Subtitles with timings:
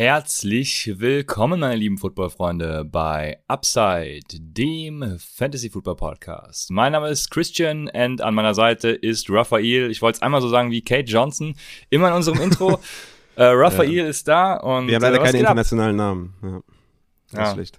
[0.00, 6.70] Herzlich willkommen, meine lieben Footballfreunde, bei Upside, dem Fantasy Football Podcast.
[6.70, 9.90] Mein Name ist Christian und an meiner Seite ist Raphael.
[9.90, 11.54] Ich wollte es einmal so sagen wie Kate Johnson,
[11.90, 12.80] immer in unserem Intro.
[13.36, 14.06] äh, Raphael ja.
[14.06, 14.88] ist da und.
[14.88, 16.06] Wir haben leider äh, keine internationalen ab?
[16.06, 16.34] Namen.
[16.42, 16.60] Ja.
[17.32, 17.44] Das ja.
[17.44, 17.78] ist schlecht.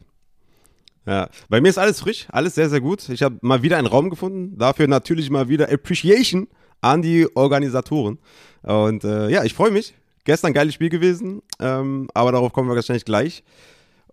[1.08, 3.10] Ja, bei mir ist alles frisch, alles sehr, sehr gut.
[3.10, 4.60] Ich habe mal wieder einen Raum gefunden.
[4.60, 6.49] Dafür natürlich mal wieder Appreciation
[6.82, 8.20] an die Organisatoren.
[8.62, 9.96] Und äh, ja, ich freue mich.
[10.24, 13.44] Gestern geiles Spiel gewesen, ähm, aber darauf kommen wir wahrscheinlich gleich.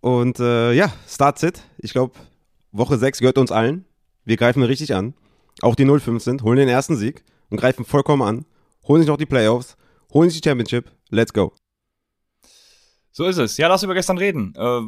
[0.01, 1.62] Und äh, ja, Start Sit.
[1.79, 2.15] Ich glaube,
[2.73, 3.84] Woche 6 gehört uns allen.
[4.25, 5.15] Wir greifen richtig an.
[5.61, 8.45] Auch die 0-5 sind, holen den ersten Sieg und greifen vollkommen an.
[8.87, 9.77] Holen sich noch die Playoffs,
[10.12, 10.91] holen sich die Championship.
[11.11, 11.53] Let's go.
[13.11, 13.56] So ist es.
[13.56, 14.55] Ja, lass über gestern reden.
[14.56, 14.81] Äh,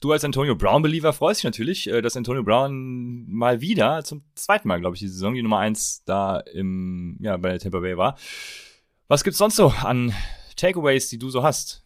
[0.00, 4.68] du als Antonio Brown-Believer freust dich natürlich, äh, dass Antonio Brown mal wieder, zum zweiten
[4.68, 7.96] Mal, glaube ich, die Saison, die Nummer 1 da im, ja, bei der Tampa Bay
[7.96, 8.16] war.
[9.10, 10.14] Was gibt's sonst so an
[10.54, 11.82] Takeaways, die du so hast?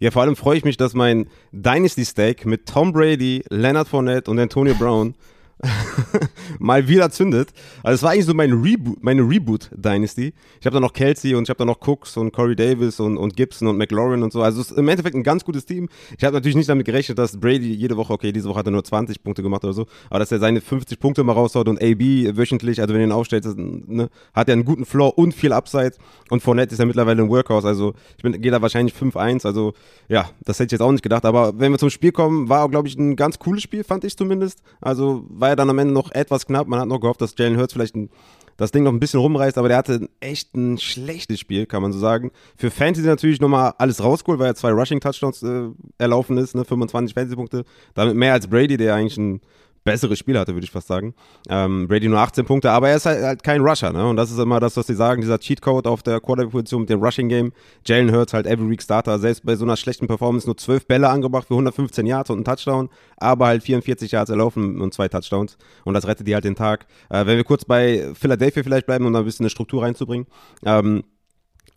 [0.00, 4.28] Ja, vor allem freue ich mich, dass mein Dynasty Steak mit Tom Brady, Leonard Fournette
[4.28, 5.14] und Antonio Brown
[6.58, 7.50] mal wieder zündet.
[7.82, 10.34] Also es war eigentlich so mein Reboot, meine Reboot Dynasty.
[10.60, 13.16] Ich habe da noch Kelsey und ich habe da noch Cooks und Corey Davis und,
[13.16, 14.42] und Gibson und McLaurin und so.
[14.42, 15.88] Also es ist im Endeffekt ein ganz gutes Team.
[16.18, 18.72] Ich habe natürlich nicht damit gerechnet, dass Brady jede Woche, okay, diese Woche hat er
[18.72, 21.80] nur 20 Punkte gemacht oder so, aber dass er seine 50 Punkte mal raushaut und
[21.80, 25.52] AB wöchentlich, also wenn er ihn aufstellt, ne, hat er einen guten Floor und viel
[25.52, 25.92] Upside
[26.30, 29.74] und Fournette ist ja mittlerweile ein Workhouse, also ich bin, gehe da wahrscheinlich 5-1, also
[30.08, 32.68] ja, das hätte ich jetzt auch nicht gedacht, aber wenn wir zum Spiel kommen, war
[32.68, 34.62] glaube ich ein ganz cooles Spiel, fand ich zumindest.
[34.80, 36.66] Also war ja dann am Ende noch etwas knapp.
[36.66, 38.10] Man hat noch gehofft, dass Jalen Hurts vielleicht ein,
[38.56, 41.92] das Ding noch ein bisschen rumreißt, aber der hatte echt ein schlechtes Spiel, kann man
[41.92, 42.30] so sagen.
[42.56, 45.68] Für Fantasy natürlich nochmal alles rausgeholt, weil er zwei Rushing-Touchdowns äh,
[45.98, 46.64] erlaufen ist, ne?
[46.64, 47.64] 25 Fantasy-Punkte.
[47.94, 49.40] Damit mehr als Brady, der eigentlich ein
[49.84, 51.14] besseres Spiel hatte, würde ich fast sagen.
[51.48, 54.06] Ähm, Brady nur 18 Punkte, aber er ist halt, halt kein Rusher, ne?
[54.06, 57.02] Und das ist immer das, was sie sagen, dieser Cheatcode auf der Quarterback-Position mit dem
[57.02, 57.52] Rushing-Game.
[57.84, 61.08] Jalen Hurts halt every week Starter, selbst bei so einer schlechten Performance nur 12 Bälle
[61.08, 65.56] angebracht für 115 Yards und einen Touchdown, aber halt 44 Yards erlaufen und zwei Touchdowns.
[65.84, 66.86] Und das rettet die halt den Tag.
[67.10, 70.26] Äh, wenn wir kurz bei Philadelphia vielleicht bleiben, um da ein bisschen eine Struktur reinzubringen.
[70.64, 71.02] Ähm,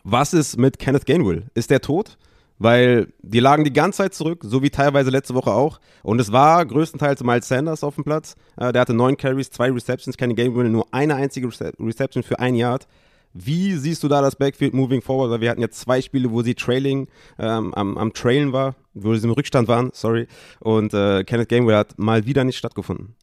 [0.03, 1.47] was ist mit Kenneth Gainwell?
[1.55, 2.17] Ist der tot?
[2.57, 5.79] Weil die lagen die ganze Zeit zurück, so wie teilweise letzte Woche auch.
[6.03, 8.35] Und es war größtenteils Miles Sanders auf dem Platz.
[8.57, 12.39] Äh, der hatte neun Carries, zwei Receptions, keine Game Winner, nur eine einzige Reception für
[12.39, 12.87] ein Yard.
[13.33, 15.29] Wie siehst du da das Backfield moving forward?
[15.29, 19.13] Weil wir hatten jetzt zwei Spiele, wo sie trailing, ähm, am, am Trailen war, wo
[19.13, 20.27] sie im Rückstand waren, sorry.
[20.61, 23.15] Und äh, Kenneth Gamewell hat mal wieder nicht stattgefunden.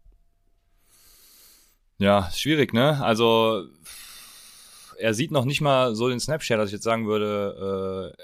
[1.96, 3.02] Ja, schwierig, ne?
[3.02, 3.64] Also
[4.98, 8.22] er sieht noch nicht mal so den Snapchat, dass ich jetzt sagen würde, äh,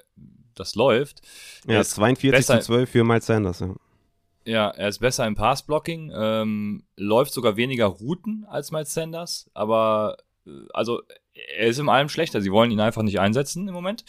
[0.58, 1.22] das läuft.
[1.66, 3.74] Ja, 42 besser, zu 12 für Miles Sanders, ja.
[4.44, 10.16] Ja, er ist besser im Passblocking, ähm, läuft sogar weniger Routen als Miles Sanders, aber
[10.46, 11.02] äh, also
[11.56, 12.40] er ist in allem schlechter.
[12.40, 14.04] Sie wollen ihn einfach nicht einsetzen im Moment.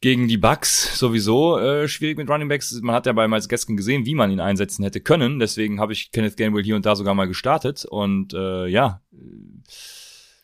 [0.00, 2.72] Gegen die Bucks sowieso äh, schwierig mit Running Backs.
[2.82, 5.38] Man hat ja bei Miles Gaskin gesehen, wie man ihn einsetzen hätte können.
[5.38, 7.86] Deswegen habe ich Kenneth Gainwell hier und da sogar mal gestartet.
[7.86, 9.00] Und äh, ja,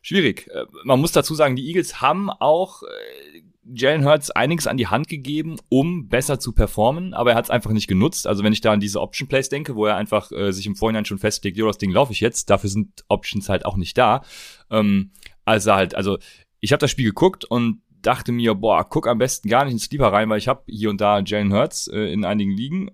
[0.00, 0.48] schwierig.
[0.48, 4.88] Äh, man muss dazu sagen, die Eagles haben auch äh, Jalen Hurts einiges an die
[4.88, 8.26] Hand gegeben, um besser zu performen, aber er hat es einfach nicht genutzt.
[8.26, 10.76] Also wenn ich da an diese Option Plays denke, wo er einfach äh, sich im
[10.76, 13.96] Vorhinein schon festlegt, jo, das Ding laufe ich jetzt, dafür sind Options halt auch nicht
[13.96, 14.22] da.
[14.70, 15.12] Ähm,
[15.44, 16.18] also halt, also
[16.60, 19.84] ich habe das Spiel geguckt und dachte mir, boah, guck am besten gar nicht ins
[19.84, 22.90] Sleeper rein, weil ich habe hier und da Jalen Hurts äh, in einigen Ligen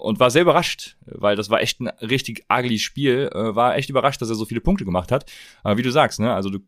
[0.00, 3.30] und war sehr überrascht, weil das war echt ein richtig ugly Spiel.
[3.34, 5.30] Äh, war echt überrascht, dass er so viele Punkte gemacht hat.
[5.62, 6.58] Aber wie du sagst, ne, also du,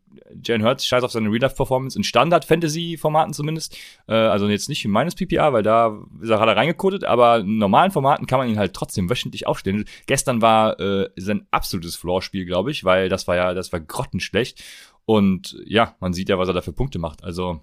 [0.44, 3.76] Jalen Hurts scheiß auf seine Real-Life-Performance in Standard-Fantasy-Formaten zumindest.
[4.06, 7.58] Äh, also jetzt nicht in meines PPA, weil da ist er gerade reingekodet, aber in
[7.58, 9.84] normalen Formaten kann man ihn halt trotzdem wöchentlich aufstellen.
[10.06, 14.62] Gestern war äh, sein absolutes Floor-Spiel, glaube ich, weil das war ja, das war grottenschlecht.
[15.04, 17.24] Und ja, man sieht ja, was er da für Punkte macht.
[17.24, 17.60] Also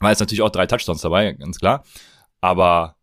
[0.00, 1.84] war jetzt natürlich auch drei Touchdowns dabei, ganz klar.
[2.40, 2.96] Aber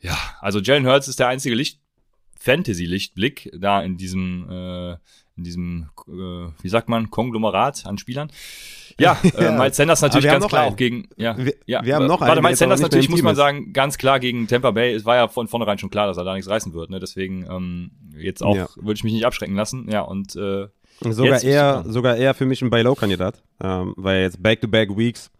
[0.00, 1.80] ja, also Jalen Hurts ist der einzige Licht
[2.40, 4.92] Fantasy-Lichtblick da in diesem, äh,
[5.36, 8.30] in diesem, äh, wie sagt man, Konglomerat an Spielern.
[8.98, 11.84] Ja, äh, Miles Sanders natürlich ganz klar auch gegen, ja, wir, ja.
[11.84, 14.94] Wir haben noch Warte, Miles Sanders natürlich, muss man sagen, ganz klar gegen Tampa Bay.
[14.94, 16.98] Es war ja von vornherein schon klar, dass er da nichts reißen wird, ne?
[16.98, 18.68] Deswegen, ähm, jetzt auch, ja.
[18.76, 19.88] würde ich mich nicht abschrecken lassen.
[19.90, 20.68] Ja, und, äh,
[21.02, 25.30] Sogar eher, sogar eher für mich ein Buy-Low-Kandidat, ähm, weil jetzt Back-to-Back-Weeks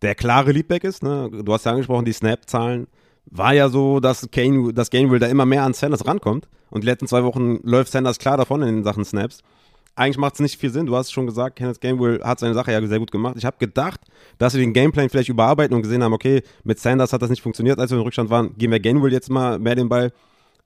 [0.00, 1.30] der klare Leadback ist, ne?
[1.44, 2.86] Du hast ja angesprochen, die Snap-Zahlen
[3.30, 6.48] war ja so, dass, Kane, dass Gainwell da immer mehr an Sanders rankommt.
[6.70, 9.42] Und die letzten zwei Wochen läuft Sanders klar davon in den Sachen Snaps.
[9.96, 10.86] Eigentlich macht es nicht viel Sinn.
[10.86, 13.34] Du hast schon gesagt, Kenneth Gainwell hat seine Sache ja sehr gut gemacht.
[13.36, 14.00] Ich habe gedacht,
[14.38, 17.42] dass wir den Gameplan vielleicht überarbeiten und gesehen haben, okay, mit Sanders hat das nicht
[17.42, 18.56] funktioniert, als wir im Rückstand waren.
[18.56, 20.12] Geben wir Gainwell jetzt mal mehr den Ball.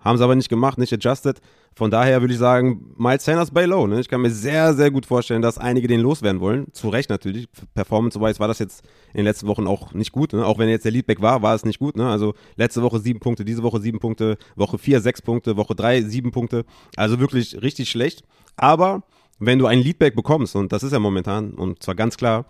[0.04, 1.40] Haben sie aber nicht gemacht, nicht adjusted.
[1.74, 3.86] Von daher würde ich sagen, Miles Sanders bei Low.
[3.86, 4.00] Ne?
[4.00, 6.66] Ich kann mir sehr, sehr gut vorstellen, dass einige den loswerden wollen.
[6.72, 7.48] Zu Recht natürlich.
[7.74, 10.34] Performance-wise war das jetzt in den letzten Wochen auch nicht gut.
[10.34, 10.44] Ne?
[10.44, 11.96] Auch wenn jetzt der Leadback war, war es nicht gut.
[11.96, 12.08] Ne?
[12.08, 16.02] Also letzte Woche sieben Punkte, diese Woche sieben Punkte, Woche vier sechs Punkte, Woche drei
[16.02, 16.66] sieben Punkte.
[16.96, 18.24] Also wirklich richtig schlecht.
[18.56, 19.04] Aber
[19.38, 22.44] wenn du einen Leadback bekommst, und das ist ja momentan, und zwar ganz klar,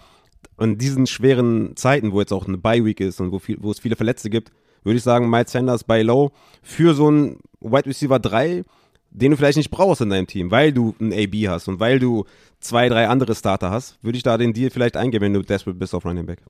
[0.58, 3.78] in diesen schweren Zeiten, wo jetzt auch eine Bye-Week ist und wo, viel, wo es
[3.78, 4.52] viele Verletzte gibt,
[4.84, 6.32] würde ich sagen, Miles Sanders bei Low
[6.62, 8.64] für so einen Wide Receiver 3,
[9.10, 11.98] den du vielleicht nicht brauchst in deinem Team, weil du einen AB hast und weil
[11.98, 12.24] du
[12.60, 15.78] zwei, drei andere Starter hast, würde ich da den Deal vielleicht eingehen, wenn du desperate
[15.78, 16.42] bist auf Running Back.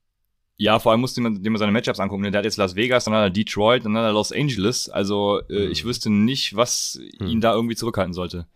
[0.57, 2.23] Ja, vor allem musst du dir mal seine Matchups angucken.
[2.23, 4.89] Der hat jetzt Las Vegas, dann hat er Detroit, dann hat er Los Angeles.
[4.89, 5.73] Also äh, mhm.
[5.73, 7.27] ich wüsste nicht, was mhm.
[7.27, 8.47] ihn da irgendwie zurückhalten sollte.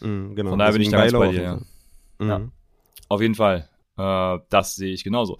[0.00, 0.50] Mhm, genau.
[0.50, 1.42] Von daher bin ich da ganz bei dir.
[1.42, 1.60] Ja.
[2.18, 2.28] Mhm.
[2.28, 2.40] ja.
[3.08, 3.68] Auf jeden Fall.
[3.96, 5.38] Äh, das sehe ich genauso.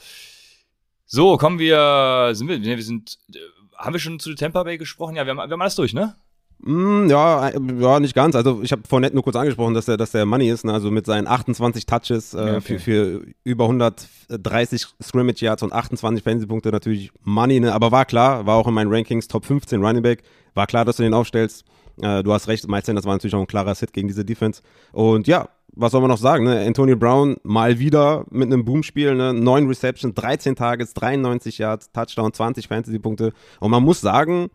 [1.06, 3.38] So, kommen wir, sind wir, wir sind, äh,
[3.80, 5.16] haben wir schon zu Tampa Bay gesprochen?
[5.16, 6.14] Ja, wir haben, wir haben alles durch, ne?
[6.62, 8.34] Mm, ja, äh, ja, nicht ganz.
[8.36, 10.72] Also ich habe vorhin nur kurz angesprochen, dass der, dass der Money ist, ne?
[10.72, 12.78] also mit seinen 28 Touches äh, ja, okay.
[12.78, 17.72] für, für über 130 Scrimmage Yards und 28 Fantasy-Punkte natürlich Money, ne?
[17.72, 20.22] aber war klar, war auch in meinen Rankings Top 15 Running Back,
[20.54, 21.64] war klar, dass du den aufstellst.
[22.02, 24.62] Äh, du hast recht, Miles Sanders war natürlich auch ein klarer Hit gegen diese Defense.
[24.92, 26.44] Und ja, was soll man noch sagen?
[26.44, 26.64] Ne?
[26.66, 29.32] Antonio Brown mal wieder mit einem Boomspiel, ne?
[29.32, 33.32] 9 Receptions, 13 Targets, 93 Yards, Touchdown, 20 Fantasy-Punkte.
[33.60, 34.50] Und man muss sagen,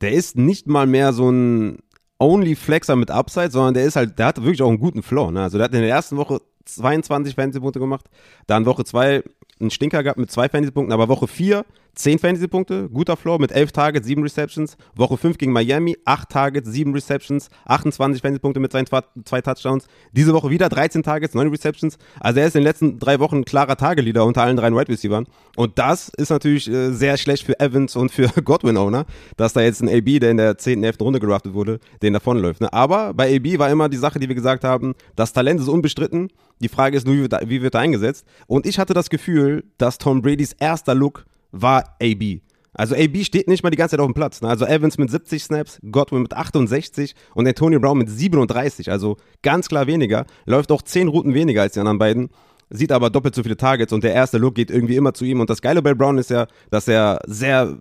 [0.00, 1.78] der ist nicht mal mehr so ein
[2.18, 5.30] Only Flexer mit Upside, sondern der ist halt, der hat wirklich auch einen guten Flow.
[5.30, 5.42] Ne?
[5.42, 8.06] Also der hat in der ersten Woche 22 Fantasy-Punkte gemacht,
[8.46, 9.22] dann Woche 2
[9.60, 11.64] einen Stinker gehabt mit zwei Fantasy-Punkten, aber Woche 4
[11.98, 14.76] 10 Fantasy-Punkte, guter Floor mit 11 Targets, 7 Receptions.
[14.94, 19.86] Woche 5 gegen Miami, 8 Targets, 7 Receptions, 28 Fantasy-Punkte mit seinen zwei Touchdowns.
[20.12, 21.98] Diese Woche wieder 13 Targets, 9 Receptions.
[22.20, 25.24] Also er ist in den letzten drei Wochen klarer Tageleader unter allen drei Wide Receivers.
[25.56, 29.04] Und das ist natürlich äh, sehr schlecht für Evans und für Godwin-Owner,
[29.36, 31.00] dass da jetzt ein AB, der in der 10., 11.
[31.00, 32.60] Runde gedraftet wurde, den davonläuft.
[32.60, 32.72] Ne?
[32.72, 36.28] Aber bei AB war immer die Sache, die wir gesagt haben, das Talent ist unbestritten.
[36.60, 37.16] Die Frage ist nur,
[37.46, 38.24] wie wird er eingesetzt?
[38.46, 42.40] Und ich hatte das Gefühl, dass Tom Bradys erster Look war AB.
[42.74, 44.40] Also AB steht nicht mal die ganze Zeit auf dem Platz.
[44.40, 44.48] Ne?
[44.48, 48.90] Also Evans mit 70 Snaps, Godwin mit 68 und Antonio Brown mit 37.
[48.90, 50.26] Also ganz klar weniger.
[50.46, 52.30] Läuft auch 10 Routen weniger als die anderen beiden.
[52.70, 55.40] Sieht aber doppelt so viele Targets und der erste Look geht irgendwie immer zu ihm.
[55.40, 57.76] Und das Geile bei Brown ist ja, dass er sehr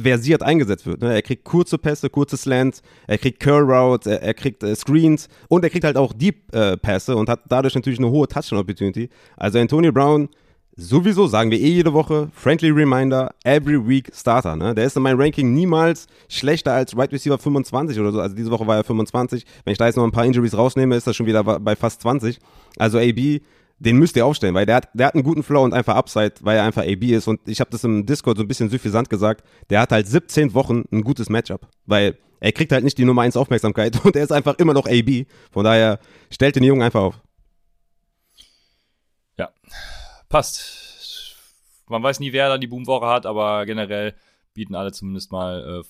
[0.00, 1.02] versiert eingesetzt wird.
[1.02, 1.12] Ne?
[1.12, 5.28] Er kriegt kurze Pässe, kurze Slants, er kriegt Curl Routes, er, er kriegt äh, Screens
[5.48, 8.60] und er kriegt halt auch Deep äh, Pässe und hat dadurch natürlich eine hohe Touchdown
[8.60, 9.10] Opportunity.
[9.36, 10.28] Also Antonio Brown
[10.78, 14.54] sowieso, sagen wir eh jede Woche, friendly reminder, every week Starter.
[14.56, 14.74] Ne?
[14.74, 18.20] Der ist in meinem Ranking niemals schlechter als Wide right Receiver 25 oder so.
[18.20, 19.44] Also diese Woche war er 25.
[19.64, 22.00] Wenn ich da jetzt noch ein paar Injuries rausnehme, ist das schon wieder bei fast
[22.02, 22.38] 20.
[22.78, 23.40] Also AB,
[23.80, 26.34] den müsst ihr aufstellen, weil der hat, der hat einen guten Flow und einfach Upside,
[26.42, 27.26] weil er einfach AB ist.
[27.26, 30.54] Und ich habe das im Discord so ein bisschen suffisant gesagt, der hat halt 17
[30.54, 34.22] Wochen ein gutes Matchup, weil er kriegt halt nicht die Nummer 1 Aufmerksamkeit und er
[34.22, 35.26] ist einfach immer noch AB.
[35.50, 35.98] Von daher
[36.30, 37.20] stellt den Jungen einfach auf.
[39.36, 39.50] Ja,
[40.28, 41.36] passt.
[41.88, 44.14] Man weiß nie, wer da die Boomwoche hat, aber generell
[44.54, 45.88] bieten alle zumindest mal äh,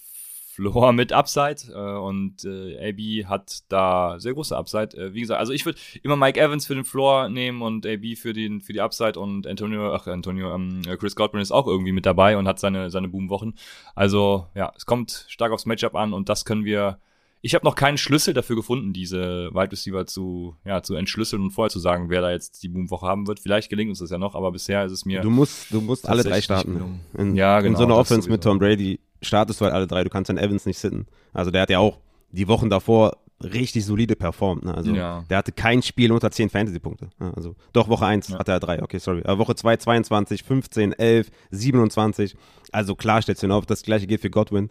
[0.59, 4.97] Floor mit Upside äh, und äh, AB hat da sehr große Upside.
[4.97, 8.17] Äh, wie gesagt, also ich würde immer Mike Evans für den Floor nehmen und AB
[8.17, 11.93] für, den, für die Upside und Antonio, ach Antonio, ähm, Chris Godwin ist auch irgendwie
[11.93, 13.55] mit dabei und hat seine, seine Boomwochen.
[13.95, 16.99] Also ja, es kommt stark aufs Matchup an und das können wir
[17.41, 21.51] ich habe noch keinen Schlüssel dafür gefunden, diese Wide Receiver zu, ja, zu entschlüsseln und
[21.53, 23.41] vorher zu sagen, wer da jetzt die Boomwoche haben wird.
[23.41, 25.21] Vielleicht gelingt uns das ja noch, aber bisher ist es mir.
[25.21, 27.01] Du musst, du musst alle drei starten.
[27.17, 27.73] In, ja, genau.
[27.73, 30.03] In so einer Offense mit Tom Brady startest du halt alle drei.
[30.05, 31.07] Du kannst dann Evans nicht sitten.
[31.33, 31.99] Also der hat ja auch
[32.33, 34.65] die Wochen davor richtig solide performt.
[34.65, 34.75] Ne?
[34.75, 35.25] Also ja.
[35.31, 37.11] der hatte kein Spiel unter 10 Fantasy-Punkte.
[37.37, 38.39] Also doch, Woche 1 ja.
[38.39, 38.83] hatte er drei.
[38.83, 39.23] Okay, sorry.
[39.25, 42.37] Aber Woche 2 22, 15, 11, 27.
[42.73, 43.67] Also klar stellst du ihn auf.
[43.67, 44.71] Das gleiche gilt für Godwin.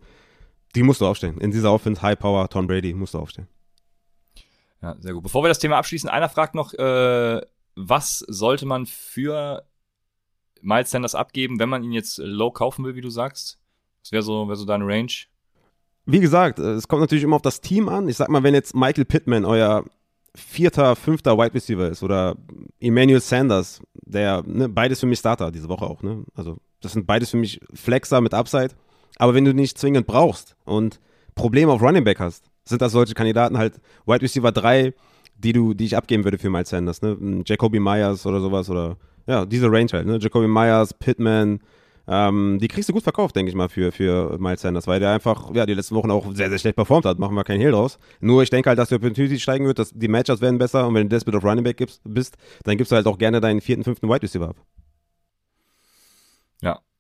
[0.77, 1.39] Die musst du aufstellen.
[1.39, 3.47] In dieser Offense, High Power, Tom Brady, musst du aufstellen.
[4.79, 5.23] Ja, sehr gut.
[5.23, 7.41] Bevor wir das Thema abschließen, einer fragt noch, äh,
[7.75, 9.65] was sollte man für
[10.61, 13.57] Miles Sanders abgeben, wenn man ihn jetzt low kaufen will, wie du sagst?
[14.03, 15.11] Was wäre so, wär so deine Range?
[16.05, 18.07] Wie gesagt, es kommt natürlich immer auf das Team an.
[18.07, 19.83] Ich sag mal, wenn jetzt Michael Pittman euer
[20.35, 22.35] vierter, fünfter Wide Receiver ist oder
[22.79, 26.23] Emmanuel Sanders, der, ne, beides für mich Starter diese Woche auch, ne?
[26.35, 28.75] Also, das sind beides für mich Flexer mit Upside.
[29.17, 30.99] Aber wenn du nicht zwingend brauchst und
[31.35, 34.93] Probleme auf Running Back hast, sind das solche Kandidaten halt Wide Receiver 3,
[35.37, 37.17] die du, die ich abgeben würde für Miles Sanders, ne?
[37.45, 38.97] Jacoby Myers oder sowas oder
[39.27, 40.17] ja, diese Range halt, ne?
[40.19, 41.59] Jacoby Myers, Pittman,
[42.09, 45.11] Ähm, die kriegst du gut verkauft, denke ich mal, für, für Miles Sanders, weil der
[45.11, 47.19] einfach, ja, die letzten Wochen auch sehr, sehr schlecht performt hat.
[47.19, 47.99] Machen wir keinen Hehl draus.
[48.21, 50.93] Nur ich denke halt, dass die Opportunity steigen wird, dass die Matchups werden besser und
[50.93, 53.59] wenn du desperate auf Running Back gibst, bist, dann gibst du halt auch gerne deinen
[53.59, 54.55] vierten, fünften Wide Receiver ab.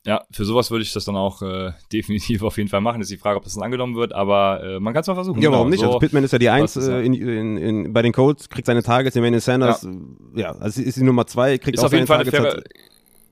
[0.07, 3.01] Ja, ja, für sowas würde ich das dann auch äh, definitiv auf jeden Fall machen.
[3.01, 5.41] ist die Frage, ob das dann angenommen wird, aber äh, man kann es mal versuchen.
[5.41, 5.81] Ja, warum genau, nicht?
[5.81, 8.65] So, also Pittman ist ja die Eins äh, in, in, in, bei den Colts, kriegt
[8.65, 9.83] seine Targets, Emmanuel Sanders,
[10.33, 12.37] ja, ja also ist die Nummer zwei, kriegt ist auch auf jeden Fall Targets.
[12.37, 12.63] Eine faire,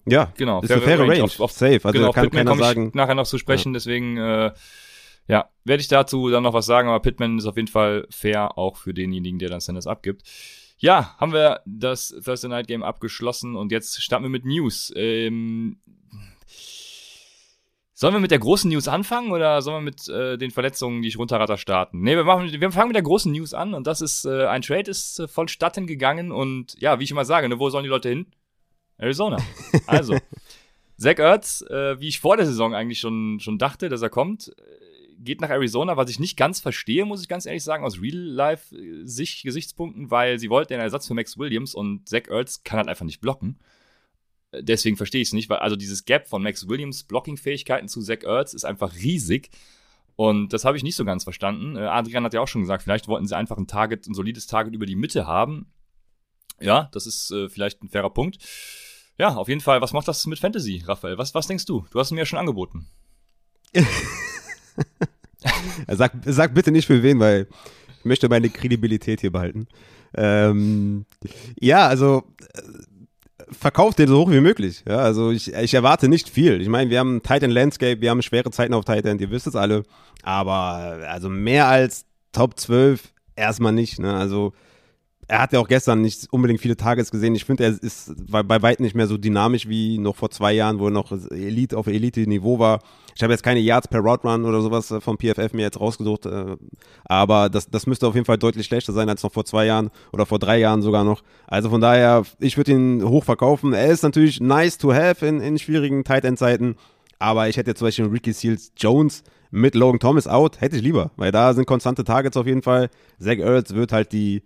[0.08, 1.80] ja, genau, ist eine faire Range, Range auf, auf, safe.
[1.84, 2.92] Also genau, kann Pittman keiner sagen.
[2.94, 3.74] nachher noch zu sprechen, ja.
[3.74, 4.52] deswegen äh,
[5.28, 8.58] ja, werde ich dazu dann noch was sagen, aber Pittman ist auf jeden Fall fair,
[8.58, 10.24] auch für denjenigen, der dann Sanders abgibt.
[10.78, 14.92] Ja, haben wir das Thursday Night Game abgeschlossen und jetzt starten wir mit News.
[14.96, 15.78] Ähm,
[17.98, 21.08] Sollen wir mit der großen News anfangen oder sollen wir mit äh, den Verletzungen, die
[21.08, 22.02] ich runterratter, starten?
[22.02, 24.62] Nee, wir, machen, wir fangen mit der großen News an und das ist, äh, ein
[24.62, 27.90] Trade ist äh, vonstatten gegangen und ja, wie ich immer sage, ne, wo sollen die
[27.90, 28.26] Leute hin?
[28.98, 29.38] Arizona.
[29.88, 30.18] Also,
[30.98, 34.50] Zach Ertz, äh, wie ich vor der Saison eigentlich schon, schon dachte, dass er kommt,
[34.50, 34.52] äh,
[35.18, 40.12] geht nach Arizona, was ich nicht ganz verstehe, muss ich ganz ehrlich sagen, aus Real-Life-Gesichtspunkten,
[40.12, 43.22] weil sie wollten einen Ersatz für Max Williams und Zach Ertz kann halt einfach nicht
[43.22, 43.58] blocken
[44.62, 48.24] deswegen verstehe ich es nicht, weil also dieses Gap von Max Williams Blocking-Fähigkeiten zu Zach
[48.24, 49.50] Ertz ist einfach riesig.
[50.16, 51.76] Und das habe ich nicht so ganz verstanden.
[51.76, 54.48] Äh, Adrian hat ja auch schon gesagt, vielleicht wollten sie einfach ein Target, ein solides
[54.48, 55.68] Target über die Mitte haben.
[56.60, 58.38] Ja, das ist äh, vielleicht ein fairer Punkt.
[59.18, 61.18] Ja, auf jeden Fall, was macht das mit Fantasy, Raphael?
[61.18, 61.86] Was, was denkst du?
[61.92, 62.88] Du hast es mir ja schon angeboten.
[65.88, 67.48] sag, sag bitte nicht für wen, weil
[68.00, 69.68] ich möchte meine Kredibilität hier behalten.
[70.14, 71.06] Ähm,
[71.60, 72.24] ja, also
[73.52, 74.84] verkauft den so hoch wie möglich.
[74.88, 76.62] Ja, also ich, ich erwarte nicht viel.
[76.62, 79.56] Ich meine, wir haben Titan Landscape, wir haben schwere Zeiten auf Titan, ihr wisst es
[79.56, 79.84] alle.
[80.24, 84.00] Aber also mehr als Top 12 erstmal nicht.
[84.00, 84.14] Ne?
[84.14, 84.54] Also
[85.28, 87.34] er hat ja auch gestern nicht unbedingt viele Targets gesehen.
[87.34, 90.80] Ich finde, er ist bei weitem nicht mehr so dynamisch wie noch vor zwei Jahren,
[90.80, 92.80] wo er noch Elite auf Elite-Niveau war.
[93.16, 95.80] Ich habe jetzt keine Yards per Route Run oder sowas äh, vom PFF mir jetzt
[95.80, 96.58] rausgesucht, äh,
[97.06, 99.90] aber das, das müsste auf jeden Fall deutlich schlechter sein als noch vor zwei Jahren
[100.12, 101.24] oder vor drei Jahren sogar noch.
[101.48, 103.74] Also von daher, ich würde ihn hoch verkaufen.
[103.74, 106.76] Er ist natürlich nice to have in, in schwierigen Tight End Zeiten,
[107.18, 110.82] aber ich hätte jetzt zum Beispiel Ricky Seals Jones mit Logan Thomas out, hätte ich
[110.82, 112.90] lieber, weil da sind konstante Targets auf jeden Fall.
[113.18, 114.44] Zach Ertz wird halt die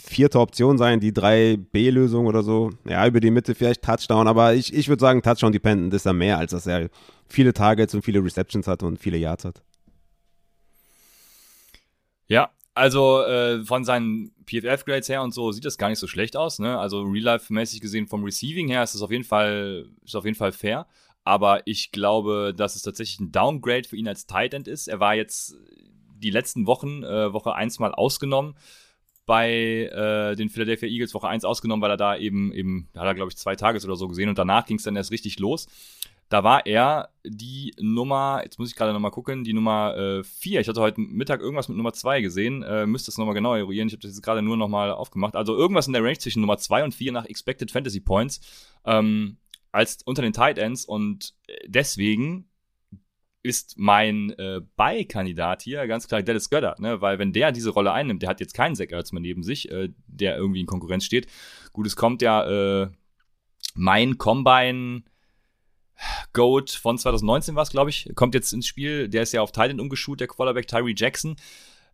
[0.00, 2.70] vierte Option sein, die 3B-Lösung oder so.
[2.88, 6.38] Ja, über die Mitte vielleicht Touchdown, aber ich, ich würde sagen, Touchdown-dependent ist da mehr,
[6.38, 6.88] als dass er
[7.28, 9.62] viele Targets und viele Receptions hat und viele Yards hat.
[12.28, 16.36] Ja, also äh, von seinen PFF-Grades her und so sieht das gar nicht so schlecht
[16.36, 16.58] aus.
[16.58, 16.78] Ne?
[16.78, 20.52] Also Real-Life-mäßig gesehen vom Receiving her ist das auf jeden Fall, ist auf jeden Fall
[20.52, 20.86] fair.
[21.24, 24.88] Aber ich glaube, dass es tatsächlich ein Downgrade für ihn als Tight End ist.
[24.88, 25.56] Er war jetzt
[26.16, 28.54] die letzten Wochen, äh, Woche 1 mal ausgenommen
[29.28, 33.08] bei äh, den Philadelphia Eagles Woche 1 ausgenommen, weil er da eben, eben, da hat
[33.08, 35.38] er, glaube ich, zwei Tages oder so gesehen und danach ging es dann erst richtig
[35.38, 35.66] los.
[36.30, 40.58] Da war er die Nummer, jetzt muss ich gerade nochmal gucken, die Nummer 4.
[40.58, 43.54] Äh, ich hatte heute Mittag irgendwas mit Nummer 2 gesehen, äh, müsste es nochmal genau
[43.54, 43.88] eruieren.
[43.88, 45.36] Ich habe das jetzt gerade nur nochmal aufgemacht.
[45.36, 48.40] Also irgendwas in der Range zwischen Nummer 2 und 4 nach Expected Fantasy Points
[48.86, 49.36] ähm,
[49.72, 51.34] als unter den Tight Ends und
[51.66, 52.47] deswegen
[53.42, 57.00] ist mein äh, Buy-Kandidat hier ganz klar Dallas Goddard, ne?
[57.00, 59.70] weil wenn der diese Rolle einnimmt, der hat jetzt keinen Zach Ertz mehr neben sich,
[59.70, 61.28] äh, der irgendwie in Konkurrenz steht.
[61.72, 62.88] Gut, es kommt ja äh,
[63.74, 65.02] mein Combine
[66.32, 69.08] Goat von 2019 war es, glaube ich, kommt jetzt ins Spiel.
[69.08, 71.36] Der ist ja auf Titan umgeschult, der Quarterback Tyree Jackson.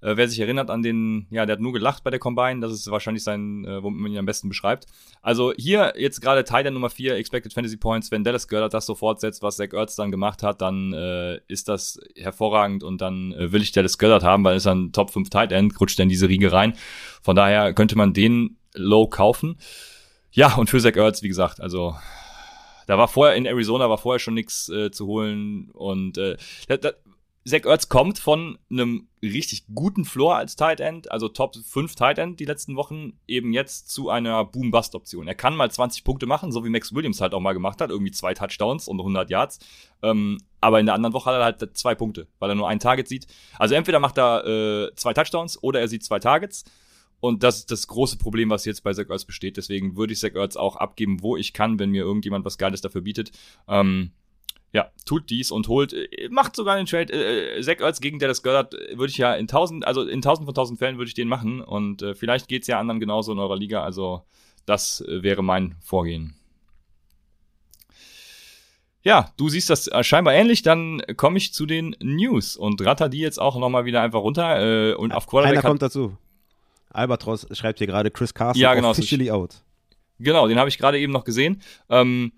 [0.04, 2.72] Äh, wer sich erinnert an den, ja, der hat nur gelacht bei der Combine, das
[2.72, 4.86] ist wahrscheinlich sein, äh, womit man ihn am besten beschreibt.
[5.22, 8.84] Also hier jetzt gerade Teil der Nummer 4, Expected Fantasy Points, wenn Dallas Goddard das
[8.84, 13.32] so fortsetzt, was Zach Ertz dann gemacht hat, dann äh, ist das hervorragend und dann
[13.32, 15.98] äh, will ich Dallas Goddard haben, weil er ist ein Top 5 Tight End, rutscht
[15.98, 16.74] in diese Riege rein.
[17.22, 19.56] Von daher könnte man den low kaufen.
[20.32, 21.94] Ja, und für Zach Ertz, wie gesagt, also
[22.86, 26.36] da war vorher in Arizona war vorher schon nichts äh, zu holen und äh,
[26.68, 26.90] da, da,
[27.46, 32.18] Zach Ertz kommt von einem richtig guten Floor als Tight End, also Top 5 Tight
[32.18, 35.28] End die letzten Wochen, eben jetzt zu einer Boom-Bust-Option.
[35.28, 37.90] Er kann mal 20 Punkte machen, so wie Max Williams halt auch mal gemacht hat,
[37.90, 39.58] irgendwie zwei Touchdowns und 100 Yards.
[40.02, 42.78] Ähm, aber in der anderen Woche hat er halt zwei Punkte, weil er nur ein
[42.78, 43.26] Target sieht.
[43.58, 46.64] Also entweder macht er äh, zwei Touchdowns oder er sieht zwei Targets.
[47.20, 49.56] Und das ist das große Problem, was jetzt bei Zach Ertz besteht.
[49.58, 52.80] Deswegen würde ich Zach Ertz auch abgeben, wo ich kann, wenn mir irgendjemand was Geiles
[52.80, 53.32] dafür bietet.
[53.68, 54.12] Ähm,
[54.74, 57.12] ja, tut dies und holt, äh, macht sogar den Trade.
[57.12, 60.54] Äh, Zach Ertz gegen Dallas Goddard würde ich ja in tausend, also in tausend von
[60.54, 63.56] tausend Fällen würde ich den machen und äh, vielleicht geht's ja anderen genauso in eurer
[63.56, 63.84] Liga.
[63.84, 64.24] Also
[64.66, 66.34] das äh, wäre mein Vorgehen.
[69.02, 73.08] Ja, du siehst das äh, scheinbar ähnlich, dann komme ich zu den News und ratter
[73.08, 75.58] die jetzt auch nochmal wieder einfach runter äh, und auf Quarterback.
[75.58, 76.18] Einer kommt dazu.
[76.90, 79.62] Albatros schreibt hier gerade Chris Carson ja, genau, officially out.
[80.18, 81.62] Genau, den habe ich gerade eben noch gesehen.
[81.88, 82.32] Ähm,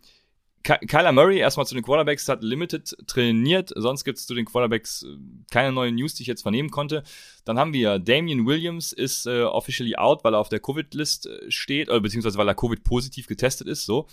[0.67, 5.05] Kyler Murray erstmal zu den Quarterbacks hat Limited trainiert, sonst gibt es zu den Quarterbacks
[5.05, 5.17] äh,
[5.51, 7.03] keine neuen News, die ich jetzt vernehmen konnte.
[7.45, 11.51] Dann haben wir Damian Williams ist äh, officially out, weil er auf der Covid-List äh,
[11.51, 14.07] steht, oder beziehungsweise weil er Covid-positiv getestet ist, so.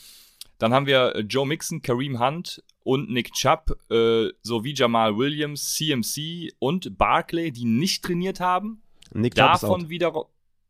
[0.60, 5.74] Dann haben wir äh, Joe Mixon, Kareem Hunt und Nick Chubb äh, sowie Jamal Williams,
[5.74, 8.82] CMC und Barclay, die nicht trainiert haben.
[9.14, 10.26] Nick Chubb davon wiederum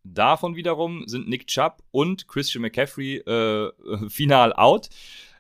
[0.06, 3.72] Davon wiederum sind Nick Chubb und Christian McCaffrey äh,
[4.10, 4.90] final out.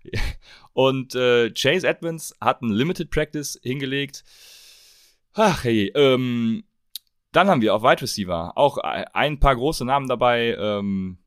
[0.73, 4.23] Und äh, Chase Edmonds hat ein Limited Practice hingelegt.
[5.33, 6.63] Ach hey, ähm,
[7.31, 11.17] dann haben wir auf Wide Receiver auch ein paar große Namen dabei, ähm,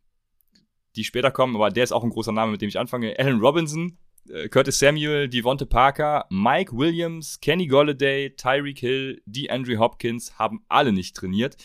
[0.94, 3.18] die später kommen, aber der ist auch ein großer Name, mit dem ich anfange.
[3.18, 3.98] Allen Robinson,
[4.30, 10.92] äh, Curtis Samuel, Devonte Parker, Mike Williams, Kenny Golladay, Tyreek Hill, DeAndre Hopkins haben alle
[10.92, 11.56] nicht trainiert.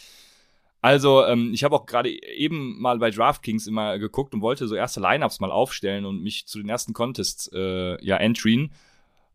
[0.81, 4.75] Also, ähm, ich habe auch gerade eben mal bei DraftKings immer geguckt und wollte so
[4.75, 8.71] erste Lineups mal aufstellen und mich zu den ersten Contests äh, ja entryen.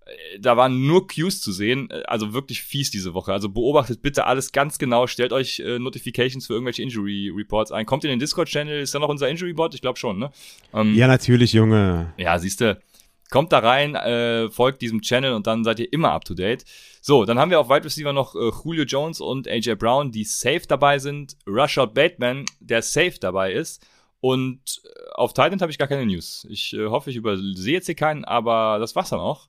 [0.06, 3.32] Äh, da waren nur Queues zu sehen, äh, also wirklich fies diese Woche.
[3.32, 7.86] Also beobachtet bitte alles ganz genau, stellt euch äh, Notifications für irgendwelche Injury Reports ein.
[7.86, 9.72] Kommt in den Discord-Channel, ist da noch unser Injury Bot?
[9.72, 10.32] Ich glaube schon, ne?
[10.74, 12.12] Ähm, ja, natürlich, Junge.
[12.16, 12.82] Ja, siehste.
[13.30, 16.64] Kommt da rein, äh, folgt diesem Channel und dann seid ihr immer up to date.
[17.00, 20.24] So, dann haben wir auf Wide Receiver noch äh, Julio Jones und AJ Brown, die
[20.24, 21.36] safe dabei sind.
[21.46, 23.84] Rushout Bateman, der safe dabei ist.
[24.20, 26.46] Und äh, auf Titan habe ich gar keine News.
[26.50, 29.48] Ich äh, hoffe, ich übersehe jetzt hier keinen, aber das war's dann auch.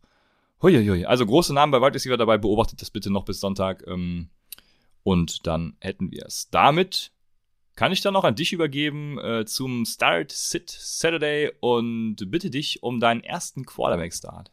[0.62, 1.06] Huiuiui.
[1.06, 3.84] Also große Namen bei Wide Receiver dabei, beobachtet das bitte noch bis Sonntag.
[3.88, 4.30] Ähm,
[5.04, 6.50] und dann hätten wir es.
[6.50, 7.12] Damit
[7.78, 12.82] kann ich dann noch an dich übergeben äh, zum Start Sit Saturday und bitte dich
[12.82, 14.52] um deinen ersten Quarterback-Start.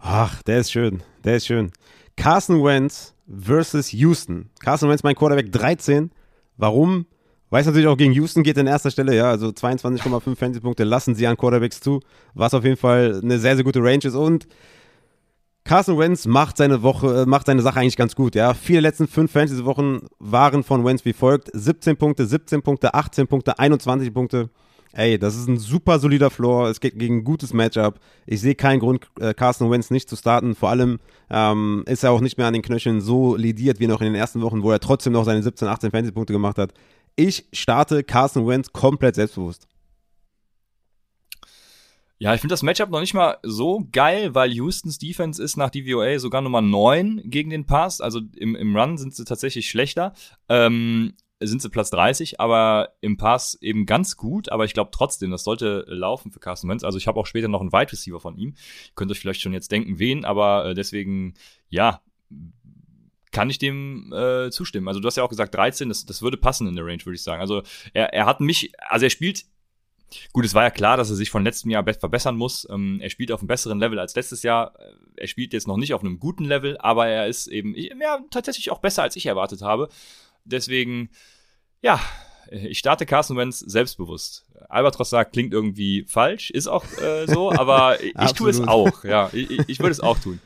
[0.00, 1.02] Ach, der ist schön.
[1.24, 1.70] Der ist schön.
[2.16, 4.50] Carson Wentz versus Houston.
[4.58, 6.10] Carson Wentz, mein Quarterback 13.
[6.56, 7.06] Warum?
[7.50, 11.26] Weiß natürlich auch gegen Houston geht an erster Stelle, ja, also 22,5 Fantasy-Punkte lassen sie
[11.26, 12.00] an Quarterbacks zu,
[12.34, 14.46] was auf jeden Fall eine sehr, sehr gute Range ist und
[15.68, 18.54] Carson Wentz macht seine Woche, äh, macht seine Sache eigentlich ganz gut, ja.
[18.54, 23.58] Vier letzten fünf Fantasy-Wochen waren von Wentz wie folgt: 17 Punkte, 17 Punkte, 18 Punkte,
[23.58, 24.48] 21 Punkte.
[24.92, 26.70] Ey, das ist ein super solider Floor.
[26.70, 28.00] Es geht gegen ein gutes Matchup.
[28.24, 30.54] Ich sehe keinen Grund, äh, Carson Wentz nicht zu starten.
[30.54, 34.00] Vor allem ähm, ist er auch nicht mehr an den Knöcheln so lidiert wie noch
[34.00, 36.72] in den ersten Wochen, wo er trotzdem noch seine 17, 18 Fantasy-Punkte gemacht hat.
[37.14, 39.68] Ich starte Carson Wentz komplett selbstbewusst.
[42.20, 45.70] Ja, ich finde das Matchup noch nicht mal so geil, weil Houstons Defense ist nach
[45.70, 48.00] DVOA sogar Nummer 9 gegen den Pass.
[48.00, 50.14] Also im, im Run sind sie tatsächlich schlechter.
[50.48, 54.50] Ähm, sind sie Platz 30, aber im Pass eben ganz gut.
[54.50, 56.82] Aber ich glaube trotzdem, das sollte laufen für Carson Wentz.
[56.82, 58.50] Also ich habe auch später noch einen Wide Receiver von ihm.
[58.50, 61.34] Ihr könnt euch vielleicht schon jetzt denken, wen, aber äh, deswegen,
[61.68, 62.02] ja,
[63.30, 64.88] kann ich dem äh, zustimmen.
[64.88, 67.14] Also du hast ja auch gesagt 13, das, das würde passen in der Range, würde
[67.14, 67.40] ich sagen.
[67.40, 69.44] Also er, er hat mich, also er spielt
[70.32, 72.66] Gut, es war ja klar, dass er sich von letztem Jahr verbessern muss.
[72.70, 74.74] Ähm, er spielt auf einem besseren Level als letztes Jahr.
[75.16, 78.70] Er spielt jetzt noch nicht auf einem guten Level, aber er ist eben ja, tatsächlich
[78.70, 79.88] auch besser, als ich erwartet habe.
[80.44, 81.10] Deswegen,
[81.82, 82.00] ja,
[82.50, 84.46] ich starte Carson Wentz selbstbewusst.
[84.68, 89.04] Albatros sagt, klingt irgendwie falsch, ist auch äh, so, aber ich tue es auch.
[89.04, 90.40] Ja, ich, ich würde es auch tun.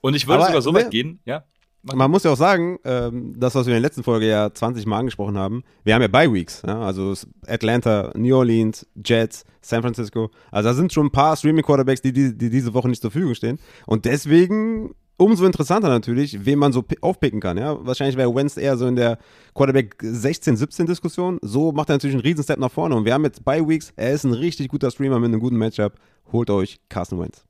[0.00, 1.44] Und ich würde sogar so weit gehen, ja.
[1.82, 4.86] Man muss ja auch sagen, ähm, das, was wir in der letzten Folge ja 20
[4.86, 6.80] Mal angesprochen haben, wir haben ja Bye Weeks, ja?
[6.80, 7.12] also
[7.46, 10.30] Atlanta, New Orleans, Jets, San Francisco.
[10.52, 13.34] Also da sind schon ein paar Streaming-Quarterbacks, die, die, die diese Woche nicht zur Verfügung
[13.34, 13.58] stehen.
[13.86, 17.58] Und deswegen umso interessanter natürlich, wen man so aufpicken kann.
[17.58, 17.84] Ja?
[17.84, 19.18] Wahrscheinlich wäre Wentz eher so in der
[19.54, 21.38] Quarterback 16-17-Diskussion.
[21.42, 22.96] So macht er natürlich einen riesen Step nach vorne.
[22.96, 23.92] Und wir haben jetzt Bye Weeks.
[23.96, 25.94] Er ist ein richtig guter Streamer mit einem guten Matchup.
[26.32, 27.44] Holt euch Carson Wentz.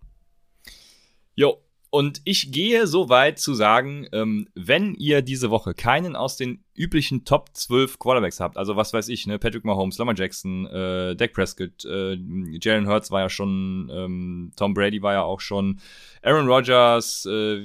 [1.34, 1.58] Jo,
[1.94, 6.64] und ich gehe so weit zu sagen, ähm, wenn ihr diese Woche keinen aus den
[6.74, 11.14] üblichen Top 12 Quarterbacks habt, also was weiß ich, ne, Patrick Mahomes, Lamar Jackson, äh,
[11.14, 12.16] Dak Prescott, äh,
[12.62, 15.81] Jalen Hurts war ja schon, ähm, Tom Brady war ja auch schon,
[16.22, 17.61] Aaron Rodgers, äh,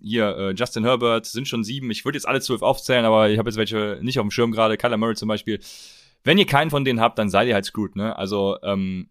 [0.00, 1.90] hier, äh, Justin Herbert, sind schon sieben.
[1.90, 4.50] Ich würde jetzt alle zwölf aufzählen, aber ich habe jetzt welche nicht auf dem Schirm
[4.50, 5.60] gerade, Kyler Murray zum Beispiel.
[6.24, 8.16] Wenn ihr keinen von denen habt, dann seid ihr halt screwed, ne?
[8.16, 9.10] Also, ähm,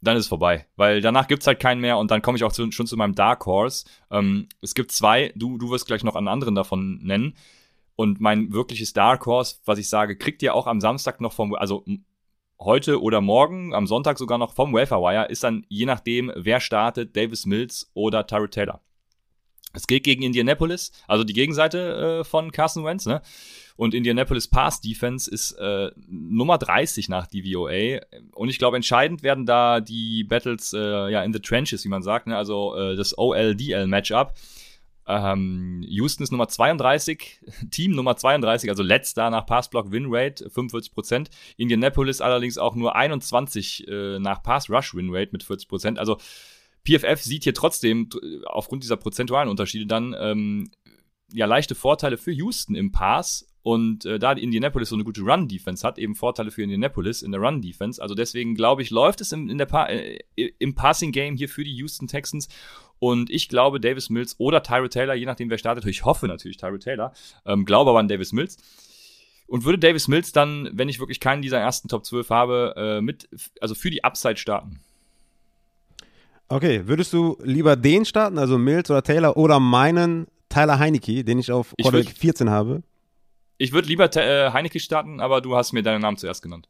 [0.00, 0.66] dann ist es vorbei.
[0.76, 3.14] Weil danach gibt's halt keinen mehr und dann komme ich auch zu, schon zu meinem
[3.14, 3.84] Dark Horse.
[4.10, 7.34] Ähm, es gibt zwei, du, du wirst gleich noch einen anderen davon nennen.
[7.96, 11.54] Und mein wirkliches Dark Horse, was ich sage, kriegt ihr auch am Samstag noch vom,
[11.54, 11.84] also
[12.58, 16.60] heute oder morgen, am Sonntag sogar noch vom Welfare Wire, ist dann je nachdem, wer
[16.60, 18.80] startet, Davis Mills oder Tyrod Taylor.
[19.72, 23.22] Es geht gegen Indianapolis, also die Gegenseite äh, von Carson Wentz, ne?
[23.76, 28.00] Und Indianapolis Pass Defense ist äh, Nummer 30 nach DVOA.
[28.32, 32.02] Und ich glaube, entscheidend werden da die Battles äh, ja in the trenches, wie man
[32.02, 32.36] sagt, ne?
[32.36, 34.34] also äh, das OLDL Matchup.
[35.06, 41.28] Ähm, Houston ist Nummer 32, Team Nummer 32, also letzter nach Passblock Win Rate, 45%.
[41.56, 45.96] Indianapolis allerdings auch nur 21 äh, nach Pass Rush Win Rate mit 40%.
[45.96, 46.18] Also
[46.86, 48.08] PFF sieht hier trotzdem
[48.46, 50.70] aufgrund dieser prozentualen Unterschiede dann ähm,
[51.32, 55.86] ja leichte Vorteile für Houston im Pass und äh, da Indianapolis so eine gute Run-Defense
[55.86, 58.00] hat, eben Vorteile für Indianapolis in der Run-Defense.
[58.00, 61.64] Also deswegen glaube ich, läuft es im, in der pa äh, im Passing-Game hier für
[61.64, 62.48] die Houston Texans.
[62.98, 66.56] Und ich glaube, Davis Mills oder Tyra Taylor, je nachdem wer startet, ich hoffe natürlich
[66.56, 67.12] Tyra Taylor,
[67.44, 68.56] ähm, glaube aber an Davis Mills.
[69.46, 73.00] Und würde Davis Mills dann, wenn ich wirklich keinen dieser ersten Top 12 habe, äh,
[73.00, 73.28] mit,
[73.60, 74.80] also für die Upside starten.
[76.52, 81.38] Okay, würdest du lieber den starten, also Mills oder Taylor, oder meinen Tyler Heineke, den
[81.38, 82.82] ich auf Quarterback 14 habe?
[83.56, 86.68] Ich würde lieber äh, Heineke starten, aber du hast mir deinen Namen zuerst genannt.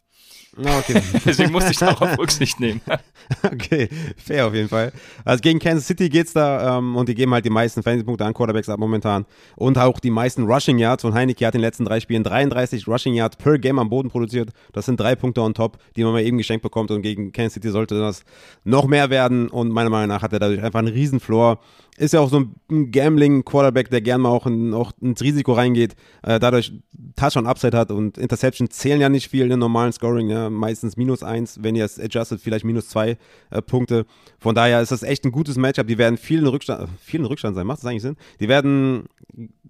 [0.56, 1.00] Okay.
[1.24, 2.80] Deswegen musste ich darauf Rücksicht nehmen.
[3.44, 4.92] okay, fair auf jeden Fall.
[5.24, 8.34] Also gegen Kansas City geht's da ähm, und die geben halt die meisten Fantasy-Punkte an
[8.34, 9.26] Quarterbacks ab momentan.
[9.56, 11.04] Und auch die meisten Rushing Yards.
[11.04, 14.10] Und Heineke hat in den letzten drei Spielen 33 Rushing Yards per Game am Boden
[14.10, 14.50] produziert.
[14.72, 16.90] Das sind drei Punkte on top, die man mal eben geschenkt bekommt.
[16.90, 18.24] Und gegen Kansas City sollte das
[18.64, 19.48] noch mehr werden.
[19.48, 21.60] Und meiner Meinung nach hat er dadurch einfach einen riesen Floor
[22.00, 25.94] ist ja auch so ein Gambling-Quarterback, der gerne mal auch, in, auch, ins Risiko reingeht,
[26.22, 26.72] äh, dadurch
[27.14, 31.22] Touchdown Upside hat und Interception zählen ja nicht viel in normalen Scoring, ja, meistens minus
[31.22, 33.18] eins, wenn ihr es adjusted, vielleicht minus zwei
[33.50, 34.06] äh, Punkte.
[34.38, 35.86] Von daher ist das echt ein gutes Matchup.
[35.88, 38.16] Die werden viel in Rückstand, viel in Rückstand sein, macht das eigentlich Sinn?
[38.40, 39.04] Die werden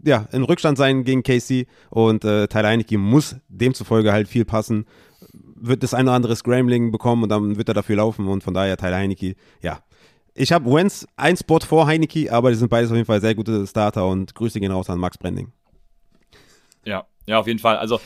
[0.04, 4.86] ja in Rückstand sein gegen KC und äh, Tyler Heineke muss demzufolge halt viel passen
[5.62, 8.54] wird das eine oder andere Scrambling bekommen und dann wird er dafür laufen und von
[8.54, 9.80] daher Tyler Heineke, ja,
[10.34, 13.34] ich habe Wenz ein Spot vor Heineke, aber die sind beides auf jeden Fall sehr
[13.34, 15.52] gute Starter und Grüße gehen raus an Max Branding.
[16.84, 17.76] Ja, ja, auf jeden Fall.
[17.76, 18.00] Also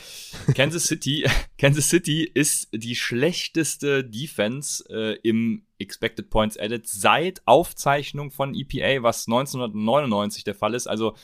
[0.55, 1.25] Kansas City,
[1.57, 9.03] Kansas City ist die schlechteste Defense äh, im Expected Points Added seit Aufzeichnung von EPA,
[9.03, 10.87] was 1999 der Fall ist.
[10.87, 11.15] Also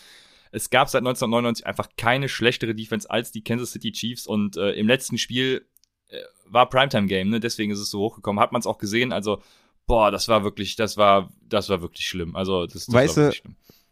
[0.52, 4.72] es gab seit 1999 einfach keine schlechtere Defense als die Kansas City Chiefs und äh,
[4.72, 5.68] im letzten Spiel
[6.08, 7.40] äh, war Primetime Game, ne?
[7.40, 8.42] Deswegen ist es so hochgekommen.
[8.42, 9.14] Hat man es auch gesehen.
[9.14, 9.42] Also
[9.88, 12.36] boah, das war wirklich, das war, das war wirklich schlimm.
[12.36, 13.38] Also das, das weißt war du,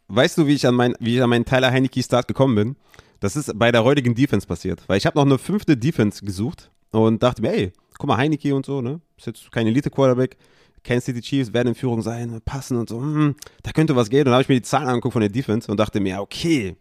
[0.08, 2.76] weißt du, wie ich an mein, wie ich an meinen Tyler Heineke Start gekommen bin?
[3.20, 6.72] Das ist bei der heutigen Defense passiert, weil ich habe noch eine fünfte Defense gesucht
[6.92, 10.38] und dachte mir, ey, guck mal Heineke und so, ne, ist jetzt kein Elite Quarterback.
[10.82, 14.22] Kansas City Chiefs werden in Führung sein, passen und so, hm, da könnte was gehen.
[14.22, 16.78] Und dann habe ich mir die Zahlen angeguckt von der Defense und dachte mir, okay,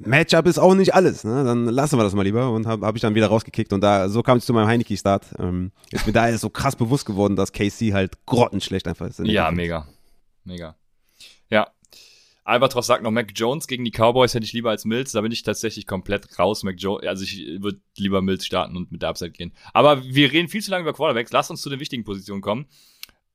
[0.00, 1.24] Matchup ist auch nicht alles.
[1.24, 1.44] Ne?
[1.44, 4.08] Dann lassen wir das mal lieber und habe hab ich dann wieder rausgekickt und da
[4.08, 5.26] so kam es zu meinem Heineke-Start.
[5.38, 9.20] Ähm, ist mir da so krass bewusst geworden, dass KC halt grottenschlecht einfach ist.
[9.20, 9.86] Ja, mega.
[10.44, 10.76] Mega.
[11.50, 11.68] Ja.
[12.44, 15.12] Albatross sagt noch, Mac Jones gegen die Cowboys hätte ich lieber als Mills.
[15.12, 16.62] Da bin ich tatsächlich komplett raus.
[16.62, 19.52] Mac Jones, also ich würde lieber Mills starten und mit der Upside gehen.
[19.74, 21.30] Aber wir reden viel zu lange über Quarterbacks.
[21.30, 22.66] Lass uns zu den wichtigen Positionen kommen.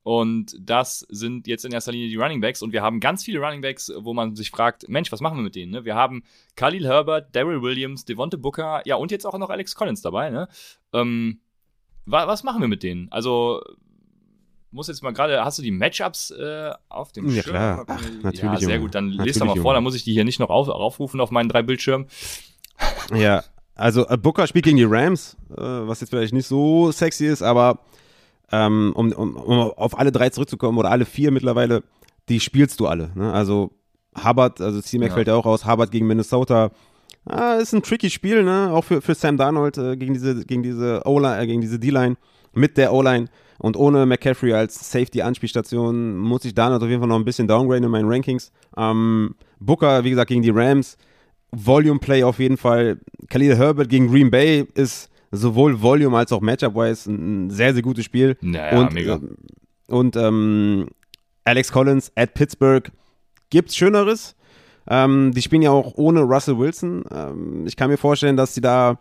[0.06, 2.62] Und das sind jetzt in erster Linie die Running Backs.
[2.62, 5.42] Und wir haben ganz viele Running Backs, wo man sich fragt, Mensch, was machen wir
[5.42, 5.72] mit denen?
[5.72, 5.84] Ne?
[5.84, 6.22] Wir haben
[6.54, 10.30] Khalil Herbert, Daryl Williams, Devonte Booker, ja, und jetzt auch noch Alex Collins dabei.
[10.30, 10.46] Ne?
[10.92, 11.40] Ähm,
[12.04, 13.10] wa was machen wir mit denen?
[13.10, 13.60] Also,
[14.70, 17.54] muss jetzt mal gerade, hast du die Matchups äh, auf dem ja, Schirm?
[17.54, 17.84] Klar.
[17.88, 18.42] Ach, natürlich.
[18.42, 20.50] Ja, sehr gut, dann lest doch mal vor, dann muss ich die hier nicht noch
[20.50, 22.06] auf, aufrufen auf meinen drei Bildschirmen.
[23.12, 23.42] Ja,
[23.74, 27.42] also äh, Booker spielt gegen die Rams, äh, was jetzt vielleicht nicht so sexy ist,
[27.42, 27.80] aber
[28.52, 31.82] ähm, um, um, um auf alle drei zurückzukommen oder alle vier mittlerweile,
[32.28, 33.10] die spielst du alle.
[33.14, 33.32] Ne?
[33.32, 33.70] Also
[34.24, 35.14] Hubbard, also C-Mac ja.
[35.14, 36.70] fällt ja auch aus, Hubbard gegen Minnesota.
[37.24, 38.70] Ah, ist ein tricky Spiel, ne?
[38.72, 42.16] Auch für, für Sam Darnold äh, gegen diese, gegen diese O-Line, äh, gegen diese D-Line
[42.54, 43.26] mit der O-Line.
[43.58, 47.84] Und ohne McCaffrey als Safety-Anspielstation muss ich Darnold auf jeden Fall noch ein bisschen downgraden
[47.84, 48.52] in meinen Rankings.
[48.76, 50.96] Ähm, Booker, wie gesagt, gegen die Rams.
[51.50, 52.98] Volume Play auf jeden Fall.
[53.28, 58.04] Khalil Herbert gegen Green Bay ist sowohl Volume als auch Matchup-wise ein sehr, sehr gutes
[58.04, 58.36] Spiel.
[58.40, 59.16] Naja, und, mega.
[59.16, 60.88] Äh, und ähm,
[61.44, 62.90] Alex Collins at Pittsburgh
[63.50, 64.34] gibt's Schöneres.
[64.88, 67.04] Ähm, die spielen ja auch ohne Russell Wilson.
[67.10, 68.98] Ähm, ich kann mir vorstellen, dass sie da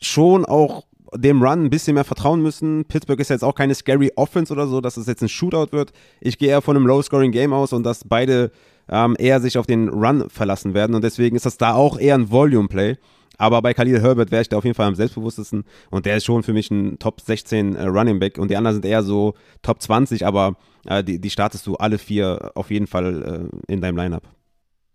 [0.00, 0.84] schon auch
[1.14, 2.84] dem Run ein bisschen mehr vertrauen müssen.
[2.86, 5.92] Pittsburgh ist jetzt auch keine scary Offense oder so, dass es jetzt ein Shootout wird.
[6.20, 8.50] Ich gehe eher von einem Low-Scoring-Game aus und dass beide
[8.88, 12.14] ähm, eher sich auf den Run verlassen werden und deswegen ist das da auch eher
[12.14, 12.96] ein Volume-Play.
[13.42, 16.24] Aber bei Khalil Herbert wäre ich da auf jeden Fall am selbstbewusstesten und der ist
[16.24, 19.34] schon für mich ein Top 16 äh, Running Back und die anderen sind eher so
[19.62, 20.54] Top 20, aber
[20.86, 24.22] äh, die, die startest du alle vier auf jeden Fall äh, in deinem Lineup.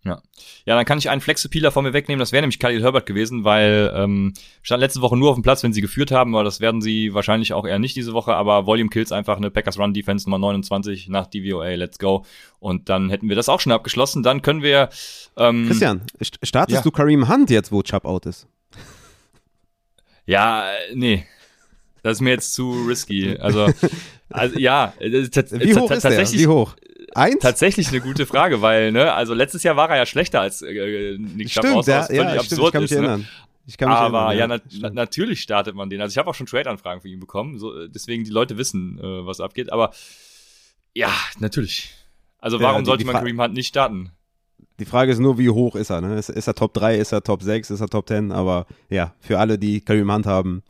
[0.04, 0.22] Ja.
[0.66, 2.20] ja, dann kann ich einen Flexipieler von mir wegnehmen.
[2.20, 5.64] Das wäre nämlich Khalil Herbert gewesen, weil ähm, stand letzte Woche nur auf dem Platz,
[5.64, 8.34] wenn sie geführt haben, aber das werden sie wahrscheinlich auch eher nicht diese Woche.
[8.36, 11.76] Aber Volume Kills einfach eine Packers Run Defense Nummer 29 nach DVOA.
[11.76, 12.26] Let's go.
[12.60, 14.24] Und dann hätten wir das auch schon abgeschlossen.
[14.24, 14.90] Dann können wir.
[15.36, 16.02] Ähm, Christian,
[16.42, 16.82] startest ja.
[16.82, 18.48] du Kareem Hunt jetzt, wo Chubb out ist?
[20.30, 21.26] Ja, nee.
[22.04, 23.38] Das ist mir jetzt zu risky.
[23.38, 23.70] Also,
[24.30, 26.32] also ja, wie hoch ist der?
[26.34, 26.76] Wie hoch?
[27.15, 27.39] Eins?
[27.39, 31.17] Tatsächlich eine gute Frage, weil, ne, also letztes Jahr war er ja schlechter als äh,
[31.17, 32.98] Nick Chubb Stimmt, ja, was völlig ja, stimmt, absurd ich kann mich ist.
[33.00, 33.06] Ne?
[33.08, 33.28] erinnern.
[33.70, 36.00] Ich kann mich Aber ja, erinnern, na, na, natürlich startet man den.
[36.02, 38.98] Also ich habe auch schon Trade-Anfragen für ihn bekommen, so, äh, deswegen die Leute wissen,
[39.00, 39.72] äh, was abgeht.
[39.72, 39.91] Aber
[40.93, 41.93] ja, natürlich.
[42.39, 44.12] Also Ja, warum die- sollte die man Kareem Hunt nicht starten?
[44.80, 46.02] Die Frage ist nur, wie hoch ist er?
[46.02, 46.17] Ne?
[46.17, 48.32] Ist, ist er Top 3, ist er Top 6, ist er Top 10?
[48.32, 50.62] Aber ja, für alle, die Kareem Hunt haben,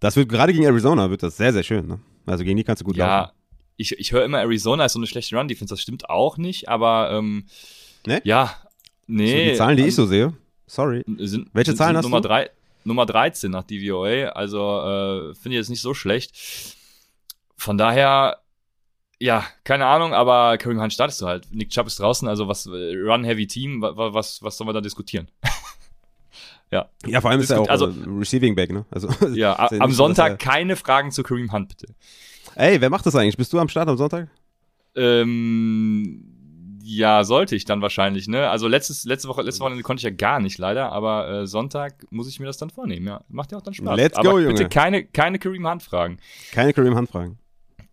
[0.00, 1.86] das wird gerade gegen Arizona wird das sehr, sehr schön.
[1.86, 2.00] Ne?
[2.26, 3.32] Also gegen die kannst du gut ja, laufen.
[3.76, 5.72] Ich, ich höre immer, Arizona ist so eine schlechte Run-Defense.
[5.72, 7.46] Das stimmt auch nicht, aber ähm,
[8.06, 8.20] Ne?
[8.24, 8.56] ja,
[9.06, 9.50] So nee.
[9.52, 10.32] die Zahlen, die ich also, so sehe.
[10.66, 11.02] Sorry.
[11.18, 12.28] sind, Welche sind, Zahlen sind hast Nummer du?
[12.28, 12.50] Drei,
[12.84, 14.80] Nummer 13 nach DVOA, also
[15.30, 16.76] äh, finde ich jetzt nicht so schlecht.
[17.56, 18.40] Von daher,
[19.18, 21.46] ja, keine Ahnung, aber Kareem Hunt startest du halt.
[21.50, 24.80] Nick Chubb ist draußen, also was, äh, Run-Heavy-Team, wa- wa- was, was sollen wir da
[24.82, 25.28] diskutieren?
[27.06, 28.72] Ja, vor allem ist er auch Also- äh, Receiving Back.
[28.72, 28.84] Ne?
[28.90, 31.94] Also, Ja, ja am nicht so, Sonntag keine Fragen zu Kareem Hunt, bitte.
[32.56, 33.36] Ey, wer macht das eigentlich?
[33.36, 34.28] Bist du am Start am Sonntag?
[34.96, 36.24] Ähm,
[36.82, 38.48] ja, sollte ich dann wahrscheinlich, ne?
[38.50, 42.04] Also letztes, letzte Woche, letzte Woche konnte ich ja gar nicht leider, aber äh, Sonntag
[42.10, 43.22] muss ich mir das dann vornehmen, ja.
[43.28, 43.96] Macht ja auch dann Spaß.
[43.96, 44.68] Let's aber go, bitte Junge.
[44.68, 46.18] keine, keine Kareem Hunt Fragen.
[46.52, 47.38] Keine Kareem Hunt fragen.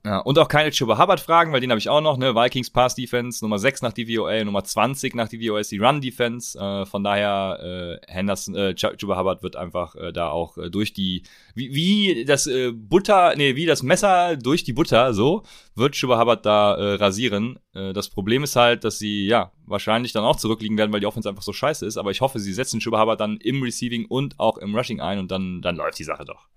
[0.04, 2.34] Ja, und auch keine Chuba Hubbard Fragen, weil den habe ich auch noch, ne?
[2.34, 6.58] Vikings Pass Defense, Nummer 6 nach DVOA, Nummer 20 nach DVOA ist die Run Defense.
[6.58, 10.72] Äh, von daher, äh, Henderson, äh, Ch- Chuba Hubbard wird einfach äh, da auch äh,
[10.72, 11.22] durch die,
[11.54, 15.44] wie, wie das äh, Butter, nee, wie das Messer durch die Butter, so,
[15.76, 17.60] wird Chuba Hubbard da äh, rasieren.
[17.76, 21.06] Äh, das Problem ist halt, dass sie, ja, wahrscheinlich dann auch zurückliegen werden, weil die
[21.06, 21.98] Offense einfach so scheiße ist.
[21.98, 25.20] Aber ich hoffe, sie setzen Chuba Hubbard dann im Receiving und auch im Rushing ein
[25.20, 26.48] und dann, dann läuft die Sache doch.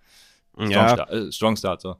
[0.54, 1.96] Strong, Ja, Start, äh, Strong Start, so.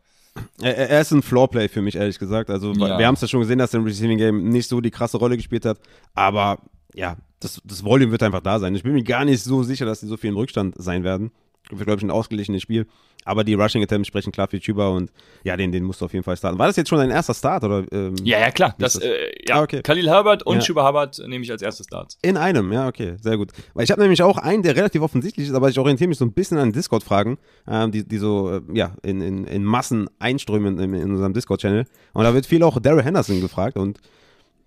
[0.61, 2.51] Er, ist ein Floorplay für mich, ehrlich gesagt.
[2.51, 2.99] Also, Ja.
[2.99, 5.17] wir haben es ja schon gesehen, dass er im Receiving Game nicht so die krasse
[5.19, 5.79] Rolle gespielt hat.
[6.15, 6.59] Aber
[6.95, 8.75] ja, das, das Volume wird einfach da sein.
[8.75, 11.31] Ich bin mir gar nicht so sicher, dass sie so viel im Rückstand sein werden.
[11.71, 12.87] Wird, glaube ich, ein ausgeglichenes Spiel.
[13.27, 15.11] Aber die Rushing Attempts sprechen klar für Chuba und
[15.45, 16.59] ja, den, den musst du auf jeden Fall starten.
[16.59, 17.65] War das jetzt schon dein erster Start?
[17.65, 18.75] Oder, ähm, Ja, ja, klar.
[18.79, 19.03] Das, das?
[19.03, 19.81] äh, ja, Ah, okay.
[19.83, 20.63] Khalil Herbert und Ja.
[20.63, 22.19] Chuba Hubbard nehme ich als erstes Starts.
[22.21, 23.53] In einem, ja, okay, sehr gut.
[23.73, 26.27] Weil ich habe nämlich auch einen, der relativ offensichtlich ist, aber ich orientiere mich so
[26.27, 30.79] ein bisschen an Discord-Fragen, ähm, die, die so, äh, ja, in, in, in Massen einströmen
[30.79, 31.87] in, in unserem Discord-Channel.
[32.13, 34.01] Und da wird viel auch Daryl Henderson gefragt und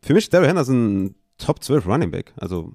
[0.01, 2.71] für mich ist Daryl Henderson ein Top 12 Running Back, also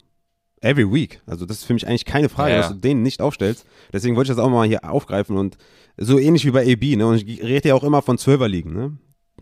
[0.62, 1.20] every week.
[1.26, 3.66] Also das ist für mich eigentlich keine Frage, Ja, dass du den nicht aufstellst.
[3.92, 5.58] Deswegen wollte ich das auch mal hier aufgreifen und
[5.96, 8.72] so ähnlich wie bei AB, ne, und ich rede ja auch immer von 12er Ligen,
[8.72, 8.96] ne.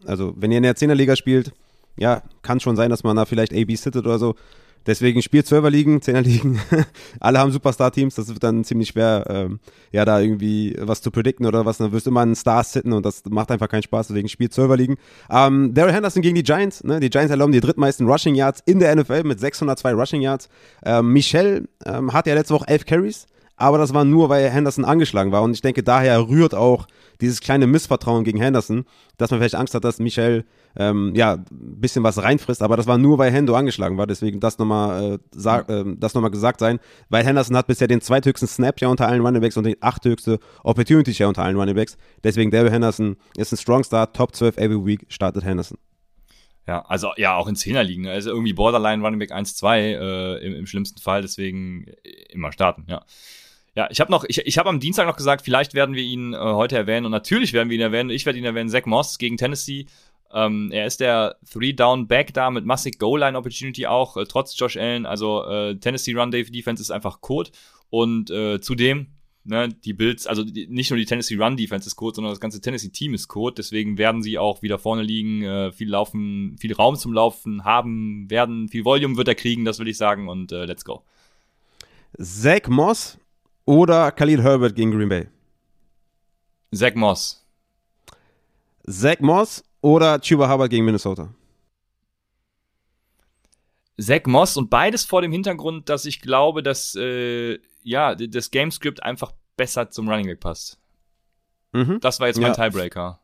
[0.05, 1.53] Also wenn ihr in der 10er Liga spielt,
[1.97, 4.35] ja, kann schon sein, dass man da vielleicht AB sittet oder so.
[4.87, 6.61] Deswegen spielt 12er Ligen, 10er Ligen.
[7.21, 8.15] Alle haben Superstar-Teams.
[8.15, 9.61] Das wird dann ziemlich schwer, ähm,
[9.93, 11.79] ja, da irgendwie was zu predikten oder was.
[11.79, 14.09] Dann wirst du immer einen Star sitten und das macht einfach keinen Spaß.
[14.09, 14.97] Deswegen spielt 12er Ligen.
[15.31, 16.83] Ähm, Daryl Henderson gegen die Giants.
[16.85, 17.01] Ne?
[17.01, 20.49] Die Giants erlauben die drittmeisten Rushing Yards in der NFL mit 602 Rushing Yards.
[20.85, 23.27] Ähm, Michel ähm, hatte ja letzte Woche 11 Carries.
[23.61, 25.43] Aber das war nur, weil Henderson angeschlagen war.
[25.43, 26.87] Und ich denke, daher rührt auch
[27.21, 28.87] dieses kleine Missvertrauen gegen Henderson,
[29.19, 30.47] dass man vielleicht Angst hat, dass Michel
[30.77, 32.63] ähm, ja, ein bisschen was reinfrisst.
[32.63, 34.07] Aber das war nur, weil Hendo angeschlagen war.
[34.07, 36.81] Deswegen das nochmal äh, sag, äh, das noch mal gesagt sein.
[37.11, 41.11] Weil Henderson hat bisher den zweithöchsten Snap ja unter allen Runningbacks und den achthöchste Opportunity
[41.13, 41.99] ja unter allen Runningbacks.
[42.25, 45.77] Deswegen Daryl Henderson ist ein Strong Start, Top 12 every week, startet Henderson.
[46.67, 48.07] Ja, also ja, auch in Zehner liegen.
[48.07, 51.87] Also irgendwie Borderline Running Back 1-2 äh, im, im schlimmsten Fall, deswegen
[52.31, 53.05] immer starten, ja.
[53.77, 56.35] Ja, ich habe noch, ich, ich habe am Dienstag noch gesagt, vielleicht werden wir ihn
[56.35, 58.11] äh, heute erwähnen und natürlich werden wir ihn erwähnen.
[58.11, 59.87] Ich werde ihn erwähnen, Zach Moss gegen Tennessee.
[60.33, 65.07] Ähm, er ist der Three-Down-Back da mit massig Goal-Line-Opportunity auch, äh, trotz Josh Allen.
[65.07, 67.51] Also äh, Tennessee Run-Defense ist einfach Code.
[67.91, 69.09] Und äh, zudem,
[69.45, 72.61] ne, die Bills, also die, nicht nur die Tennessee Run-Defense ist Code, sondern das ganze
[72.61, 73.55] Tennessee-Team ist Code.
[73.57, 78.31] Deswegen werden sie auch wieder vorne liegen, äh, viel laufen, viel Raum zum Laufen haben,
[78.31, 80.29] werden, viel Volume wird er kriegen, das will ich sagen.
[80.29, 81.05] Und äh, let's go.
[82.19, 83.19] Zach Moss
[83.71, 85.29] oder Khalil Herbert gegen Green Bay?
[86.75, 87.47] Zach Moss.
[88.85, 91.33] Zach Moss oder Chuba Hubbard gegen Minnesota?
[93.97, 99.03] Zach Moss und beides vor dem Hintergrund, dass ich glaube, dass äh, ja, das Gamescript
[99.05, 100.79] einfach besser zum Running Back passt.
[101.73, 102.01] Mhm.
[102.01, 102.69] Das war jetzt mein Ja.
[102.69, 103.21] Tiebreaker.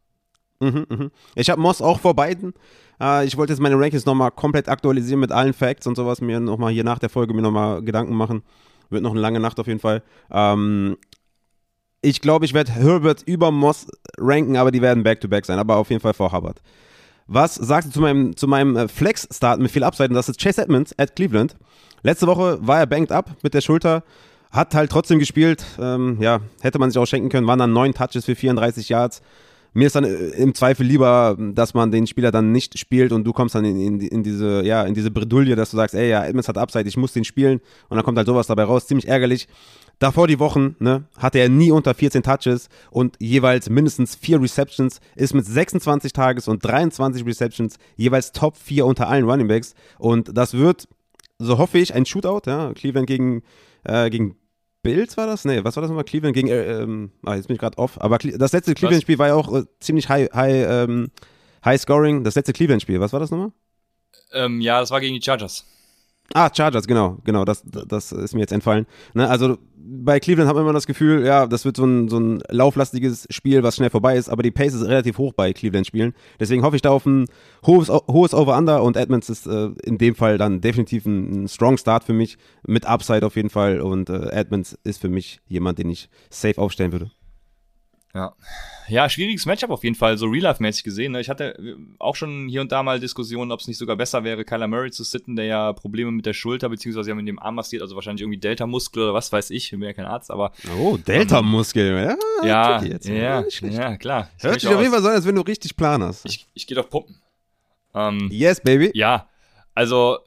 [0.60, 1.10] Mhm, mhm.
[1.34, 2.54] Ich habe Moss auch vor beiden.
[3.00, 6.20] Äh, ich wollte jetzt meine Rankings nochmal komplett aktualisieren mit allen Facts und sowas.
[6.20, 8.42] Mir nochmal hier nach der Folge mir nochmal Gedanken machen.
[8.90, 10.02] Wird noch eine lange Nacht auf jeden Fall.
[10.30, 10.96] Ähm,
[12.02, 13.86] ich glaube, ich werde Herbert über Moss
[14.18, 15.58] ranken, aber die werden Back-to-Back sein.
[15.58, 16.60] Aber auf jeden Fall vor Hubbard.
[17.26, 19.82] Was sagst du zu meinem, zu meinem äh, Flex-Start mit viel?
[19.82, 21.56] Und das ist Chase Edmonds at Cleveland.
[22.02, 24.04] Letzte Woche war er banked up mit der Schulter.
[24.52, 25.64] Hat halt trotzdem gespielt.
[25.80, 27.46] Ähm, ja, hätte man sich auch schenken können.
[27.46, 29.22] Waren dann neun Touches für 34 Yards
[29.76, 33.24] Mir ist dann äh, im Zweifel lieber, dass man den Spieler dann nicht spielt und
[33.24, 36.08] du kommst dann in, in, in diese, ja, in diese Bredouille, dass du sagst, ey,
[36.08, 37.60] ja, Edmonds hat Upside, ich muss den spielen
[37.90, 38.86] und dann kommt halt sowas dabei raus.
[38.86, 39.48] Ziemlich ärgerlich.
[39.98, 44.98] Davor die Wochen ne, hatte er nie unter 14 Touches und jeweils mindestens vier Receptions,
[45.14, 49.74] ist mit 26 Tages und 23 Receptions jeweils Top 4 unter allen Runningbacks.
[49.98, 50.88] Und das wird,
[51.38, 53.42] so hoffe ich, ein Shootout, ja, Cleveland gegen,
[53.84, 54.36] äh, gegen
[54.86, 55.44] Bills war das?
[55.44, 56.04] Nee, was war das nochmal?
[56.04, 58.00] Cleveland gegen, äh, ähm, ah, jetzt bin ich gerade off.
[58.00, 61.10] Aber das letzte Cleveland-Spiel war ja auch äh, ziemlich high, high, ähm,
[61.64, 62.24] high scoring.
[62.24, 63.52] Das letzte Cleveland-Spiel, was war das nochmal?
[64.32, 65.64] Ähm, ja, das war gegen die Chargers.
[66.34, 68.86] Ah, Chargers, genau, genau, das, das ist mir jetzt entfallen.
[69.14, 69.58] Ne, also
[69.88, 73.26] bei Cleveland hat man immer das Gefühl, ja, das wird so ein, so ein lauflastiges
[73.30, 76.14] Spiel, was schnell vorbei ist, aber die Pace ist relativ hoch bei Cleveland-Spielen.
[76.40, 77.26] Deswegen hoffe ich da auf ein
[77.64, 81.76] hohes, hohes Over-Under und Edmonds ist äh, in dem Fall dann definitiv ein, ein, strong
[81.78, 82.36] Start für mich,
[82.66, 86.60] mit Upside auf jeden Fall und äh, Edmonds ist für mich jemand, den ich safe
[86.60, 87.10] aufstellen würde.
[88.16, 88.34] Ja.
[88.88, 91.12] Ja, schwieriges Matchup auf jeden Fall, so Real-Life-mäßig gesehen.
[91.12, 91.20] Ne?
[91.20, 94.24] Ich hatte äh, auch schon hier und da mal Diskussionen, ob es nicht sogar besser
[94.24, 97.38] wäre, Kyler Murray zu sitten, der ja Probleme mit der Schulter, beziehungsweise ja mit dem
[97.38, 100.30] Arm massiert, also wahrscheinlich irgendwie Delta-Muskel oder was weiß ich, ich bin ja kein Arzt,
[100.30, 100.52] aber.
[100.78, 102.46] Oh, Delta-Muskel, ja.
[102.46, 104.30] Ja, ja, ja, klar.
[104.40, 106.24] Hört sich auf jeden Fall so an, als wenn du richtig Plan hast.
[106.24, 107.20] Ich, ich gehe doch pumpen.
[107.92, 108.92] Ähm, yes, baby.
[108.94, 109.28] Ja,
[109.74, 110.18] also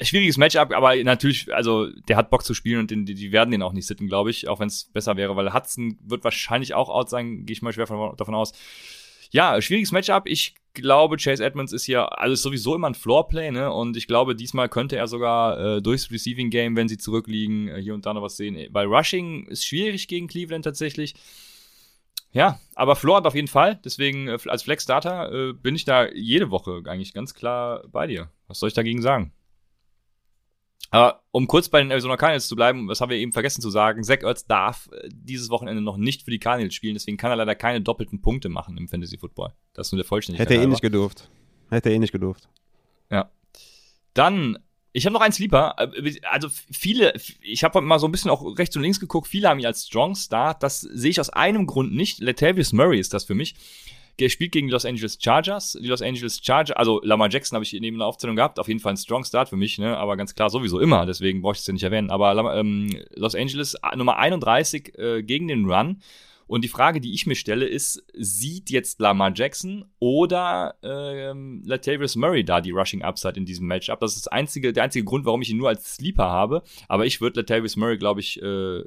[0.00, 3.62] schwieriges Matchup, aber natürlich, also der hat Bock zu spielen und die, die werden den
[3.62, 6.88] auch nicht sitten, glaube ich, auch wenn es besser wäre, weil Hudson wird wahrscheinlich auch
[6.88, 8.52] out sein, gehe ich mal schwer von, davon aus.
[9.30, 10.28] Ja, schwieriges Matchup.
[10.28, 13.72] Ich glaube, Chase Edmonds ist hier alles sowieso immer ein Floorplay, ne?
[13.72, 17.82] Und ich glaube, diesmal könnte er sogar äh, durchs Receiving Game, wenn sie zurückliegen, äh,
[17.82, 18.68] hier und da noch was sehen.
[18.70, 21.14] Weil Rushing ist schwierig gegen Cleveland tatsächlich.
[22.32, 23.80] Ja, aber Floor hat auf jeden Fall.
[23.84, 28.30] Deswegen äh, als Flex-Starter äh, bin ich da jede Woche eigentlich ganz klar bei dir.
[28.48, 29.32] Was soll ich dagegen sagen?
[30.94, 33.68] Aber um kurz bei den Arizona Cardinals zu bleiben, was haben wir eben vergessen zu
[33.68, 37.32] sagen, Zach Ertz darf äh, dieses Wochenende noch nicht für die Cardinals spielen, deswegen kann
[37.32, 39.52] er leider keine doppelten Punkte machen im Fantasy Football.
[39.72, 40.48] Das ist nur der Vollständigkeit.
[40.48, 41.28] Hätte er eh nicht gedurft.
[41.68, 42.48] Hätte er eh nicht gedurft.
[43.10, 43.28] Ja.
[44.12, 44.56] Dann,
[44.92, 45.74] ich habe noch einen Sleeper.
[45.78, 49.48] Äh, also viele, ich habe mal so ein bisschen auch rechts und links geguckt, viele
[49.48, 50.62] haben ihn als Strong Start.
[50.62, 52.20] Das sehe ich aus einem Grund nicht.
[52.20, 53.56] Latavius Murray ist das für mich.
[54.16, 55.78] Er spielt gegen die Los Angeles Chargers.
[55.80, 58.58] Die Los Angeles Chargers, also Lamar Jackson habe ich neben der Aufzählung gehabt.
[58.58, 59.96] Auf jeden Fall ein Strong Start für mich, ne?
[59.96, 61.06] aber ganz klar sowieso immer.
[61.06, 62.10] Deswegen brauche ich es ja nicht erwähnen.
[62.10, 66.00] Aber ähm, Los Angeles Nummer 31 äh, gegen den Run.
[66.46, 72.16] Und die Frage, die ich mir stelle, ist, sieht jetzt Lamar Jackson oder ähm, Latavius
[72.16, 74.00] Murray da die Rushing Upside in diesem Matchup?
[74.00, 76.62] Das ist das einzige, der einzige Grund, warum ich ihn nur als Sleeper habe.
[76.86, 78.82] Aber ich würde Latavius Murray, glaube ich, äh,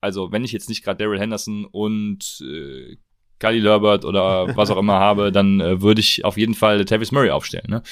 [0.00, 2.96] also wenn ich jetzt nicht gerade Daryl Henderson und äh,
[3.40, 7.10] Khalil Herbert oder was auch immer habe, dann äh, würde ich auf jeden Fall Tavis
[7.10, 7.66] Murray aufstellen.
[7.68, 7.82] Ne?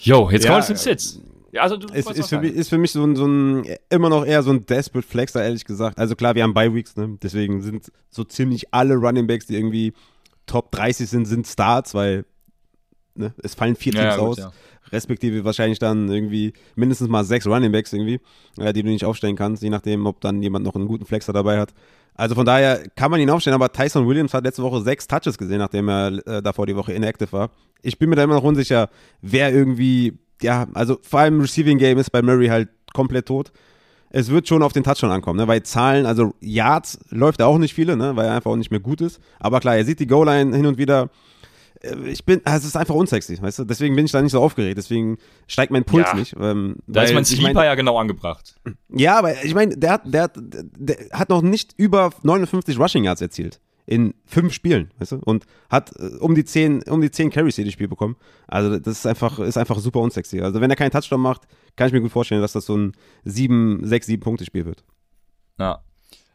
[0.00, 1.20] Jo, jetzt ja, wir zu den Sits.
[1.52, 4.08] Ja, also du es ist für, mich, ist für mich so ein, so ein, immer
[4.08, 5.98] noch eher so ein Desperate Flexer, ehrlich gesagt.
[5.98, 7.18] Also klar, wir haben Bye Weeks, ne?
[7.22, 9.92] deswegen sind so ziemlich alle Running Backs, die irgendwie
[10.46, 12.24] Top 30 sind, sind Starts, weil
[13.14, 13.34] ne?
[13.42, 14.36] es fallen vier Teams ja, ja, aus.
[14.36, 14.50] Gut,
[14.92, 18.20] respektive wahrscheinlich dann irgendwie mindestens mal sechs Running Backs irgendwie,
[18.58, 21.32] äh, die du nicht aufstellen kannst, je nachdem, ob dann jemand noch einen guten Flexer
[21.32, 21.74] dabei hat.
[22.14, 25.38] Also von daher kann man ihn aufstellen, aber Tyson Williams hat letzte Woche sechs Touches
[25.38, 27.50] gesehen, nachdem er äh, davor die Woche inactive war.
[27.82, 28.90] Ich bin mir da immer noch unsicher,
[29.22, 33.52] wer irgendwie, ja, also vor allem Receiving Game ist bei Murray halt komplett tot.
[34.10, 35.48] Es wird schon auf den Touchdown ankommen, ne?
[35.48, 38.14] weil Zahlen, also Yards läuft er auch nicht viele, ne?
[38.14, 39.18] weil er einfach auch nicht mehr gut ist.
[39.40, 41.08] Aber klar, er sieht die Goal-Line hin und wieder
[42.06, 43.64] ich bin, also es ist einfach unsexy, weißt du?
[43.64, 46.14] Deswegen bin ich da nicht so aufgeregt, deswegen steigt mein Puls ja.
[46.14, 46.34] nicht.
[46.38, 48.54] Ähm, da ist mein Sleeper ich mein, ja genau angebracht.
[48.88, 53.20] Ja, aber ich meine, der hat, der, der hat noch nicht über 59 Rushing Yards
[53.20, 53.60] erzielt.
[53.84, 55.16] In fünf Spielen, weißt du?
[55.16, 58.16] Und hat äh, um die 10, um die 10 Carries jedes Spiel bekommen.
[58.46, 60.40] Also, das ist einfach, ist einfach super unsexy.
[60.40, 61.42] Also, wenn er keinen Touchdown macht,
[61.74, 62.92] kann ich mir gut vorstellen, dass das so ein
[63.24, 64.84] 7, 6, 7 Punkte Spiel wird.
[65.58, 65.82] Ja.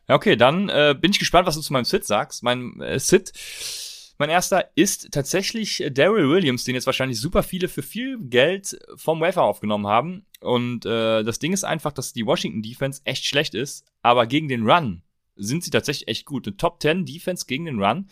[0.09, 2.43] Ja, okay, dann äh, bin ich gespannt, was du zu meinem Sit sagst.
[2.43, 3.31] Mein äh, Sit
[4.17, 9.21] mein erster ist tatsächlich Daryl Williams, den jetzt wahrscheinlich super viele für viel Geld vom
[9.21, 10.25] Wafer aufgenommen haben.
[10.41, 14.47] Und äh, das Ding ist einfach, dass die Washington Defense echt schlecht ist, aber gegen
[14.47, 15.03] den Run
[15.37, 16.47] sind sie tatsächlich echt gut.
[16.47, 18.07] Eine Top 10 Defense gegen den Run.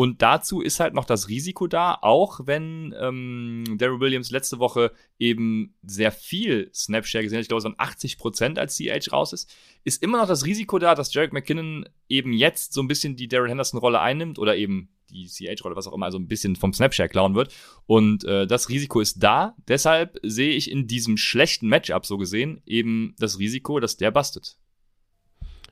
[0.00, 4.92] Und dazu ist halt noch das Risiko da, auch wenn ähm, Daryl Williams letzte Woche
[5.18, 9.34] eben sehr viel Snapshare gesehen hat, ich glaube, es waren 80 Prozent, als CH raus
[9.34, 13.14] ist, ist immer noch das Risiko da, dass Jarek McKinnon eben jetzt so ein bisschen
[13.14, 16.72] die Daryl Henderson-Rolle einnimmt oder eben die CH-Rolle, was auch immer, also ein bisschen vom
[16.72, 17.54] Snapshare klauen wird.
[17.84, 19.54] Und äh, das Risiko ist da.
[19.68, 24.56] Deshalb sehe ich in diesem schlechten Matchup so gesehen eben das Risiko, dass der bastet.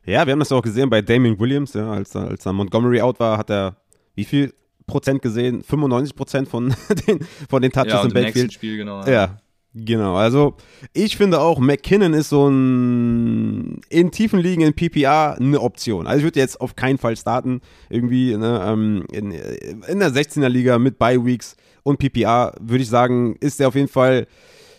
[0.05, 3.21] Ja, wir haben das auch gesehen bei Damien Williams, ja, als, als er Montgomery out
[3.21, 3.79] war, hat er
[4.19, 4.53] wie viel
[4.89, 5.63] Prozent gesehen?
[5.63, 6.75] 95 Prozent von
[7.07, 8.53] den, von den Touches ja, im Backfield.
[8.53, 9.05] Spiel, genau.
[9.07, 9.39] Ja.
[9.75, 10.57] Genau, also
[10.93, 16.07] ich finde auch, McKinnon ist so ein in tiefen Ligen in PPA eine Option.
[16.07, 20.49] Also ich würde jetzt auf keinen Fall starten, irgendwie ne, ähm, in, in der 16er
[20.49, 24.27] Liga mit Bye Weeks und PPA würde ich sagen, ist er auf jeden Fall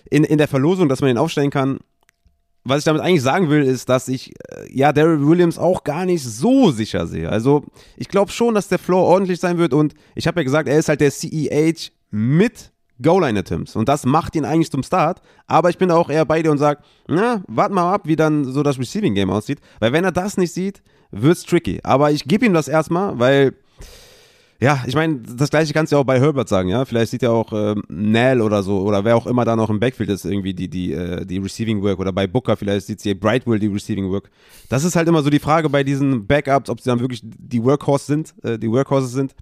[0.09, 1.79] in, in der Verlosung, dass man ihn aufstellen kann.
[2.63, 6.05] Was ich damit eigentlich sagen will, ist, dass ich äh, ja Daryl Williams auch gar
[6.05, 7.29] nicht so sicher sehe.
[7.29, 7.63] Also
[7.97, 10.77] ich glaube schon, dass der Floor ordentlich sein wird und ich habe ja gesagt, er
[10.77, 13.75] ist halt der CEH mit Goal-Line-Attempts.
[13.75, 15.21] Und das macht ihn eigentlich zum Start.
[15.47, 18.45] Aber ich bin auch eher bei dir und sage, na, warte mal ab, wie dann
[18.45, 19.59] so das Receiving-Game aussieht.
[19.79, 20.81] Weil wenn er das nicht sieht,
[21.11, 21.79] wird's tricky.
[21.83, 23.53] Aber ich gebe ihm das erstmal, weil,
[24.61, 26.83] ja, ich meine, das gleiche kannst du ja auch bei Herbert sagen, ja.
[26.83, 29.79] Vielleicht sieht ja auch ähm, Nell oder so, oder wer auch immer da noch im
[29.79, 31.99] Backfield ist, irgendwie die, die, äh, die Receiving Work.
[31.99, 34.29] Oder bei Booker vielleicht sieht sie Brightwill die Receiving Work.
[34.67, 37.63] Das ist halt immer so die Frage bei diesen Backups, ob sie dann wirklich die
[37.63, 39.33] Workhorse sind, äh, die Workhorses sind.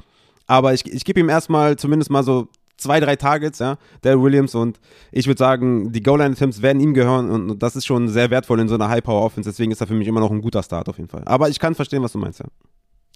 [0.46, 2.48] Aber ich, ich gebe ihm erstmal zumindest mal so
[2.78, 4.80] zwei, drei Targets, ja, der Williams und
[5.12, 8.68] ich würde sagen, die Goal-Line-Attempts werden ihm gehören und das ist schon sehr wertvoll in
[8.68, 11.10] so einer High-Power-Offense, deswegen ist er für mich immer noch ein guter Start auf jeden
[11.10, 11.24] Fall.
[11.26, 12.46] Aber ich kann verstehen, was du meinst, ja.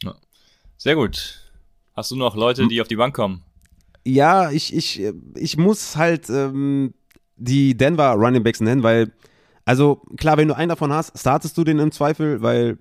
[0.04, 0.16] ja.
[0.78, 1.51] Sehr gut.
[1.94, 3.44] Hast du noch Leute, die auf die Bank kommen?
[4.06, 5.02] Ja, ich, ich,
[5.36, 6.94] ich muss halt ähm,
[7.36, 9.12] die Denver Running Backs nennen, weil,
[9.66, 12.78] also klar, wenn du einen davon hast, startest du den im Zweifel, weil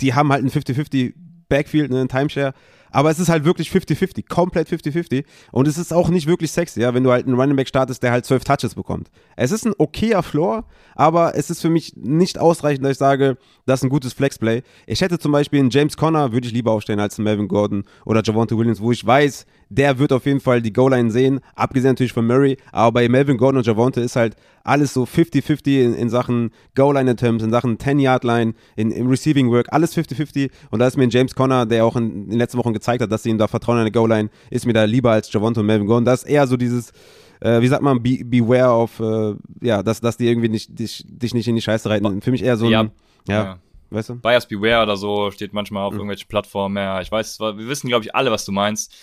[0.00, 1.14] die haben halt ein 50-50
[1.48, 2.54] Backfield, ne, ein Timeshare
[2.94, 5.24] aber es ist halt wirklich 50-50, komplett 50-50.
[5.50, 8.04] Und es ist auch nicht wirklich sexy, ja, wenn du halt einen Running Back startest,
[8.04, 9.10] der halt 12 Touches bekommt.
[9.34, 10.64] Es ist ein okayer Floor,
[10.94, 13.36] aber es ist für mich nicht ausreichend, dass ich sage,
[13.66, 14.62] das ist ein gutes Flexplay.
[14.86, 17.82] Ich hätte zum Beispiel einen James Conner, würde ich lieber aufstellen als einen Melvin Gordon
[18.04, 21.90] oder Javonte Williams, wo ich weiß, der wird auf jeden Fall die Goal-Line sehen, abgesehen
[21.90, 25.94] natürlich von Murray, aber bei Melvin Gordon und Javonte ist halt alles so 50-50 in,
[25.94, 31.04] in, Sachen Goal-Line-Attempts, in Sachen 10-Yard-Line, in, im Receiving-Work, alles 50-50 und da ist mir
[31.04, 33.38] ein James Conner, der auch in, in den letzten Wochen gezeigt hat, dass sie ihm
[33.38, 36.04] da vertrauen an der Goal-Line, ist mir da lieber als Javonte und Melvin Gordon.
[36.04, 36.92] Das ist eher so dieses
[37.40, 41.04] äh, wie sagt man, be, beware of, äh, ja, dass, dass die irgendwie nicht, dich,
[41.06, 42.22] dich nicht in die Scheiße reiten.
[42.22, 42.82] Für mich eher so ein, ja,
[43.28, 43.58] ja, ja.
[43.90, 44.14] weißt du?
[44.16, 46.00] Bias Beware oder so steht manchmal auf mhm.
[46.00, 46.76] irgendwelchen Plattformen.
[46.76, 48.94] Ja, ich weiß, wir wissen, glaube ich, alle, was du meinst.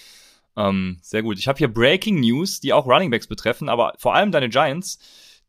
[0.58, 1.38] Ähm, sehr gut.
[1.38, 5.00] Ich habe hier Breaking News, die auch Running Backs betreffen, aber vor allem deine Giants.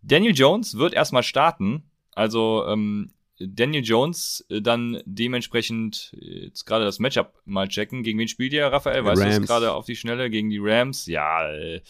[0.03, 1.85] Daniel Jones wird erstmal starten.
[2.15, 8.03] Also ähm, Daniel Jones äh, dann dementsprechend äh, jetzt gerade das Matchup mal checken.
[8.03, 9.05] Gegen wen spielt ihr, Raphael?
[9.05, 9.37] Weißt Rams.
[9.37, 10.31] du es gerade auf die Schnelle?
[10.31, 11.07] Gegen die Rams?
[11.07, 11.81] Ja, äh,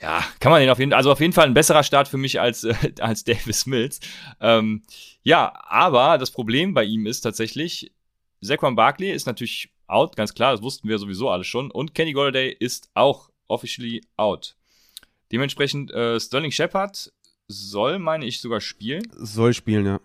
[0.00, 2.18] ja, kann man den auf jeden Fall, also auf jeden Fall ein besserer Start für
[2.18, 4.00] mich als, äh, als Davis Mills.
[4.40, 4.82] Ähm,
[5.22, 7.92] ja, aber das Problem bei ihm ist tatsächlich,
[8.40, 11.70] Saquon Barkley ist natürlich out, ganz klar, das wussten wir sowieso alle schon.
[11.70, 14.56] Und Kenny Golladay ist auch officially out.
[15.30, 17.12] Dementsprechend äh, Sterling Shepard
[17.48, 19.02] soll, meine ich, sogar spielen.
[19.16, 20.00] Soll spielen, ja.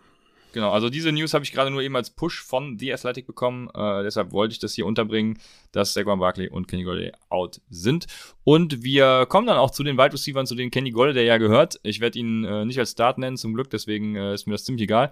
[0.53, 3.69] Genau, also diese News habe ich gerade nur eben als Push von The Athletic bekommen.
[3.75, 5.39] Äh, deshalb wollte ich das hier unterbringen,
[5.71, 8.07] dass Saquon Barkley und Kenny Golladay out sind.
[8.43, 11.79] Und wir kommen dann auch zu den Wide Receivers, zu denen Kenny Golladay ja gehört.
[11.83, 14.63] Ich werde ihn äh, nicht als Start nennen, zum Glück, deswegen äh, ist mir das
[14.63, 15.11] ziemlich egal.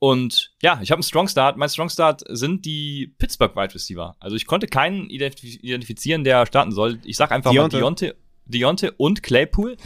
[0.00, 1.56] Und ja, ich habe einen Strong Start.
[1.56, 4.16] Mein Strong Start sind die Pittsburgh Wide Receiver.
[4.20, 6.98] Also ich konnte keinen identifizieren, der starten soll.
[7.04, 7.76] Ich sag einfach Deonte.
[7.76, 9.78] mal Deonte, Deonte und Claypool.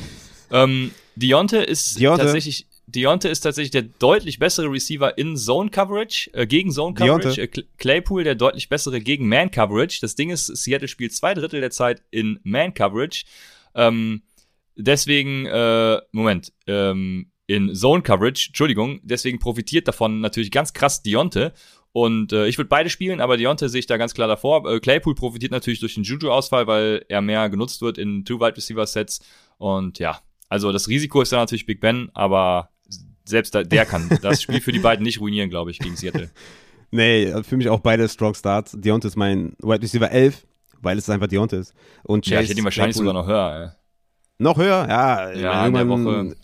[0.50, 2.22] Ähm, Deonte ist Deonte.
[2.22, 7.42] tatsächlich Deonte ist tatsächlich der deutlich bessere Receiver in Zone Coverage, äh, gegen Zone Coverage.
[7.42, 9.98] Äh, Claypool der deutlich bessere gegen Man Coverage.
[10.00, 13.24] Das Ding ist, Seattle spielt zwei Drittel der Zeit in Man Coverage.
[13.74, 14.22] Ähm,
[14.74, 21.52] deswegen, äh, Moment, ähm, in Zone Coverage, Entschuldigung, deswegen profitiert davon natürlich ganz krass Deonte.
[21.92, 24.70] Und äh, ich würde beide spielen, aber Deonte sehe ich da ganz klar davor.
[24.70, 29.20] Äh, Claypool profitiert natürlich durch den Juju-Ausfall, weil er mehr genutzt wird in Two-Wide Receiver-Sets.
[29.56, 32.70] Und ja, also das Risiko ist da natürlich Big Ben, aber
[33.24, 36.30] selbst der kann das Spiel für die beiden nicht ruinieren, glaube ich, gegen Seattle.
[36.90, 38.72] Nee, für mich auch beide Strong Starts.
[38.78, 40.46] Deonte ist mein Wide Receiver 11,
[40.80, 41.74] weil es einfach Deonte ist.
[42.02, 43.74] Und Chase, ja, ich hätte ihn wahrscheinlich sogar noch höher.
[43.74, 43.78] Ey.
[44.38, 44.86] Noch höher?
[44.88, 46.34] Ja, ja irgendwann,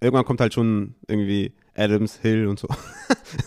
[0.00, 2.68] irgendwann kommt halt schon irgendwie Adams, Hill und so.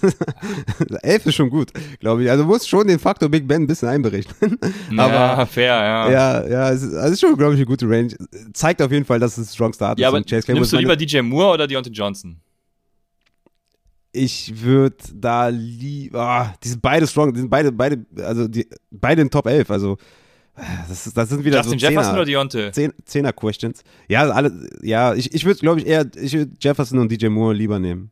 [1.04, 2.32] Elf ist schon gut, glaube ich.
[2.32, 4.58] Also muss schon den Faktor Big Ben ein bisschen einberechnen.
[4.98, 6.12] Aber, ja, fair, ja.
[6.12, 8.16] Ja, ja, es ist, also ist schon, glaube ich, eine gute Range.
[8.54, 10.14] Zeigt auf jeden Fall, dass es Strong Start ja, ist.
[10.16, 12.38] Aber Chase nimmst du lieber DJ Moore oder Deontay Johnson?
[14.12, 18.66] Ich würde da lieber, ah, die sind beide strong, die sind beide, beide, also die,
[18.90, 19.98] beide in Top 11, also
[20.88, 22.72] das, ist, das sind wieder Justin so Jefferson oder Deontay?
[23.04, 23.84] Zehner Questions.
[24.08, 27.54] Ja, alle, ja, ich, ich würde, glaube ich, eher, ich würde Jefferson und DJ Moore
[27.54, 28.12] lieber nehmen.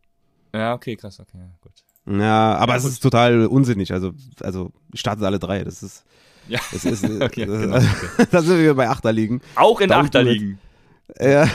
[0.53, 1.71] Ja, okay, krass, okay, gut.
[2.05, 3.93] Ja, aber ja, es ist total unsinnig.
[3.93, 5.63] Also, also startet alle drei.
[5.63, 6.03] Das ist.
[6.47, 6.59] Ja.
[6.71, 8.27] Das ist, okay, das, genau, okay.
[8.31, 9.41] da sind wir bei Achterligen.
[9.55, 10.59] Auch in Achterligen.
[11.19, 11.47] Ja.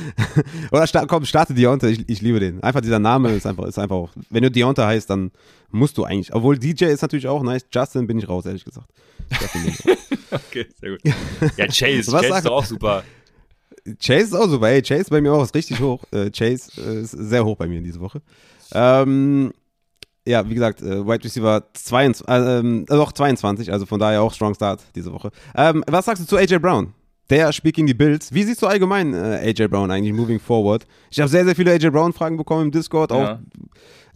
[0.70, 2.62] Oder sta komm, starte Deontay, ich, ich liebe den.
[2.62, 4.10] Einfach dieser Name ist einfach, ist einfach auch.
[4.30, 5.30] Wenn du Deontay heißt, dann
[5.70, 6.34] musst du eigentlich.
[6.34, 7.66] Obwohl DJ ist natürlich auch nice.
[7.72, 8.88] Justin bin ich raus, ehrlich gesagt.
[10.30, 11.00] okay, sehr gut.
[11.56, 13.02] Ja, Chase, Was Chase ist auch super.
[14.00, 14.68] Chase ist auch super.
[14.68, 16.02] Ey, Chase bei mir auch ist richtig hoch.
[16.12, 18.20] Äh, Chase äh, ist sehr hoch bei mir diese Woche.
[18.72, 19.52] Ähm,
[20.26, 24.34] ja, wie gesagt, äh, Wide Receiver 22, äh, ähm, auch 22, also von daher auch
[24.34, 25.30] Strong Start diese Woche.
[25.54, 26.92] Ähm, was sagst du zu AJ Brown?
[27.30, 28.32] Der spielt gegen die Bills.
[28.32, 30.86] Wie siehst du allgemein äh, AJ Brown eigentlich moving forward?
[31.10, 33.40] Ich habe sehr, sehr viele AJ Brown-Fragen bekommen im Discord, auch Ja.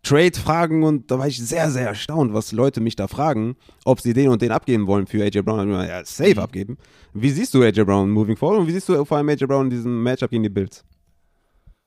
[0.02, 4.12] Trade-Fragen und da war ich sehr, sehr erstaunt, was Leute mich da fragen, ob sie
[4.12, 5.70] den und den abgeben wollen für AJ Brown.
[5.70, 6.78] Ja, safe abgeben.
[7.12, 9.66] Wie siehst du AJ Brown moving forward und wie siehst du vor allem AJ Brown
[9.66, 10.84] in diesem Matchup gegen die Bills?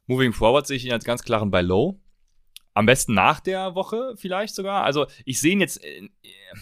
[0.07, 1.99] Moving forward sehe ich ihn als ganz klaren bei Low.
[2.76, 4.84] Am besten nach der Woche vielleicht sogar.
[4.84, 6.09] Also ich sehe ihn jetzt, äh,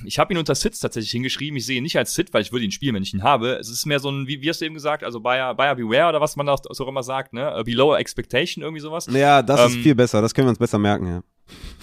[0.05, 1.55] ich habe ihn unter Sits tatsächlich hingeschrieben.
[1.55, 3.53] Ich sehe ihn nicht als Sit, weil ich würde ihn spielen, wenn ich ihn habe.
[3.53, 6.09] Es ist mehr so ein, wie, wie hast du eben gesagt, also Buyer, Buyer Beware
[6.09, 7.55] oder was man da so immer sagt, ne?
[7.57, 9.07] Äh, Below Expectation, irgendwie sowas.
[9.09, 11.23] Ja, das ist Ähm, viel besser, das können wir uns besser merken, ja.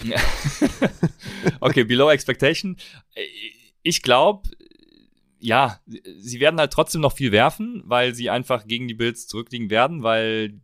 [1.59, 2.77] Okay, Below Expectation.
[3.83, 4.49] Ich glaube,
[5.39, 9.69] ja, sie werden halt trotzdem noch viel werfen, weil sie einfach gegen die Bills zurückliegen
[9.69, 10.59] werden, weil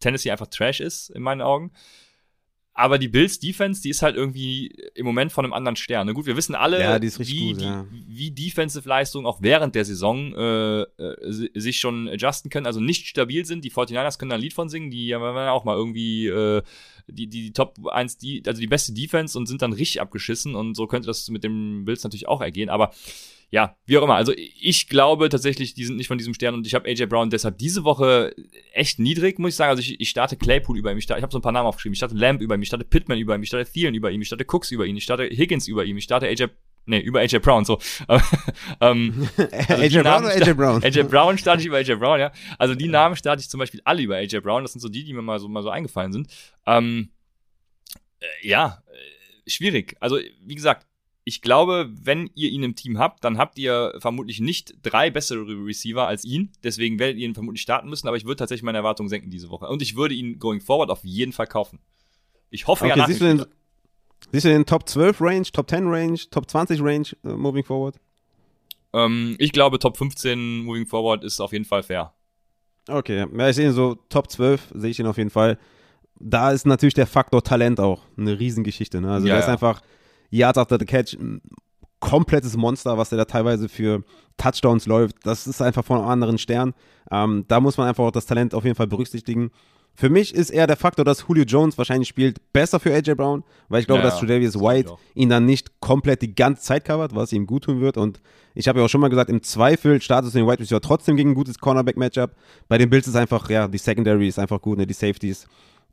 [0.00, 1.72] Tennessee einfach Trash ist, in meinen Augen.
[2.78, 6.06] Aber die Bills Defense, die ist halt irgendwie im Moment von einem anderen Stern.
[6.06, 6.90] Na gut, wir wissen alle, Ja,
[7.30, 7.86] wie, gut, ja.
[7.90, 13.06] wie Defensive-Leistungen auch während der Saison äh, äh, si- sich schon adjusten können, also nicht
[13.06, 13.64] stabil sind.
[13.64, 16.60] Die 49ers können da ein Lied von singen, die ja auch mal irgendwie äh,
[17.08, 20.74] die, die Top 1, die, also die beste Defense und sind dann richtig abgeschissen und
[20.74, 22.68] so könnte das mit dem Bills natürlich auch ergehen.
[22.68, 22.92] Aber
[23.50, 24.16] ja, wie auch immer.
[24.16, 27.30] Also ich glaube tatsächlich, die sind nicht von diesem Stern und ich habe AJ Brown
[27.30, 28.34] deshalb diese Woche
[28.72, 29.70] echt niedrig, muss ich sagen.
[29.70, 31.68] Also ich, ich starte Claypool über ihm, ich, starte, ich habe so ein paar Namen
[31.68, 31.92] aufgeschrieben.
[31.92, 34.20] Ich starte Lamb über ihm, ich starte Pittman über ihm, ich starte Thielen über ihm,
[34.20, 36.48] ich starte Cooks über ihn, ich starte Higgins über ihm, ich starte AJ,
[36.86, 37.78] nee, über AJ Brown, so.
[38.80, 39.28] ähm,
[39.68, 40.82] also AJ Brown oder AJ Brown?
[40.82, 42.32] AJ Brown starte ich über AJ Brown, ja.
[42.58, 44.62] Also die Namen starte ich zum Beispiel alle über AJ Brown.
[44.62, 46.28] Das sind so die, die mir mal so, mal so eingefallen sind.
[46.66, 47.10] Ähm,
[48.20, 49.96] äh, ja, äh, schwierig.
[50.00, 50.86] Also, wie gesagt,
[51.28, 55.44] ich glaube, wenn ihr ihn im Team habt, dann habt ihr vermutlich nicht drei bessere
[55.44, 56.52] Receiver als ihn.
[56.62, 58.06] Deswegen werdet ihr ihn vermutlich starten müssen.
[58.06, 59.66] Aber ich würde tatsächlich meine Erwartungen senken diese Woche.
[59.66, 61.80] Und ich würde ihn going forward auf jeden Fall kaufen.
[62.50, 63.44] Ich hoffe ja Okay, nach siehst du, den,
[64.32, 67.96] siehst du den Top 12 Range, Top 10 Range, Top 20 Range äh, moving forward?
[68.92, 72.12] ähm, Ich glaube, Top 15 moving forward ist auf jeden Fall fair.
[72.88, 75.58] Okay, ja, ich sehe ihn so Top 12, sehe ich ihn auf jeden Fall.
[76.18, 79.00] Da ist natürlich der Faktor Talent auch eine Riesengeschichte.
[79.00, 79.10] Ne?
[79.12, 79.52] Also Ja, der ist ja.
[79.52, 79.82] einfach
[80.30, 81.40] Yards after the Catch ein
[82.00, 84.02] komplettes Monster, was der da teilweise für
[84.36, 85.16] Touchdowns läuft.
[85.24, 86.74] Das ist einfach von einem anderen Stern.
[87.10, 89.50] Ähm, da muss man einfach auch das Talent auf jeden Fall berücksichtigen.
[89.96, 93.44] Für mich ist eher der Faktor, dass Julio Jones wahrscheinlich spielt, besser für AJ Brown,
[93.68, 97.14] weil ich glaube, Ja, dass Tredavious White ihn dann nicht komplett die ganze Zeit covert,
[97.14, 97.96] was ihm gut tun wird.
[97.96, 98.20] Und
[98.54, 101.16] ich habe ja auch schon mal gesagt, im Zweifel startest du den Wide Receiver trotzdem
[101.16, 102.32] gegen ein gutes Cornerback-Matchup.
[102.68, 105.46] Bei den Bills ist einfach, ja, die Secondary ist einfach gut, ne, die Safeties.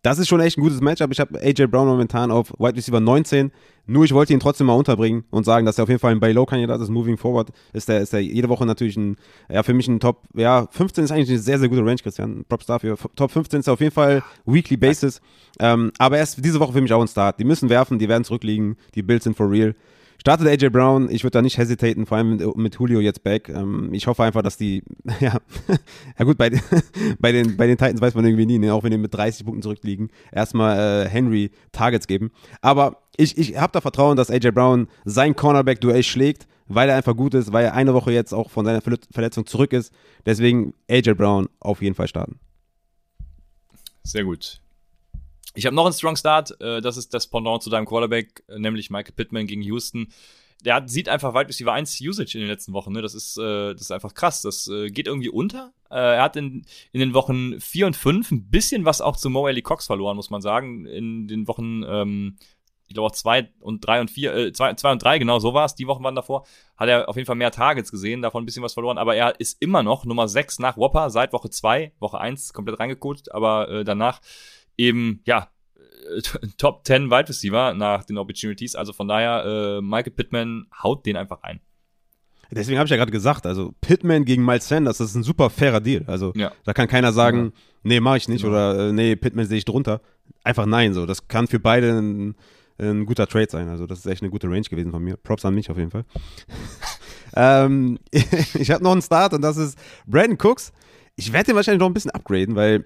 [0.03, 1.13] Das ist schon echt ein gutes Matchup.
[1.13, 3.53] Ich habe AJ Brown momentan auf Wide Receiver 19.
[3.85, 6.19] Nur ich wollte ihn trotzdem mal unterbringen und sagen, dass er auf jeden Fall ein
[6.19, 6.89] Buy-Low-Kandidat ist.
[6.89, 9.15] Moving forward ist er ist jede Woche natürlich ein,
[9.49, 12.43] ja, für mich ein Top, ja, 15 ist eigentlich eine sehr, sehr gute Range, Christian.
[12.49, 12.97] Props dafür.
[13.15, 15.21] Top 15 ist er auf jeden Fall Weekly Basis.
[15.59, 17.39] Ähm, aber er ist diese Woche für mich auch ein Start.
[17.39, 18.75] Die müssen werfen, die werden zurückliegen.
[18.95, 19.73] Die Bills sind for real.
[20.25, 23.49] Startet AJ Brown, ich würde da nicht hesitaten, vor allem mit, Julio jetzt back.
[23.49, 24.81] Ähm, ich hoffe einfach, dass die,
[25.19, 25.37] ja,
[26.17, 26.61] ja gut, bei, den-
[27.19, 28.73] bei, den, bei den Titans weiß man irgendwie nie, ne?
[28.73, 32.31] auch wenn die mit 30 Punkten zurückliegen, erstmal äh, Henry Targets geben.
[32.61, 37.17] Aber ich, ich habe da Vertrauen, dass AJ Brown sein Cornerback-Duell schlägt, weil er einfach
[37.17, 39.93] gut ist, weil er eine Woche jetzt auch von seiner Verle- Verletzung zurück ist.
[40.25, 42.39] Deswegen AJ Brown auf jeden Fall starten.
[44.03, 44.61] Sehr gut.
[45.55, 46.59] Ich habe noch einen Strong Start.
[46.61, 50.07] Äh, das ist das Pendant zu deinem Quarterback, äh, nämlich Michael Pittman gegen Houston.
[50.65, 52.93] Der hat, sieht einfach Wide Receiver 1 Usage in den letzten Wochen.
[52.93, 53.01] Ne?
[53.01, 54.41] Das, ist, äh, das ist einfach krass.
[54.41, 55.73] Das äh, geht irgendwie unter.
[55.89, 59.29] Äh, er hat in, in den Wochen 4 und 5 ein bisschen was auch zu
[59.29, 60.85] Mo Alley Cox verloren, muss man sagen.
[60.85, 62.37] In den Wochen, ähm,
[62.87, 65.53] ich glaube auch 2 und 3 und 4, äh, 2, zwei und 3, genau so
[65.53, 65.75] war es.
[65.75, 66.45] Die Wochen waren davor.
[66.77, 68.97] Hat er auf jeden Fall mehr Targets gesehen, davon ein bisschen was verloren.
[68.97, 71.91] Aber er ist immer noch Nummer 6 nach Whopper seit Woche 2.
[71.99, 74.21] Woche 1 komplett reingecoacht, aber äh, danach
[74.77, 76.21] eben, ja, äh,
[76.57, 78.75] Top 10 Wide Receiver nach den Opportunities.
[78.75, 81.59] Also von daher, äh, Michael Pittman haut den einfach ein.
[82.51, 85.49] Deswegen habe ich ja gerade gesagt, also Pittman gegen Miles Sanders, das ist ein super
[85.49, 86.03] fairer Deal.
[86.05, 86.51] Also Ja.
[86.65, 87.51] da kann keiner sagen,
[87.81, 88.53] nee, mache ich nicht Genau.
[88.53, 90.01] oder äh, nee, Pittman sehe ich drunter.
[90.43, 91.07] Einfach nein, so.
[91.07, 92.35] Das kann für beide ein,
[92.77, 93.69] ein guter Trade sein.
[93.69, 95.17] Also das ist echt eine gute Range gewesen von mir.
[95.17, 96.05] Props an mich auf jeden Fall.
[97.35, 100.71] ähm, ich habe noch einen Start und das ist Brandon Cooks.
[101.15, 102.85] Ich werde den wahrscheinlich noch ein bisschen upgraden, weil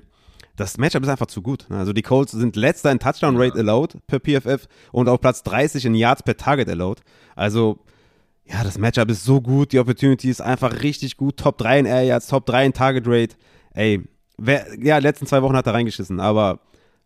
[0.57, 1.67] das Matchup ist einfach zu gut.
[1.69, 5.85] Also die Colts sind letzter in Touchdown Rate allowed per PFF und auf Platz 30
[5.85, 7.01] in Yards per Target allowed.
[7.35, 7.79] Also
[8.43, 11.37] ja, das Matchup ist so gut, die Opportunity ist einfach richtig gut.
[11.37, 13.35] Top 3 in Air Yards, Top 3 in Target Rate.
[13.73, 14.03] Ey,
[14.37, 16.61] wer, ja, letzten zwei Wochen hat er reingeschissen, aber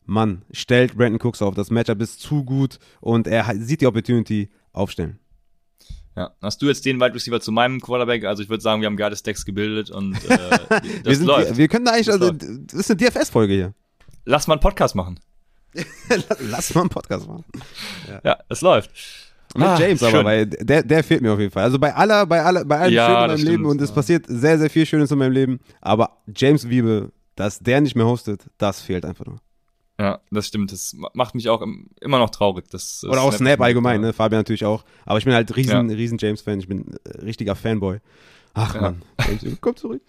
[0.06, 1.54] Mann, stellt Brandon Cooks auf.
[1.54, 5.20] Das Matchup ist zu gut und er sieht die Opportunity aufstellen.
[6.16, 8.26] Ja, hast du jetzt den Wide Receiver zu meinem Quarterback?
[8.26, 10.28] Also ich würde sagen, wir haben geile Stacks gebildet und äh,
[10.70, 11.58] das wir, sind, läuft.
[11.58, 12.44] wir können da eigentlich, Das also, läuft.
[12.74, 13.74] das ist eine DFS-Folge hier.
[14.26, 15.20] Lass mal einen Podcast machen.
[16.40, 17.46] Lass mal einen Podcast machen.
[18.24, 18.92] Ja, es läuft.
[19.56, 21.64] Mit Ah, James aber, weil der, der fehlt mir auf jeden Fall.
[21.64, 23.96] Also bei aller, bei aller, bei allem Ja, Schönen in meinem Leben und es ja.
[23.96, 25.60] passiert sehr, sehr viel Schönes in meinem Leben.
[25.82, 29.40] Aber James Wiebe, dass der nicht mehr hostet, das fehlt einfach nur.
[30.02, 30.72] Ja, das stimmt.
[30.72, 32.66] Das ma- macht mich auch im- immer noch traurig.
[32.72, 34.08] Das, Oder auch Snap allgemein, ja.
[34.08, 34.14] ne?
[34.14, 34.84] Fabian natürlich auch.
[35.06, 36.60] Aber ich bin halt riesen, riesen James-Fan.
[36.60, 38.00] Ich bin äh, richtiger Fanboy.
[38.56, 38.82] Ach Ja.
[38.82, 39.02] man,
[39.42, 40.02] James komm zurück.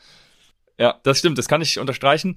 [0.78, 2.34] Ja, das stimmt, das kann ich unterstreichen.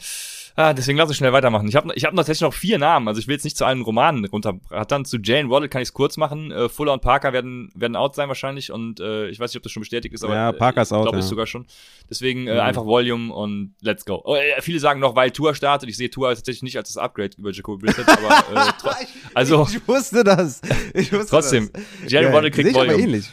[0.58, 1.68] Ah, deswegen lass uns schnell weitermachen.
[1.68, 3.82] Ich habe ich hab tatsächlich noch vier Namen, also ich will jetzt nicht zu allen
[3.82, 5.04] Romanen runterrattern.
[5.04, 6.52] Zu Jane Waddle kann ich es kurz machen.
[6.52, 9.64] Äh, Fuller und Parker werden, werden out sein wahrscheinlich und äh, ich weiß nicht, ob
[9.64, 11.30] das schon bestätigt ist, aber Ja, Parker ist äh, out, glaube ich ja.
[11.30, 11.66] sogar schon.
[12.10, 12.60] Deswegen äh, Mhm.
[12.62, 14.22] einfach Volume und let's go.
[14.24, 15.90] Oh, äh, viele sagen noch, weil Tour startet.
[15.90, 18.72] Ich sehe Tour tatsächlich nicht als das Upgrade über Jacoby Brissett, aber äh,
[19.34, 20.62] also Ich wusste das.
[20.94, 22.12] Ich wusste trotzdem, das.
[22.12, 23.04] Jane Waddle kriegt ich aber Volume.
[23.04, 23.30] ähnlich.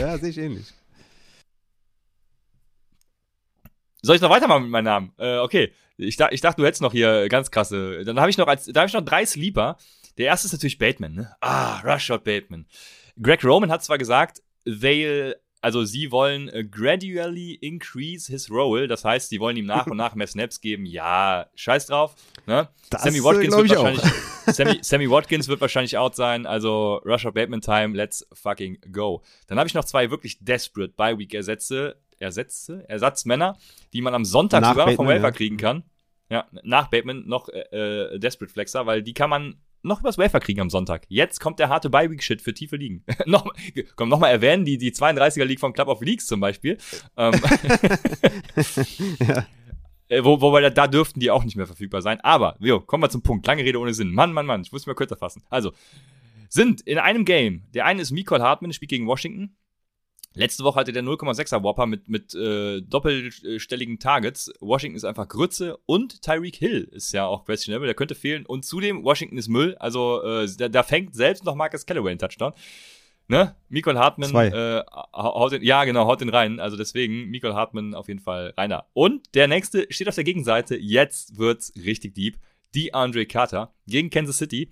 [0.00, 0.66] Ja, sehe ich ähnlich.
[4.02, 5.12] Soll ich noch weitermachen mit meinem Namen?
[5.18, 5.72] Äh, okay.
[5.96, 8.04] Ich, ich dachte, du hättest noch hier ganz krasse.
[8.04, 9.76] Dann habe ich noch als, da habe ich noch drei Sleeper.
[10.16, 11.34] Der erste ist natürlich Bateman, ne?
[11.40, 12.66] Ah, Rushshot Bateman.
[13.20, 18.86] Greg Roman hat zwar gesagt, they'll, also sie wollen äh, gradually increase his role.
[18.86, 20.86] Das heißt, sie wollen ihm nach und nach mehr Snaps geben.
[20.86, 22.14] Ja, scheiß drauf.
[22.46, 22.68] Ne?
[22.90, 24.12] Das, Sammy äh, Watkins glaub wird wahrscheinlich,
[24.46, 26.46] Sammy, Sammy Watkins wird wahrscheinlich out sein.
[26.46, 29.22] Also Rushshot Bateman Time, let's fucking go.
[29.48, 33.56] Dann habe ich noch zwei wirklich desperate Bye Week Ersätze, Ersätze, Ersatzmänner,
[33.92, 35.32] die man am Sonntag Nach sogar vom Bateman, Waiver ja.
[35.32, 35.84] kriegen kann.
[36.30, 40.40] Ja, nach Bateman noch äh, äh, Desperate Flexer, weil die kann man noch übers Waiver
[40.40, 41.06] kriegen am Sonntag.
[41.08, 43.04] Jetzt kommt der harte Bye-Week-Shit für tiefe Ligen.
[43.26, 43.46] noch,
[43.96, 46.76] komm, noch mal erwähnen, die, die 32er League von Club of Leagues zum Beispiel.
[47.16, 47.32] Ähm,
[50.08, 52.20] äh, wo, wobei da, da dürften die auch nicht mehr verfügbar sein.
[52.20, 53.46] Aber, jo, kommen wir zum Punkt.
[53.46, 54.12] Lange Rede ohne Sinn.
[54.12, 55.42] Mann, Mann, Mann, ich muss mal kürzer fassen.
[55.48, 55.72] Also,
[56.48, 59.56] sind in einem Game, der eine ist Mikael Hartmann, spielt gegen Washington.
[60.38, 64.52] Letzte Woche hatte der 0,6er Whopper mit, mit äh, doppelstelligen Targets.
[64.60, 68.46] Washington ist einfach Grütze und Tyreek Hill ist ja auch questionable, der könnte fehlen.
[68.46, 72.20] Und zudem, Washington ist Müll, also äh, da, da fängt selbst noch Marcus Callaway einen
[72.20, 72.52] Touchdown.
[73.26, 73.56] Ne?
[73.68, 74.46] Mikael Hartmann Zwei.
[74.46, 76.60] äh, haut den, ja genau, haut den rein.
[76.60, 78.86] Also deswegen Mikael Hartmann auf jeden Fall reiner.
[78.92, 80.76] Und der nächste steht auf der Gegenseite.
[80.76, 82.38] Jetzt wird's richtig deep.
[82.76, 84.70] Die Andre Carter gegen Kansas City.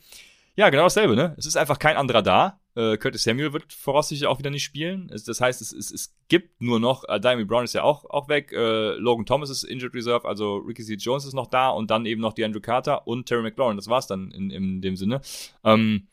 [0.57, 1.35] Ja, genau dasselbe, ne?
[1.37, 2.61] Es ist einfach kein anderer da.
[2.75, 5.11] Äh, Curtis Samuel wird voraussichtlich auch wieder nicht spielen.
[5.13, 8.05] Es, das heißt, es, es, es gibt nur noch, äh, Diami Brown ist ja auch,
[8.09, 10.95] auch weg, äh, Logan Thomas ist Injured Reserve, also Ricky C.
[10.95, 13.77] Jones ist noch da und dann eben noch die Andrew Carter und Terry McLaurin.
[13.77, 15.21] Das war's dann in, in dem Sinne.
[15.63, 16.09] Ähm,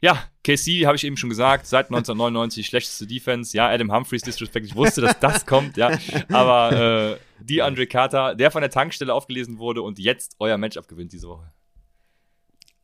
[0.00, 3.56] ja, KC, habe ich eben schon gesagt, seit 1999 schlechteste Defense.
[3.56, 5.98] Ja, Adam Humphreys Disrespect, ich wusste, dass das kommt, ja.
[6.30, 10.86] Aber äh, die Andre Carter, der von der Tankstelle aufgelesen wurde und jetzt euer Matchup
[10.86, 11.52] gewinnt diese Woche.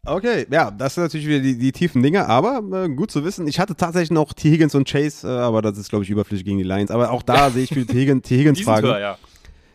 [0.07, 3.47] Okay, ja, das sind natürlich wieder die, die tiefen Dinge, aber äh, gut zu wissen.
[3.49, 4.51] Ich hatte tatsächlich noch T.
[4.51, 6.91] Higgins und Chase, äh, aber das ist, glaube ich, überflüssig gegen die Lions.
[6.91, 8.01] Aber auch da sehe ich viele T.
[8.01, 8.39] Higgins, T.
[8.39, 8.87] Higgins Fragen.
[8.87, 9.17] ja.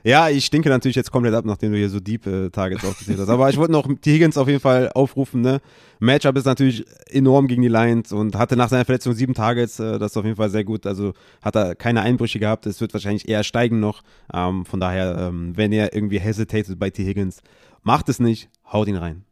[0.03, 3.19] Ja, ich stinke natürlich jetzt komplett ab, nachdem du hier so deep äh, Targets aufgezählt
[3.19, 3.27] hast.
[3.27, 4.13] Aber ich wollte noch T.
[4.13, 5.41] Higgins auf jeden Fall aufrufen.
[5.41, 5.59] Ne?
[5.99, 9.77] Matchup ist natürlich enorm gegen die Lions und hatte nach seiner Verletzung sieben Targets.
[9.79, 10.85] Äh, das ist auf jeden Fall sehr gut.
[10.85, 12.65] Also hat er keine Einbrüche gehabt.
[12.65, 14.01] Es wird wahrscheinlich eher steigen noch.
[14.33, 17.03] Ähm, von daher, ähm, wenn ihr irgendwie hesitated bei T.
[17.05, 17.41] Higgins,
[17.83, 19.25] macht es nicht, haut ihn rein.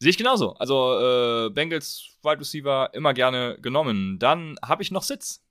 [0.00, 0.54] Sehe ich genauso.
[0.54, 4.18] Also äh, Bengals Wide Receiver immer gerne genommen.
[4.18, 5.44] Dann habe ich noch Sitz.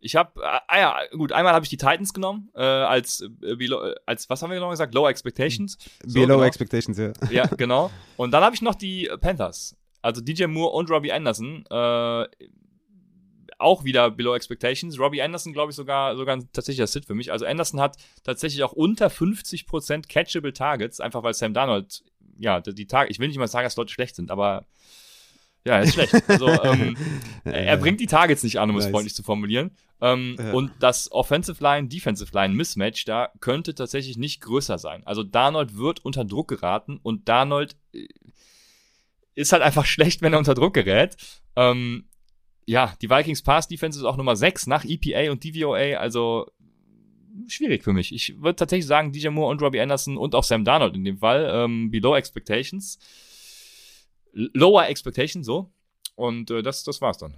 [0.00, 3.54] Ich habe, äh, ah ja, gut, einmal habe ich die Titans genommen, äh, als, äh,
[3.56, 4.94] below, äh, als, was haben wir genau gesagt?
[4.94, 5.78] Lower Expectations.
[6.04, 6.42] So, Below genau.
[6.46, 7.12] Expectations, ja.
[7.30, 7.90] Ja, genau.
[8.16, 9.76] Und dann habe ich noch die Panthers.
[10.00, 11.64] Also DJ Moore und Robbie Anderson.
[11.70, 12.26] Äh,
[13.58, 14.98] auch wieder Below Expectations.
[14.98, 17.32] Robbie Anderson, glaube ich, sogar, sogar ein tatsächlicher Sit für mich.
[17.32, 22.04] Also Anderson hat tatsächlich auch unter 50% Catchable Targets, einfach weil Sam Darnold,
[22.38, 24.66] ja, die, Tage, ich will nicht mal sagen, dass Leute schlecht sind, aber
[25.66, 26.14] ja, er ist schlecht.
[26.28, 26.96] Also ähm,
[27.44, 28.92] er bringt die Targets nicht an, um es Nice.
[28.92, 29.70] freundlich zu formulieren.
[30.00, 30.52] Ähm, Ja.
[30.52, 35.02] Und das Offensive Line, Defensive Line Mismatch da könnte tatsächlich nicht größer sein.
[35.06, 38.06] Also Darnold wird unter Druck geraten und Darnold äh,
[39.34, 41.16] ist halt einfach schlecht, wenn er unter Druck gerät.
[41.56, 42.08] Ähm,
[42.66, 46.50] ja, die Vikings Pass Defense ist auch Nummer 6 nach EPA und DVOA, also
[47.48, 48.14] schwierig für mich.
[48.14, 51.18] Ich würde tatsächlich sagen, DJ Moore und Robbie Anderson und auch Sam Darnold in dem
[51.18, 52.98] Fall, ähm, below expectations.
[54.32, 55.70] Lower expectations, so.
[56.16, 57.34] Und äh, das, das war's dann.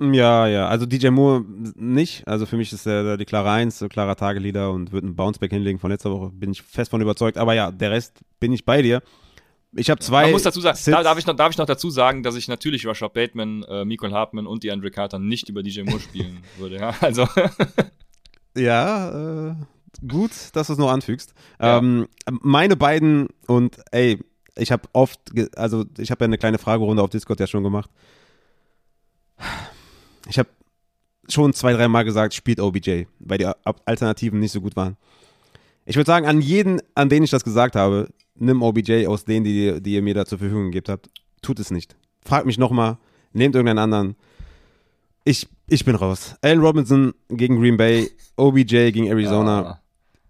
[0.00, 1.44] Ja, ja, also DJ Moore
[1.74, 2.26] nicht.
[2.26, 5.50] Also für mich ist er die klare Eins, so klarer Tageleader und wird einen Bounceback
[5.50, 6.30] hinlegen von letzter Woche.
[6.30, 7.36] Bin ich fest von überzeugt.
[7.36, 9.02] Aber ja, der Rest bin ich bei dir.
[9.76, 10.22] Ich habe zwei.
[10.22, 12.48] Man muss dazu sagen, da, darf, ich noch, darf ich noch dazu sagen, dass ich
[12.48, 16.38] natürlich Rashad Bateman, äh, Michael Hartman und die Andre Carter nicht über DJ Moore spielen
[16.58, 16.76] würde.
[16.76, 16.94] Ja?
[17.00, 17.26] Also,
[18.58, 19.54] Ja, äh,
[20.06, 21.34] gut, dass du es noch anfügst.
[21.60, 21.78] Ja.
[21.78, 24.18] Ähm, meine beiden und ey,
[24.56, 25.20] ich habe oft,
[25.56, 27.90] also ich habe ja eine kleine Fragerunde auf Discord ja schon gemacht.
[30.28, 30.48] Ich habe
[31.28, 33.48] schon zwei, dreimal gesagt, spielt OBJ, weil die
[33.84, 34.96] Alternativen nicht so gut waren.
[35.86, 39.44] Ich würde sagen, an jeden, an den ich das gesagt habe, nimm OBJ aus denen,
[39.44, 41.08] die, die ihr mir da zur Verfügung gegeben habt.
[41.40, 41.96] Tut es nicht.
[42.24, 42.98] Fragt mich nochmal,
[43.32, 44.16] nehmt irgendeinen anderen.
[45.24, 46.34] Ich, ich bin raus.
[46.42, 49.62] Allen Robinson gegen Green Bay, OBJ gegen Arizona.
[49.62, 49.80] Ja.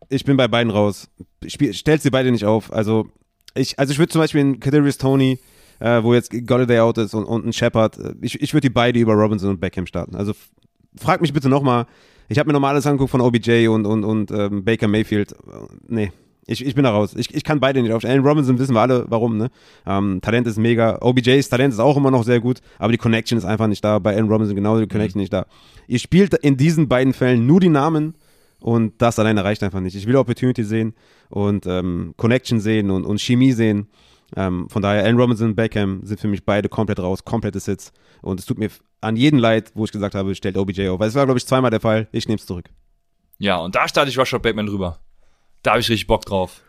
[0.09, 1.09] Ich bin bei beiden raus.
[1.47, 2.73] Spiel, stellt sie beide nicht auf.
[2.73, 3.09] Also
[3.55, 5.39] ich, also ich würde zum Beispiel in Kadarius Tony,
[5.81, 8.75] äh, wo jetzt Golladay out ist und, und ein Shepard, äh, ich, ich würde die
[8.75, 10.17] beide über Robinson und Beckham starten.
[10.17, 10.33] Also
[10.97, 11.87] frag mich bitte nochmal.
[12.29, 15.35] Ich habe mir nochmal alles angeguckt von OBJ und, und, und ähm, Baker Mayfield.
[15.87, 16.13] Nee,
[16.49, 17.15] ich, ich bin da raus.
[17.15, 18.17] Ich, ich kann beide nicht aufstellen.
[18.17, 19.37] Allen Robinson wissen wir alle, warum.
[19.37, 19.51] Ne?
[19.87, 20.99] Ähm, Talent ist mega.
[21.03, 23.99] OBJs Talent ist auch immer noch sehr gut, aber die Connection ist einfach nicht da.
[23.99, 25.23] Bei Allen Robinson genauso die Connection mhm.
[25.23, 25.47] nicht da.
[25.87, 28.15] Ihr spielt in diesen beiden Fällen nur die Namen
[28.61, 29.95] und das alleine reicht einfach nicht.
[29.95, 30.95] Ich will Opportunity sehen
[31.29, 33.89] und ähm, Connection sehen und, und Chemie sehen.
[34.35, 37.93] Ähm, von daher, Allen Robinson, Beckham sind für mich beide komplett raus, komplette Sits.
[38.23, 38.71] Und es tut mir
[39.01, 40.99] an jeden leid, wo ich gesagt habe, stellt OBJ auf.
[40.99, 42.09] Weil es war, glaube ich, zweimal der Fall.
[42.11, 42.71] Ich nehme es zurück.
[43.39, 44.99] Ja, und da starte ich Rush Batman drüber.
[45.63, 46.63] Da habe ich richtig Bock drauf.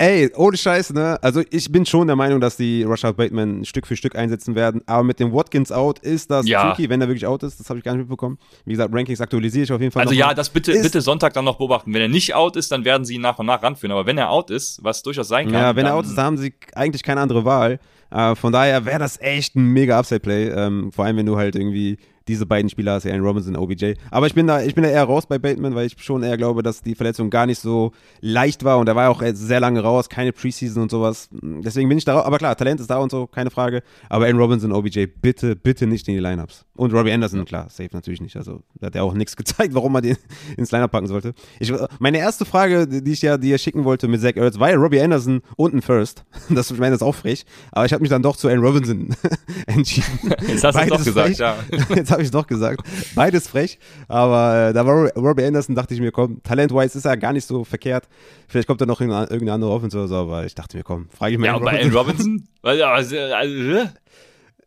[0.00, 1.18] Ey, ohne Scheiß, ne?
[1.22, 4.80] Also ich bin schon der Meinung, dass die Rashad Bateman Stück für Stück einsetzen werden.
[4.86, 6.72] Aber mit dem Watkins out ist das ja.
[6.72, 7.58] tricky, wenn er wirklich out ist.
[7.58, 8.38] Das habe ich gar nicht mitbekommen.
[8.64, 10.02] Wie gesagt, Rankings aktualisiere ich auf jeden Fall.
[10.02, 11.92] Also ja, das bitte, bitte Sonntag dann noch beobachten.
[11.92, 13.90] Wenn er nicht out ist, dann werden sie ihn nach und nach ranführen.
[13.90, 15.60] Aber wenn er out ist, was durchaus sein kann.
[15.60, 17.80] Ja, wenn er out ist, dann haben sie eigentlich keine andere Wahl.
[18.14, 20.50] Uh, von daher wäre das echt ein mega Upside-Play.
[20.50, 21.98] Ähm, vor allem, wenn du halt irgendwie
[22.28, 23.94] diese beiden Spieler hast, Allen Robinson und OBJ.
[24.10, 26.36] Aber ich bin da, ich bin da eher raus bei Bateman, weil ich schon eher
[26.36, 29.80] glaube, dass die Verletzung gar nicht so leicht war und er war auch sehr lange
[29.80, 31.28] raus, keine Preseason und sowas.
[31.32, 32.26] Deswegen bin ich da raus.
[32.26, 33.82] Aber klar, Talent ist da und so, keine Frage.
[34.08, 36.64] Aber Allen Robinson, und OBJ, bitte, bitte nicht in die Lineups.
[36.76, 38.36] Und Robbie Anderson, klar, safe natürlich nicht.
[38.36, 40.16] Also, da hat er auch nichts gezeigt, warum man den
[40.56, 41.34] ins Lineup packen sollte.
[41.58, 44.76] Ich, meine erste Frage, die ich ja dir schicken wollte mit Zach Ertz, war ja
[44.76, 46.24] Robbie Anderson und ein First.
[46.50, 47.44] Das, ich meine, das ist auch frech.
[47.72, 49.14] Aber ich habe mich dann doch zu Allen Robinson
[49.66, 50.32] entschieden.
[50.48, 51.38] Jetzt hast du es doch gesagt, frech.
[51.38, 51.56] ja.
[51.94, 52.80] Jetzt habe ich doch gesagt.
[53.14, 53.78] Beides frech.
[54.08, 57.46] Aber äh, da war Robbie Anderson, dachte ich mir, komm, talent-wise ist er gar nicht
[57.46, 58.08] so verkehrt.
[58.48, 61.34] Vielleicht kommt da noch irgendeine andere Offense oder so, aber ich dachte mir, komm, frage
[61.34, 61.46] ich mal.
[61.46, 62.48] Ja, und bei Allen Robinson?
[62.62, 63.88] also, also,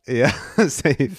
[0.07, 1.11] ja, safe.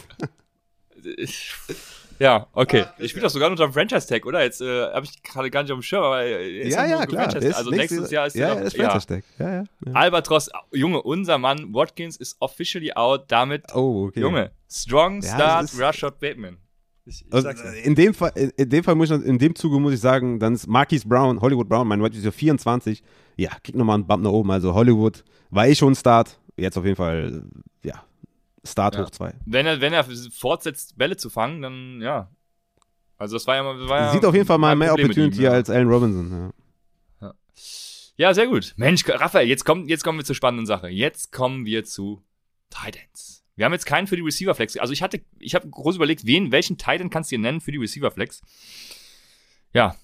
[2.23, 2.85] Ja, okay.
[2.99, 4.45] Ich spiele das sogar unter dem Franchise-Tag, oder?
[4.45, 7.35] Jetzt äh, habe ich gerade gar nicht auf dem Schirm, aber jetzt ja, ja, klar.
[7.35, 9.25] Also nächstes Jahr ist ja, ja, das Franchise-Tag.
[9.41, 9.51] Ja.
[9.51, 13.25] Ja, ja, Albatros, Junge, unser Mann Watkins ist officially out.
[13.27, 14.21] Damit, oh, okay.
[14.21, 16.59] Junge, strong start, Rushot Bateman.
[17.07, 17.49] Ich, ich also,
[17.83, 20.55] in, dem Fall, in, dem Fall muss ich, in dem Zuge muss ich sagen, dann
[20.55, 23.03] ist Marquise Brown, Hollywood Brown, mein Wide Receiver 24.
[23.37, 24.53] Ja, kriegt nochmal einen Bump nach oben.
[24.53, 26.39] Also Hollywood war eh schon ein Start.
[26.57, 27.43] Jetzt auf jeden Fall,
[27.83, 28.05] ja,
[28.65, 29.03] Start ja.
[29.03, 29.35] hoch 2.
[29.45, 32.31] Wenn er, wenn er fortsetzt, Bälle zu fangen, dann ja.
[33.19, 33.89] Also das war ja mal.
[33.89, 36.53] War Sieht auf jeden Fall mal mehr Opportunity ihm, als Allen Robinson.
[37.21, 37.35] Ja.
[38.17, 38.35] ja.
[38.35, 38.75] sehr gut.
[38.77, 40.89] Mensch, Raphael, jetzt, kommt, jetzt kommen wir zur spannenden Sache.
[40.89, 42.23] Jetzt kommen wir zu
[42.71, 43.45] Titans.
[43.55, 44.77] Wir haben jetzt keinen für die Receiver Flex.
[44.77, 47.71] Also ich hatte, ich habe groß überlegt, wen, welchen Titan kannst du dir nennen für
[47.71, 48.41] die Receiver Flex?
[49.75, 49.97] Ja,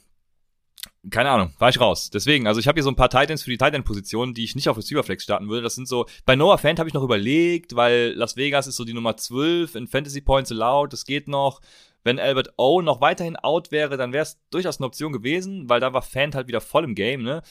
[1.10, 2.10] keine Ahnung, war ich raus.
[2.10, 4.68] Deswegen, also ich habe hier so ein paar Titans für die Titan-Position, die ich nicht
[4.68, 5.62] auf Receiver-Flex starten würde.
[5.62, 8.84] Das sind so, bei Noah Fant habe ich noch überlegt, weil Las Vegas ist so
[8.84, 11.60] die Nummer 12 in Fantasy Points allowed, das geht noch.
[12.04, 15.80] Wenn Albert O noch weiterhin out wäre, dann wäre es durchaus eine Option gewesen, weil
[15.80, 17.42] da war Fant halt wieder voll im Game, ne?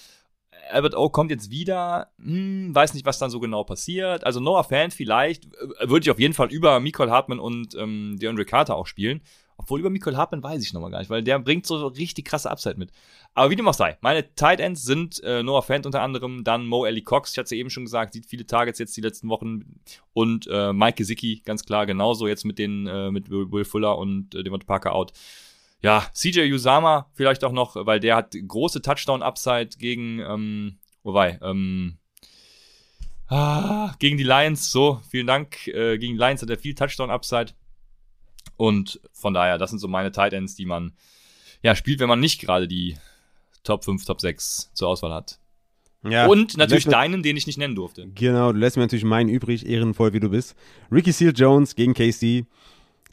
[0.72, 4.26] Albert O kommt jetzt wieder, hm, weiß nicht, was dann so genau passiert.
[4.26, 5.48] Also Noah Fant vielleicht,
[5.82, 9.22] würde ich auf jeden Fall über Michael Hartmann und ähm, DeAndre Carter auch spielen.
[9.58, 12.50] Obwohl über Michael Hartmann weiß ich nochmal gar nicht, weil der bringt so richtig krasse
[12.50, 12.92] Upside mit.
[13.34, 16.68] Aber wie dem auch sei, meine Tight Ends sind äh, Noah Fant unter anderem, dann
[16.68, 19.02] Mo Ellie Cox, ich hatte es ja eben schon gesagt, sieht viele Targets jetzt die
[19.02, 19.80] letzten Wochen
[20.14, 24.36] und äh, Mike Gesicki, ganz klar, genauso jetzt mit den, äh, mit Will Fuller und
[24.36, 25.12] äh, Devonta Parker out.
[25.82, 31.98] Ja, CJ Usama vielleicht auch noch, weil der hat große Touchdown-Upside gegen, ähm, wobei, ähm,
[33.28, 37.54] ah, gegen die Lions, so, vielen Dank, äh, gegen die Lions hat er viel Touchdown-Upside.
[38.56, 40.94] Und von daher, das sind so meine Tight Ends, die man
[41.62, 42.98] ja spielt, wenn man nicht gerade die
[43.64, 45.40] Top 5, Top 6 zur Auswahl hat.
[46.04, 48.08] Ja, und natürlich deinen, den ich nicht nennen durfte.
[48.16, 50.56] Genau, du lässt mir natürlich meinen übrig, ehrenvoll wie du bist.
[50.92, 52.46] Ricky Seal Jones gegen KC.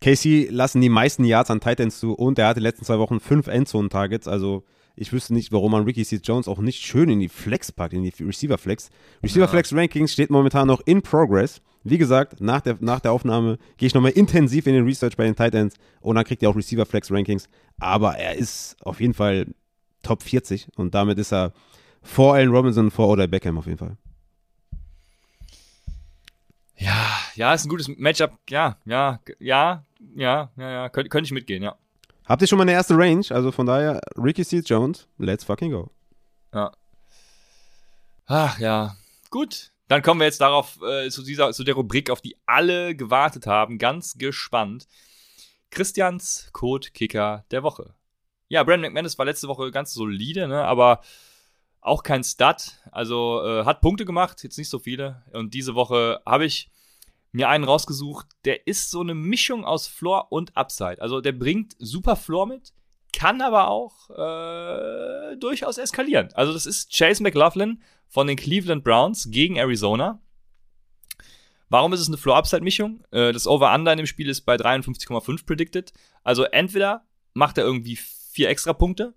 [0.01, 3.20] KC lassen die meisten Yards an Titans zu und er hatte die letzten zwei Wochen
[3.20, 4.64] fünf Endzone-Targets, also
[4.97, 7.95] ich wüsste nicht, warum man Ricky Seals Jones auch nicht schön in die Flex packt,
[7.95, 8.91] in die Receiver Flex.
[9.22, 11.61] Receiver Flex Rankings steht momentan noch in Progress.
[11.85, 15.24] Wie gesagt, nach der, nach der Aufnahme gehe ich nochmal intensiv in den Research bei
[15.24, 17.49] den Titans und dann kriegt ihr auch Receiver Flex Rankings.
[17.78, 19.47] Aber er ist auf jeden Fall
[20.03, 21.53] Top 40 und damit ist er
[22.03, 23.97] vor Allen Robinson, vor Odell Beckham auf jeden Fall.
[26.76, 28.39] Ja, ja, ist ein gutes Matchup.
[28.49, 31.76] Ja, ja, ja, ja, ja, ja, könnte könnt ich mitgehen, ja.
[32.24, 33.24] Habt ihr schon mal eine erste Range?
[33.28, 35.91] Also von daher, Ricky Seals Jones, let's fucking go.
[36.55, 36.72] Ja.
[38.26, 38.97] Ach ja,
[39.30, 39.74] gut.
[39.89, 43.47] Dann kommen wir jetzt darauf, äh, zu dieser, zu der Rubrik, auf die alle gewartet
[43.47, 43.78] haben.
[43.78, 44.87] Ganz gespannt.
[45.70, 47.95] Christians Code-Kicker der Woche.
[48.49, 50.64] Ja, Brandon McManus war letzte Woche ganz solide, ne?
[50.64, 51.01] aber
[51.80, 52.78] auch kein Stud.
[52.91, 55.22] Also äh, hat Punkte gemacht, jetzt nicht so viele.
[55.32, 56.70] Und diese Woche habe ich
[57.32, 61.03] mir einen rausgesucht, der ist so eine Mischung aus Floor und Upside.
[61.03, 62.72] Also der bringt super Floor mit,
[63.12, 66.28] kann aber auch äh, durchaus eskalieren.
[66.35, 70.20] Also das ist Chase McLaughlin von den Cleveland Browns gegen Arizona.
[71.68, 73.05] Warum ist es eine Floor-Upside-Mischung?
[73.11, 75.92] Äh, das Over-Under in dem Spiel ist bei 53,5 predicted.
[76.22, 79.14] Also entweder macht er irgendwie vier extra Punkte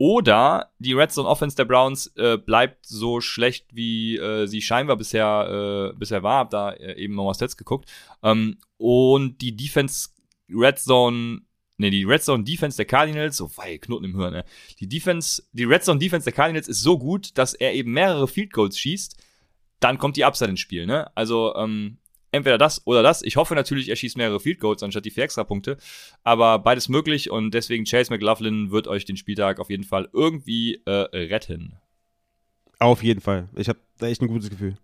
[0.00, 4.96] oder die Red Zone Offense der Browns äh, bleibt so schlecht, wie äh, sie scheinbar
[4.96, 6.38] bisher, äh, bisher war.
[6.38, 7.90] Hab da äh, eben nochmal Stats geguckt.
[8.22, 10.08] Ähm, und die Defense
[10.48, 11.42] Red Zone,
[11.80, 14.44] ne, die Red Zone Defense der Cardinals, so oh, Knoten im Hirn, ne?
[14.78, 18.28] Die Defense, die Red Zone Defense der Cardinals ist so gut, dass er eben mehrere
[18.28, 19.16] Field Goals schießt.
[19.80, 21.10] Dann kommt die Upside ins Spiel, ne?
[21.16, 21.98] Also, ähm,
[22.32, 23.22] entweder das oder das.
[23.22, 25.76] Ich hoffe natürlich, er schießt mehrere Field Goals anstatt die vier Extra-Punkte.
[26.22, 30.82] Aber beides möglich und deswegen Chase McLaughlin wird euch den Spieltag auf jeden Fall irgendwie
[30.84, 31.76] äh, retten.
[32.78, 33.48] Auf jeden Fall.
[33.56, 34.76] Ich habe da echt ein gutes Gefühl.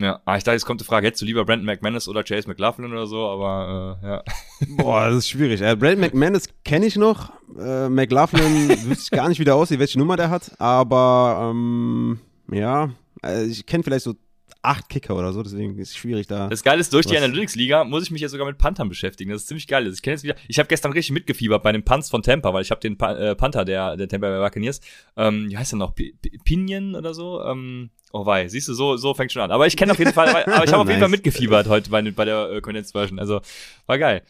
[0.00, 2.48] Ja, ah, ich dachte, jetzt kommt die Frage, hättest du lieber Brandon McManus oder Chase
[2.48, 4.22] McLaughlin oder so, aber äh, ja.
[4.76, 5.60] Boah, das ist schwierig.
[5.60, 7.32] Äh, Brandon McManus kenne ich noch.
[7.58, 10.60] Äh, McLaughlin wüsste ich gar nicht, wie der aussieht, welche Nummer der hat.
[10.60, 12.18] Aber ähm,
[12.50, 12.90] ja,
[13.24, 14.14] äh, ich kenne vielleicht so
[14.62, 16.48] acht Kicker oder so, deswegen ist es schwierig da.
[16.48, 19.30] Das Geile ist, durch die Analytics-Liga muss ich mich jetzt sogar mit Panthern beschäftigen.
[19.30, 19.86] Das ist ziemlich geil.
[19.86, 22.62] Ich kenne jetzt wieder, ich habe gestern richtig mitgefiebert bei den Punts von Tampa, weil
[22.62, 24.80] ich habe den pa äh, Panther der, der Tampa Bay Buccaneers,
[25.16, 27.42] ähm, wie heißt der noch, P Pinion oder so?
[27.44, 29.50] Ähm, oh wei, siehst du, so, so fängt schon an.
[29.50, 30.88] Aber ich kenne auf jeden Fall, aber ich habe auf nice.
[30.88, 33.18] jeden Fall mitgefiebert heute bei, bei der äh, Condensed Version.
[33.18, 33.40] Also,
[33.86, 34.22] war geil.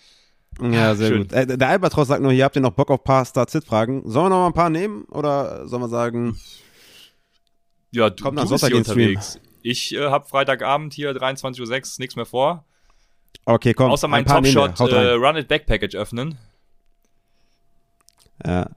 [0.60, 1.22] Ja, sehr Schön.
[1.22, 1.32] gut.
[1.32, 4.02] Äh, der Albatros sagt nur, hier habt ihr noch Bock auf ein paar Start-Sit-Fragen.
[4.08, 6.38] Sollen wir noch mal ein paar nehmen oder sollen wir sagen,
[7.90, 9.32] ja, du, kommt du bist hier unterwegs.
[9.32, 9.51] Stream.
[9.62, 12.64] Ich äh, habe Freitagabend hier 23.06 Uhr nichts mehr vor.
[13.44, 13.90] Okay, komm.
[13.90, 16.38] Außer mein Top-Shot äh, Run It Back Package öffnen.
[18.44, 18.68] Ja.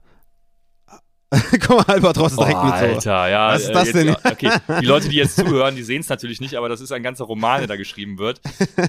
[1.66, 2.84] Komm mal, Albatros direkt oh, mit so.
[2.84, 3.48] Alter, ja.
[3.48, 4.16] Was ist das jetzt, denn?
[4.24, 7.02] Okay, die Leute, die jetzt zuhören, die sehen es natürlich nicht, aber das ist ein
[7.02, 8.40] ganzer Roman, der da geschrieben wird.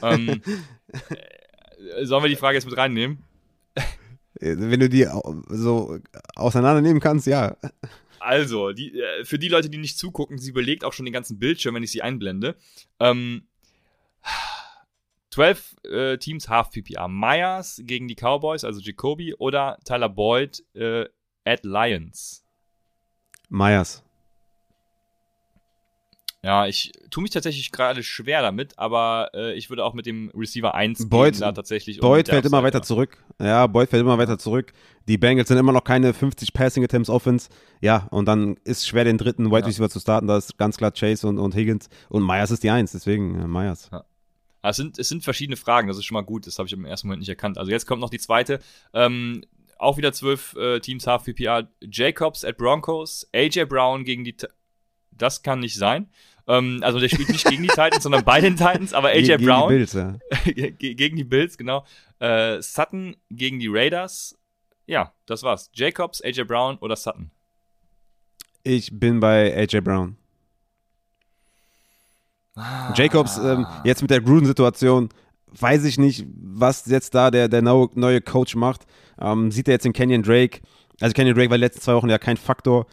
[0.03, 0.41] ähm,
[1.97, 3.23] äh, sollen wir die Frage jetzt mit reinnehmen?
[4.39, 5.07] Wenn du die
[5.49, 5.97] so
[6.35, 7.55] auseinandernehmen kannst, ja.
[8.19, 11.39] Also, die, äh, für die Leute, die nicht zugucken, sie belegt auch schon den ganzen
[11.39, 12.55] Bildschirm, wenn ich sie einblende.
[12.99, 13.47] Ähm,
[15.31, 17.07] 12 äh, Teams Half PPR.
[17.07, 21.05] Myers gegen die Cowboys, also Jacoby, oder Tyler Boyd äh,
[21.45, 22.43] at Lions?
[23.49, 24.03] Myers.
[26.43, 30.31] Ja, ich tue mich tatsächlich gerade schwer damit, aber äh, ich würde auch mit dem
[30.35, 31.99] Receiver 1 Boyd, da tatsächlich.
[31.99, 33.17] Boyd fällt immer weiter zurück.
[33.39, 34.71] Ja, Boyd fällt immer weiter zurück.
[35.07, 37.49] Die Bengals sind immer noch keine 50 Passing Attempts Offense.
[37.81, 39.89] Ja, und dann ist es schwer, den dritten Wide Receiver ja.
[39.89, 40.27] zu starten.
[40.27, 41.89] Da ist ganz klar Chase und, und Higgins.
[42.09, 43.89] Und Myers ist die Eins, deswegen äh, Myers.
[43.91, 44.05] Ja.
[44.61, 46.45] Es sind, es sind verschiedene Fragen, das ist schon mal gut.
[46.45, 47.57] Das habe ich im ersten Moment nicht erkannt.
[47.57, 48.59] Also jetzt kommt noch die zweite.
[48.93, 49.43] Ähm,
[49.79, 51.69] auch wieder zwölf äh, Teams Half PPR.
[51.81, 54.35] Jacobs at Broncos, AJ Brown gegen die.
[55.17, 56.09] Das kann nicht sein.
[56.47, 59.45] Ähm, also der spielt nicht gegen die Titans, sondern bei den Titans, aber AJ gegen
[59.45, 59.69] Brown.
[59.69, 60.69] Gegen die Bills, ja.
[60.95, 61.85] gegen die Bills, genau.
[62.19, 64.37] Äh, Sutton gegen die Raiders.
[64.85, 65.69] Ja, das war's.
[65.73, 67.31] Jacobs, AJ Brown oder Sutton?
[68.63, 70.17] Ich bin bei AJ Brown.
[72.55, 72.93] Ah.
[72.95, 75.09] Jacobs, ähm, jetzt mit der Gruden-Situation,
[75.47, 78.85] weiß ich nicht, was jetzt da der, der neue Coach macht.
[79.19, 80.61] Ähm, sieht er jetzt den Kenyon Drake,
[80.99, 82.87] also Kenyon Drake war die letzten zwei Wochen ja kein Faktor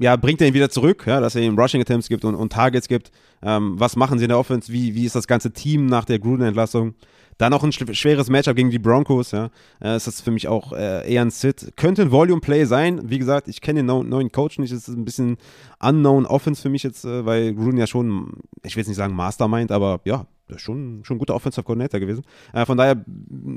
[0.00, 2.52] ja, bringt er ihn wieder zurück, ja, dass er ihm Rushing Attempts gibt und, und
[2.52, 3.12] Targets gibt.
[3.42, 4.72] Ähm, was machen sie in der Offense?
[4.72, 6.94] Wie, wie ist das ganze Team nach der Gruden-Entlassung?
[7.36, 9.50] Dann noch ein schweres Matchup gegen die Broncos, ja.
[9.82, 11.74] Äh, ist das für mich auch äh, eher ein Sit.
[11.76, 13.10] Könnte ein Volume-Play sein.
[13.10, 14.72] Wie gesagt, ich kenne den no neuen Coach nicht.
[14.72, 15.36] Es ist ein bisschen
[15.80, 18.32] unknown Offense für mich jetzt, äh, weil Gruden ja schon,
[18.62, 20.26] ich will jetzt nicht sagen Mastermind, aber ja,
[20.56, 22.24] schon, schon ein guter Offensive Coordinator gewesen.
[22.54, 23.04] Äh, von daher,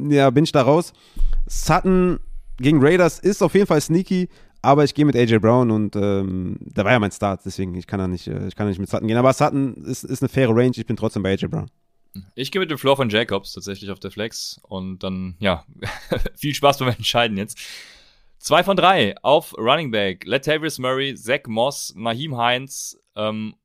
[0.09, 0.91] ja, bin ich da raus.
[1.47, 2.19] Sutton
[2.57, 4.29] gegen Raiders ist auf jeden Fall sneaky,
[4.63, 7.85] aber ich gehe mit AJ Brown und ähm, da war ja mein Start, deswegen ich
[7.85, 9.17] kann da nicht, äh, ich kann da nicht mit Sutton gehen.
[9.17, 11.69] Aber Sutton ist, ist eine faire Range, ich bin trotzdem bei AJ Brown.
[12.35, 15.65] Ich gehe mit dem Floor von Jacobs tatsächlich auf der Flex und dann, ja,
[16.35, 17.59] viel Spaß beim Entscheiden jetzt.
[18.37, 20.25] Zwei von drei auf Running Back.
[20.25, 23.55] Latavius Murray, Zach Moss, Naheem Heinz, ähm,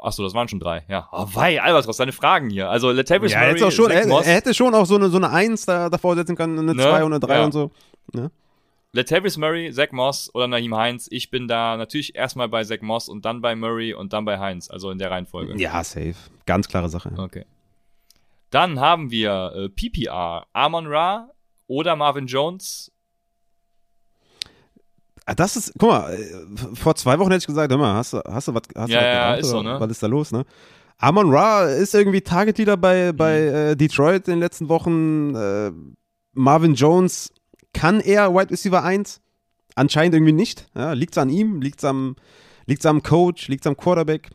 [0.00, 0.84] Achso, das waren schon drei.
[0.88, 1.08] Ja.
[1.10, 2.70] Oh, wei, Albatros, deine Fragen hier.
[2.70, 5.66] Also, Latavius ja, Murray, schon, er, er, hätte schon auch so eine, so eine 1
[5.66, 7.04] da, davor setzen können, eine 2 ne?
[7.04, 7.44] und eine 3 ja.
[7.44, 7.70] und so.
[8.12, 8.30] Ne?
[8.98, 11.06] Latavius Murray, Zach Moss oder Naheem Heinz.
[11.10, 14.38] Ich bin da natürlich erstmal bei Zach Moss und dann bei Murray und dann bei
[14.38, 15.56] Heinz, also in der Reihenfolge.
[15.56, 16.14] Ja, safe.
[16.46, 17.12] Ganz klare Sache.
[17.16, 17.44] Okay.
[18.50, 21.30] Dann haben wir äh, PPR, Amon Ra
[21.66, 22.90] oder Marvin Jones.
[25.26, 28.14] Ah, Das ist, guck mal, äh, vor zwei Wochen hätte ich gesagt, hör mal, hast
[28.14, 29.76] du, hast du was, hast Ja, du was ja, ist so, ne?
[29.78, 30.44] Was ist da los, ne?
[30.96, 33.54] Amon Ra ist irgendwie Target Leader bei, bei Mhm.
[33.54, 35.34] äh, Detroit in den letzten Wochen.
[35.36, 35.70] Äh,
[36.32, 37.32] Marvin Jones
[37.78, 39.20] kann er Wide Receiver 1?
[39.74, 40.66] Anscheinend irgendwie nicht.
[40.74, 41.60] Ja, liegt's an ihm?
[41.60, 42.16] Liegt's am,
[42.66, 43.48] liegt's am Coach?
[43.48, 44.30] Liegt's am Quarterback?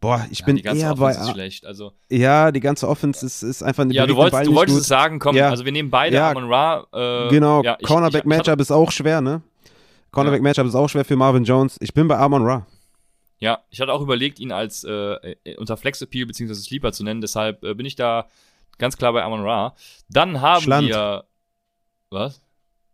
[0.00, 1.10] Boah, ich Ja, bin die ganze eher bei.
[1.12, 1.66] Offense ist schlecht.
[1.66, 5.18] Also, Ja, die ganze Offense ist, ist einfach ja, du wolltest, du wolltest es sagen,
[5.18, 5.48] komm, Ja.
[5.50, 6.30] also wir nehmen beide Ja.
[6.30, 6.86] Amon Ra.
[6.92, 9.40] Äh, Genau, ja, Cornerback-Matchup ist auch schwer, ne?
[10.10, 11.76] Cornerback-Matchup ist auch schwer für Marvin Jones.
[11.80, 12.66] Ich bin bei Amon Ra.
[13.38, 16.54] Ja, ich hatte auch überlegt, ihn als äh, äh, unter Flex Appeal bzw.
[16.54, 18.26] Sleeper zu nennen, deshalb äh, bin ich da
[18.78, 19.74] ganz klar bei Amon Ra.
[20.08, 20.88] Dann haben Schland.
[20.88, 21.24] wir.
[22.10, 22.40] Was?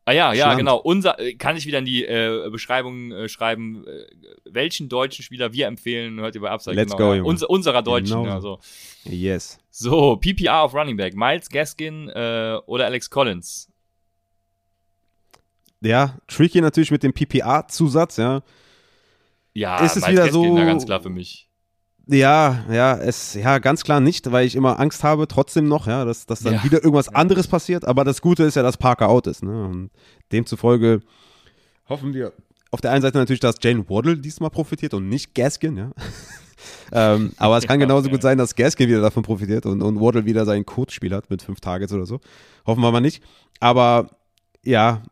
[0.06, 0.58] Ah ja, ja, Schland.
[0.58, 0.76] genau.
[0.78, 4.06] Unser äh, kann ich wieder in die äh, Beschreibung äh, schreiben, äh,
[4.44, 6.74] welchen deutschen Spieler wir empfehlen, hört ihr bei Upside.
[6.74, 7.22] Let's genau, go, ja.
[7.22, 8.34] Unser, unserer Deutschen, Genau.
[8.34, 8.58] also.
[9.04, 9.58] Yes.
[9.70, 11.14] So, PPR auf Running Back.
[11.14, 13.68] Miles Gaskin äh, oder Alex Collins.
[15.82, 18.42] Ja, tricky natürlich mit dem PPA-Zusatz, ja.
[19.52, 21.48] Ja, Ist es Miles wieder Gaskin, so- ja, ganz klar für mich.
[22.12, 26.04] Ja, ja, es, ja, ganz klar nicht, weil ich immer Angst habe, trotzdem noch, ja,
[26.04, 26.64] dass, dass dann Ja.
[26.64, 27.84] wieder irgendwas anderes passiert.
[27.84, 29.64] Aber das Gute ist ja, dass Parker out ist, ne?
[29.66, 29.90] Und
[30.32, 31.00] demzufolge
[31.88, 32.32] hoffen wir
[32.72, 35.90] auf der einen Seite natürlich, dass Jane Waddle diesmal profitiert und nicht Gaskin, ja.
[36.92, 40.24] ähm, aber es kann genauso gut sein, dass Gaskin wieder davon profitiert und, und Waddle
[40.24, 42.20] wieder sein Codespiel hat mit fünf Targets oder so.
[42.66, 43.22] Hoffen wir mal nicht.
[43.60, 44.08] Aber
[44.64, 45.02] ja,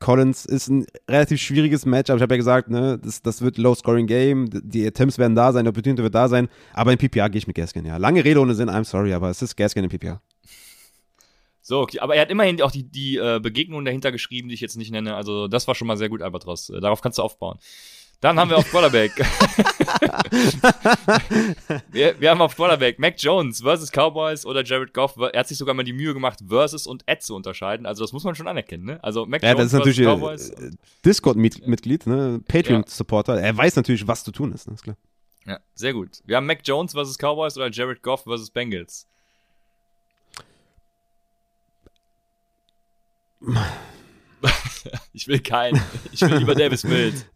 [0.00, 2.16] Collins ist ein relativ schwieriges Matchup.
[2.16, 4.50] Ich habe ja gesagt, ne, das, das wird Low-Scoring-Game.
[4.62, 6.48] Die Attempts werden da sein, die Opportunity wird da sein.
[6.72, 7.96] Aber in PPA gehe ich mit Gaskin, ja.
[7.96, 10.20] Lange Rede ohne Sinn, I'm sorry, aber es ist Gaskin in PPA.
[11.66, 11.98] So, okay.
[12.00, 14.90] aber er hat immerhin auch die, die äh, Begegnungen dahinter geschrieben, die ich jetzt nicht
[14.90, 15.16] nenne.
[15.16, 16.68] Also, das war schon mal sehr gut, Albatros.
[16.68, 17.58] Äh, darauf kannst du aufbauen.
[18.24, 19.12] Dann haben wir auf Quarterback.
[21.92, 25.18] wir, wir haben auf Quarterback Mac Jones versus Cowboys oder Jared Goff.
[25.18, 27.84] Er hat sich sogar mal die Mühe gemacht, versus und Ad zu unterscheiden.
[27.84, 29.04] Also, das muss man schon anerkennen, ne?
[29.04, 30.70] Also, Mac Ja, Jones das ist natürlich äh,
[31.04, 32.40] Discord-Mitglied, ne?
[32.48, 33.42] Patreon-Supporter.
[33.42, 34.72] Er weiß natürlich, was zu tun ist, ne?
[34.72, 34.96] ist klar.
[35.44, 36.22] Ja, sehr gut.
[36.24, 39.06] Wir haben Mac Jones versus Cowboys oder Jared Goff versus Bengals.
[45.12, 45.80] ich will keinen.
[46.12, 47.26] Ich will lieber Davis Mills.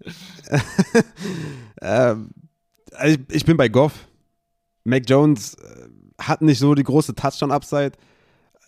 [1.80, 2.30] Ähm,
[2.96, 4.08] also ich, ich bin bei Goff.
[4.82, 5.88] Mac Jones äh,
[6.20, 7.92] hat nicht so die große Touchdown-Upside.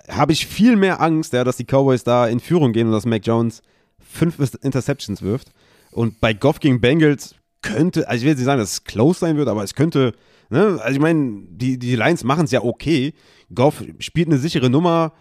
[0.09, 3.07] Habe ich viel mehr Angst, ja, dass die Cowboys da in Führung gehen und dass
[3.07, 3.63] Mac Jones
[3.99, 5.51] fünf Interceptions wirft.
[5.91, 9.19] Und bei Goff gegen Bengals könnte, also ich will jetzt nicht sagen, dass es close
[9.19, 10.15] sein wird, aber es könnte,
[10.49, 13.13] ne, also ich meine, die, die Lions machen es ja okay.
[13.55, 15.13] Goff spielt eine sichere Nummer,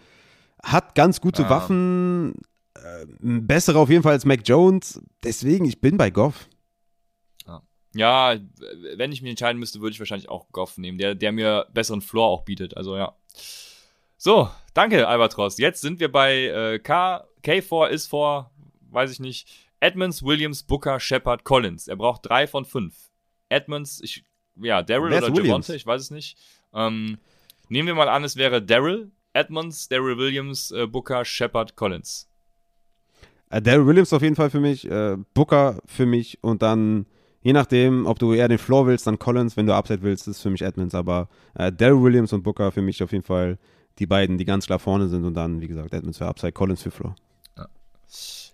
[0.63, 1.49] hat ganz gute Ja.
[1.49, 2.34] Waffen,
[3.02, 5.02] äh, bessere auf jeden Fall als Mac Jones.
[5.24, 6.50] Deswegen, ich bin bei Goff.
[7.96, 8.38] Ja,
[8.96, 12.02] wenn ich mich entscheiden müsste, würde ich wahrscheinlich auch Goff nehmen, der, der mir besseren
[12.02, 12.78] Floor auch bietet.
[12.78, 13.16] Also ja.
[14.18, 15.58] So, danke, Albatros.
[15.58, 17.26] Jetzt sind wir bei äh, K.
[17.44, 18.52] K4 ist vor,
[18.92, 19.48] weiß ich nicht,
[19.80, 21.88] Edmonds, Williams, Booker, Shepard, Collins.
[21.88, 22.96] Er braucht drei von fünf.
[23.48, 24.24] Edmonds, ich,
[24.56, 25.48] ja, Daryl oder Williams?
[25.48, 26.38] Javonte, ich weiß es nicht.
[26.74, 27.18] Ähm,
[27.70, 32.28] nehmen wir mal an, es wäre Daryl, Edmonds, Daryl Williams, äh, Booker, Shepard, Collins.
[33.50, 37.06] Äh, Daryl Williams auf jeden Fall für mich, äh, Booker für mich und dann,
[37.41, 40.41] je nachdem, ob du eher den Floor willst, dann Collins, wenn du Upside willst, ist
[40.41, 43.58] für mich Edmonds, aber äh, Daryl Williams und Booker für mich auf jeden Fall
[43.97, 46.84] die beiden, die ganz klar vorne sind und dann, wie gesagt, Edmonds für Upside, Collins
[46.84, 47.16] für Floor.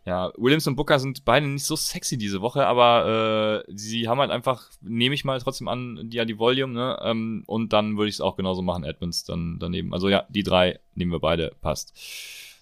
[0.06, 4.20] Ja, Williams und Booker sind beide nicht so sexy diese Woche, aber äh, sie haben
[4.20, 7.00] halt einfach, nehme ich mal trotzdem an, die, ja die Volume, ne?
[7.02, 9.94] Ähm, und dann würde ich es auch genauso machen, Edmonds dann daneben.
[9.94, 11.98] Also ja, die drei nehmen wir beide, passt.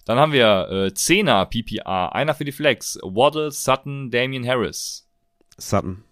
[0.04, 5.08] Dann haben wir äh, 10er PPA, einer für die Flex, Waddle, Sutton, Damian Harris.
[5.56, 6.04] Sutton.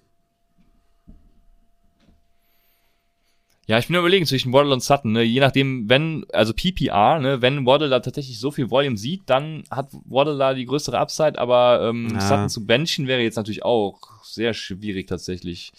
[3.66, 5.22] Ja, ich bin überlegen zwischen Waddle und Sutton, ne?
[5.22, 9.62] Je nachdem, wenn, also PPR, ne, wenn Waddle da tatsächlich so viel Volume sieht, dann
[9.70, 12.20] hat Waddle da die größere Upside, aber ähm, Ja.
[12.20, 15.72] Sutton zu benchen wäre jetzt natürlich auch sehr schwierig tatsächlich.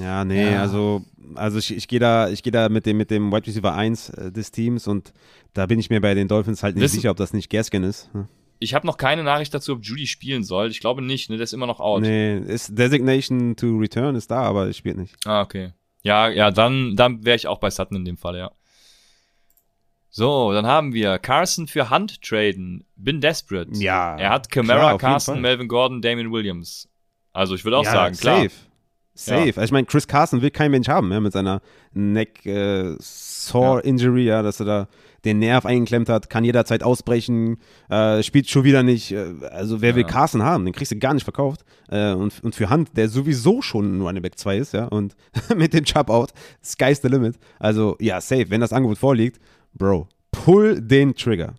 [0.00, 0.60] Ja, nee, Ja.
[0.62, 3.74] also, also ich, ich gehe da, ich gehe da mit dem, mit dem Wide Receiver
[3.74, 5.12] 1 äh, des Teams und
[5.54, 7.82] da bin ich mir bei den Dolphins halt nicht Wissen- sicher, ob das nicht Gaskin
[7.84, 8.10] ist.
[8.12, 8.26] Hm.
[8.60, 10.68] Ich habe noch keine Nachricht dazu, ob Judy spielen soll.
[10.70, 11.36] Ich glaube nicht, ne?
[11.36, 12.02] Der ist immer noch out.
[12.02, 15.14] Nee, ist Designation to Return ist da, aber es spielt nicht.
[15.24, 15.72] Ah, okay.
[16.02, 18.50] Ja, ja, dann, dann wäre ich auch bei Sutton in dem Fall, ja.
[20.10, 22.84] So, dann haben wir Carson für Hand traden.
[22.96, 23.70] Bin desperate.
[23.74, 25.40] Ja, Er hat Camara, Carson.
[25.40, 26.88] Melvin Gordon, Damian Williams.
[27.32, 28.46] Also ich würde auch ja, sagen, klar.
[29.18, 29.46] Safe.
[29.46, 29.60] Safe.
[29.60, 31.60] Also ich meine, Chris Carson will kein Mensch haben, ja, mit seiner
[31.92, 34.88] Neck äh, Sore Injury, ja, dass er da
[35.24, 37.56] den Nerv eingeklemmt hat, kann jederzeit ausbrechen,
[37.90, 39.10] äh, spielt schon wieder nicht.
[39.10, 40.08] Äh, also wer will Ja.
[40.08, 40.64] Carson haben?
[40.64, 41.64] Den kriegst du gar nicht verkauft.
[41.90, 45.16] Äh, und, und für Hand, der sowieso schon ein Running Back 2 ist, ja, und
[45.56, 46.32] mit dem Chub out,
[46.64, 47.36] sky's the limit.
[47.58, 48.50] Also ja, safe.
[48.50, 49.40] Wenn das Angebot vorliegt,
[49.74, 51.54] Bro, pull den Trigger.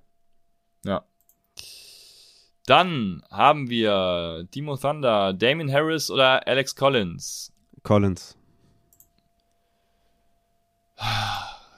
[2.70, 7.51] Dann haben wir Timo Thunder, Damien Harris oder Alex Collins.
[7.82, 8.38] Collins.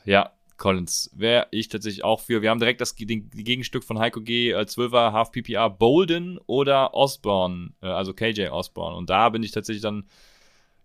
[0.04, 1.10] Ja, Collins.
[1.14, 2.42] Wäre ich tatsächlich auch für.
[2.42, 6.94] Wir haben direkt das den, Gegenstück von Heiko G, äh, 12er Half PPR, Bolden oder
[6.94, 8.98] Osborne, äh, also KJ Osborne.
[8.98, 10.10] Und da bin ich tatsächlich dann,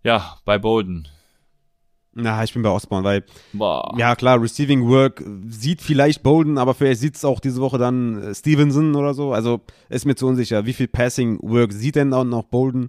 [0.05, 1.09] ja, bei Bolden.
[2.19, 3.95] Na, ich bin bei Osborne, weil, Boah.
[3.99, 8.23] ja klar, Receiving Work sieht vielleicht Bolden, aber vielleicht sieht es auch diese Woche dann
[8.23, 9.35] äh, Stevenson oder so.
[9.35, 9.61] Also
[9.91, 10.65] ist mir zu unsicher.
[10.65, 12.89] Wie viel Passing Work sieht denn auch noch Bolden?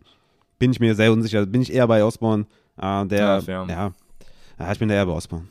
[0.60, 1.46] Bin ich mir sehr unsicher.
[1.46, 2.46] Bin ich eher bei Osborne.
[2.78, 3.94] Äh, der, Ja, ja,
[4.60, 4.72] ja.
[4.72, 5.46] ich bin da eher bei Osborne.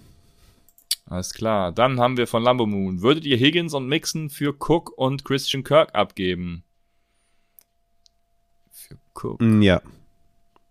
[1.04, 1.70] Alles klar.
[1.70, 3.02] Dann haben wir von Lambo Moon.
[3.02, 6.64] Würdet ihr Higgins und Mixon für Cook und Christian Kirk abgeben?
[8.70, 9.40] Für Cook.
[9.42, 9.82] Mm, ja.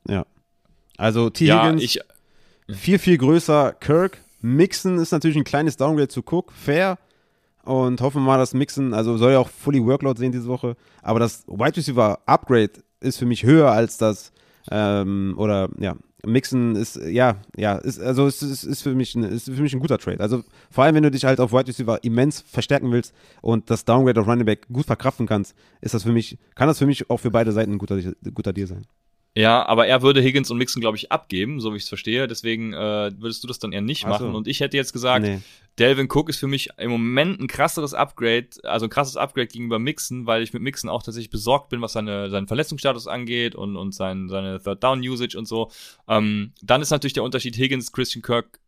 [0.08, 0.26] Ja.
[0.98, 1.46] Also T.
[1.46, 2.00] Ja, Higgins, ich,
[2.70, 4.20] viel, viel größer Kirk.
[4.42, 6.98] Mixon ist natürlich ein kleines Downgrade zu Cook, fair.
[7.64, 10.76] Und hoffen wir mal, dass Mixon, also soll ja auch fully Workload sehen diese Woche.
[11.02, 14.32] Aber das Wide Receiver Upgrade ist für mich höher als das,
[14.70, 15.96] ähm, oder ja,
[16.26, 19.74] Mixon ist, ja, ja, ist, also es ist, ist, für mich ein, ist für mich
[19.74, 20.20] ein guter Trade.
[20.20, 23.86] Also vor allem, wenn du dich halt auf Wide Receiver immens verstärken willst und das
[23.86, 27.10] Downgrade auf Running Back gut verkraften kannst, ist das für mich, kann das für mich
[27.10, 28.00] auch für beide Seiten ein guter,
[28.34, 28.86] guter Deal sein.
[29.36, 32.26] Ja, aber er würde Higgins und Mixon, glaube ich, abgeben, so wie ich es verstehe.
[32.28, 34.26] Deswegen äh, würdest du das dann eher nicht Ach so.
[34.26, 34.36] machen.
[34.36, 35.42] Und ich hätte jetzt gesagt, Nee.
[35.78, 39.78] Delvin Cook ist für mich im Moment ein krasseres Upgrade, also ein krasses Upgrade gegenüber
[39.78, 43.76] Mixon, weil ich mit Mixon auch tatsächlich besorgt bin, was seine, seinen Verletzungsstatus angeht und,
[43.76, 45.70] und sein, seine Third Down Usage und so.
[46.08, 48.60] Ähm, dann ist natürlich der Unterschied Higgins, Christian Kirk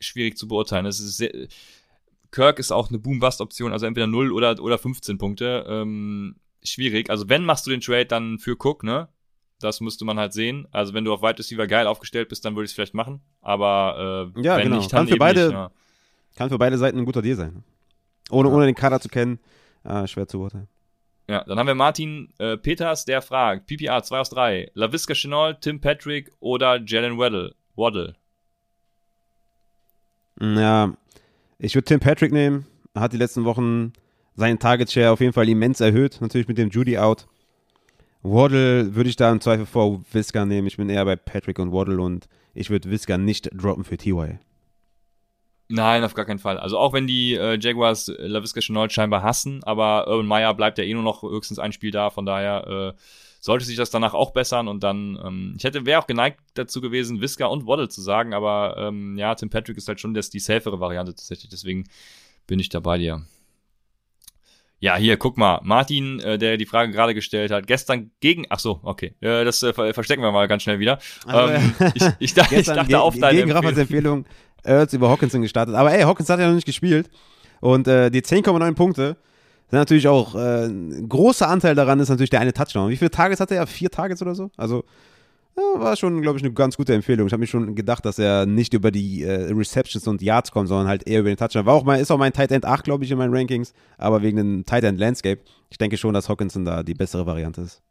[0.00, 0.86] schwierig zu beurteilen.
[0.86, 1.30] Das ist sehr,
[2.30, 5.66] Kirk ist auch eine Boom-Bust-Option, also entweder 0 oder, oder 15 Punkte.
[5.68, 7.10] Ähm, schwierig.
[7.10, 9.08] Also wenn machst du den Trade dann für Cook, ne?
[9.60, 10.66] Das müsste man halt sehen.
[10.70, 13.20] Also wenn du auf Wide Receiver geil aufgestellt bist, dann würde ich es vielleicht machen.
[13.40, 14.76] Aber äh, Ja, wenn genau.
[14.76, 15.70] nicht, dann Kann für beide- nicht, ja.
[16.36, 17.64] Kann für beide Seiten ein guter Deal sein.
[18.30, 18.54] Ohne, Ja.
[18.54, 19.38] ohne den Kader zu kennen,
[19.84, 20.68] äh, schwer zu beurteilen.
[21.28, 25.60] Ja, dann haben wir Martin äh, Peters, der fragt, PPR 2 aus 3, LaVisca Chenault,
[25.62, 27.54] Tim Patrick oder Jalen Waddle?
[27.74, 28.14] Waddle.
[30.40, 30.94] Ja,
[31.58, 32.66] ich würde Tim Patrick nehmen.
[32.94, 33.92] Er hat die letzten Wochen
[34.34, 36.18] seinen Target Share auf jeden Fall immens erhöht.
[36.20, 37.26] Natürlich mit dem Judy out.
[38.28, 40.66] Waddle würde ich da im Zweifel vor Visca nehmen.
[40.66, 44.38] Ich bin eher bei Patrick und Waddle und ich würde Visca nicht droppen für TY.
[45.68, 46.58] Nein, auf gar keinen Fall.
[46.58, 50.78] Also auch wenn die äh, Jaguars äh, LaVisca Chenault scheinbar hassen, aber Urban Meyer bleibt
[50.78, 53.00] ja eh nur noch höchstens ein Spiel da, von daher äh,
[53.40, 56.80] sollte sich das danach auch bessern und dann, ähm, ich hätte, wäre auch geneigt dazu
[56.80, 60.30] gewesen, Visca und Waddle zu sagen, aber ähm, ja, Tim Patrick ist halt schon das,
[60.30, 61.84] die safere Variante tatsächlich, deswegen
[62.46, 63.22] bin ich da bei dir.
[64.78, 65.60] Ja, hier, guck mal.
[65.64, 68.44] Martin, äh, der die Frage gerade gestellt hat, gestern gegen.
[68.50, 69.14] Ach so, okay.
[69.20, 70.98] Äh, das äh, ver- verstecken wir mal ganz schnell wieder.
[71.32, 74.26] ähm, ich, ich, dachte, ich dachte ge- auf deine gegen Raffas Empfehlung
[74.62, 75.74] Ertz über Hawkinson gestartet.
[75.74, 77.08] Aber ey, Hawkins hat ja noch nicht gespielt.
[77.60, 79.16] Und äh, die 10,9 Punkte
[79.70, 82.90] sind natürlich auch äh, ein großer Anteil daran ist natürlich der eine Touchdown.
[82.90, 83.66] Wie viele Targets hatte er?
[83.66, 84.50] Vier Targets oder so?
[84.58, 84.84] Also
[85.56, 87.26] ja, war schon, glaube ich, eine ganz gute Empfehlung.
[87.26, 90.68] Ich habe mir schon gedacht, dass er nicht über die äh, Receptions und Yards kommt,
[90.68, 91.64] sondern halt eher über den Touchdown.
[91.64, 94.22] War auch mal, ist auch mein Tight End 8, glaube ich, in meinen Rankings, aber
[94.22, 95.40] wegen dem Tight End Landscape.
[95.70, 97.82] Ich denke schon, dass Hawkinson da die bessere Variante ist.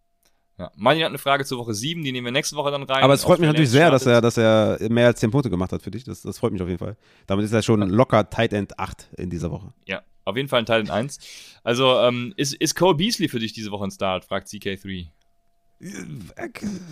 [0.58, 0.72] Ja.
[0.78, 3.04] Martin hat eine Frage zur Woche 7, die nehmen wir nächste Woche dann rein.
[3.04, 5.74] Aber es freut mich natürlich sehr, dass er, dass er mehr als 10 Punkte gemacht
[5.74, 6.06] hat für dich.
[6.06, 6.96] Das, das freut mich auf jeden Fall.
[7.28, 9.74] Damit ist er schon locker Tight End 8 in dieser Woche.
[9.86, 11.20] Ja, auf jeden Fall ein Teil in 1.
[11.64, 14.24] Also, ähm, ist, ist Cole Beasley für dich diese Woche ein Start?
[14.24, 15.10] Fragt CK3.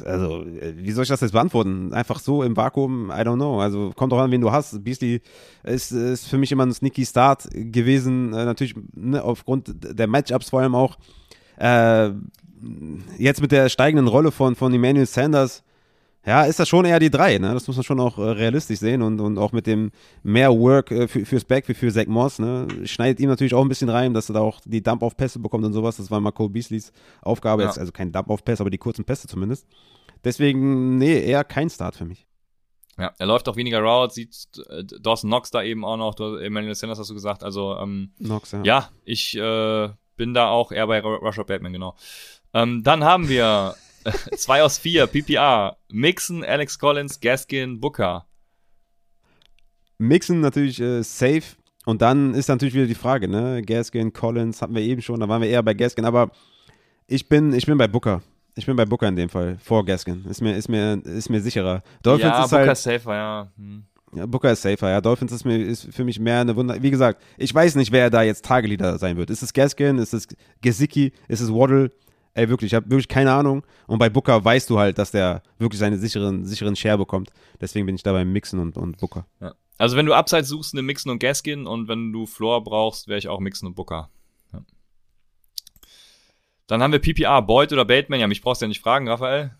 [0.05, 1.93] Also, äh, wie soll ich das jetzt beantworten?
[1.93, 3.59] Einfach so im Vakuum, I don't know.
[3.59, 4.83] Also, kommt doch an, wen du hast.
[4.83, 5.21] Beasley
[5.63, 8.33] ist, ist für mich immer ein sneaky Start gewesen.
[8.33, 10.97] Äh, natürlich ne, aufgrund der Matchups vor allem auch.
[11.57, 12.11] Äh,
[13.17, 15.63] jetzt mit der steigenden Rolle von, von Emmanuel Sanders,
[16.25, 17.53] ja, ist das schon eher die drei, ne?
[17.53, 19.91] Das muss man schon auch äh, realistisch sehen und, und auch mit dem
[20.23, 22.67] mehr Work äh, für, fürs Back wie für Zach Moss, ne?
[22.85, 25.73] Schneidet ihm natürlich auch ein bisschen rein, dass er da auch die Dump-Off-Pässe bekommt und
[25.73, 25.97] sowas.
[25.97, 27.67] Das war mal Cole Beasleys Aufgabe, Ja.
[27.69, 29.67] jetzt, also kein Dump-Off-Pass, aber die kurzen Pässe zumindest.
[30.23, 32.25] Deswegen, nee, eher kein Start für mich.
[32.97, 36.35] Ja, er läuft auch weniger Routes, sieht äh, Dawson Knox da eben auch noch, du,
[36.35, 37.43] Emmanuel Sanders hast du gesagt.
[37.43, 38.61] Also, ähm, Nox, ja.
[38.63, 41.95] ja, ich äh, bin da auch eher bei Ru- Rusher Batman, genau.
[42.53, 43.73] Ähm, dann haben wir
[44.35, 45.77] zwei aus vier, PPR.
[45.91, 48.25] Mixon, Alex Collins, Gaskin, Booker.
[49.97, 51.43] Mixen natürlich äh, safe.
[51.85, 53.61] Und dann ist natürlich wieder die Frage, ne?
[53.61, 56.31] Gaskin, Collins hatten wir eben schon, da waren wir eher bei Gaskin, aber
[57.07, 58.21] ich bin, ich bin bei Booker.
[58.55, 60.25] Ich bin bei Booker in dem Fall, vor Gaskin.
[60.29, 61.83] Ist mir, ist mir, ist mir sicherer.
[62.01, 63.51] Dolphins ja, ist Booker halt, safer, ja.
[63.57, 63.83] Hm.
[64.15, 65.01] ja, Booker ist safer, ja.
[65.01, 66.81] Dolphins ist, mir, ist für mich mehr eine Wunder.
[66.81, 69.29] Wie gesagt, ich weiß nicht, wer da jetzt Tageleader sein wird.
[69.29, 69.97] Ist es Gaskin?
[69.97, 70.27] Ist es
[70.61, 71.11] Gesicki?
[71.27, 71.91] Ist es Waddle?
[72.35, 73.63] Ey, wirklich, ich habe wirklich keine Ahnung.
[73.85, 77.31] Und bei Booker weißt du halt, dass der wirklich seine sicheren, sicheren Share bekommt.
[77.61, 79.25] Deswegen bin ich da beim Mixen und, und Booker.
[79.39, 79.53] Ja.
[79.77, 83.19] Also wenn du Upside suchst, nimm Mixon und Gaskin und wenn du Floor brauchst, wäre
[83.19, 84.09] ich auch Mixon und Booker.
[84.51, 84.61] Ja.
[86.67, 88.19] Dann haben wir PPR, Boyd oder Bateman.
[88.19, 89.55] Ja, mich brauchst du ja nicht fragen, Raphael.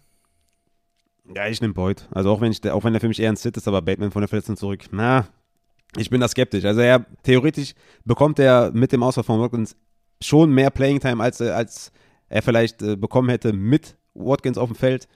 [1.36, 2.08] Ja, ich nehme Boyd.
[2.12, 4.12] Also auch wenn, ich, auch wenn der für mich eher ein Sit ist, aber Bateman
[4.12, 4.86] von der Verletzung zurück.
[4.92, 5.28] Na,
[5.98, 6.66] ich bin da skeptisch.
[6.66, 7.74] Also er, theoretisch
[8.04, 9.76] bekommt er mit dem Ausfall von Watkins
[10.22, 11.92] schon mehr Playing Time, als, als
[12.34, 15.08] er vielleicht äh, bekommen hätte mit Watkins auf dem Feld.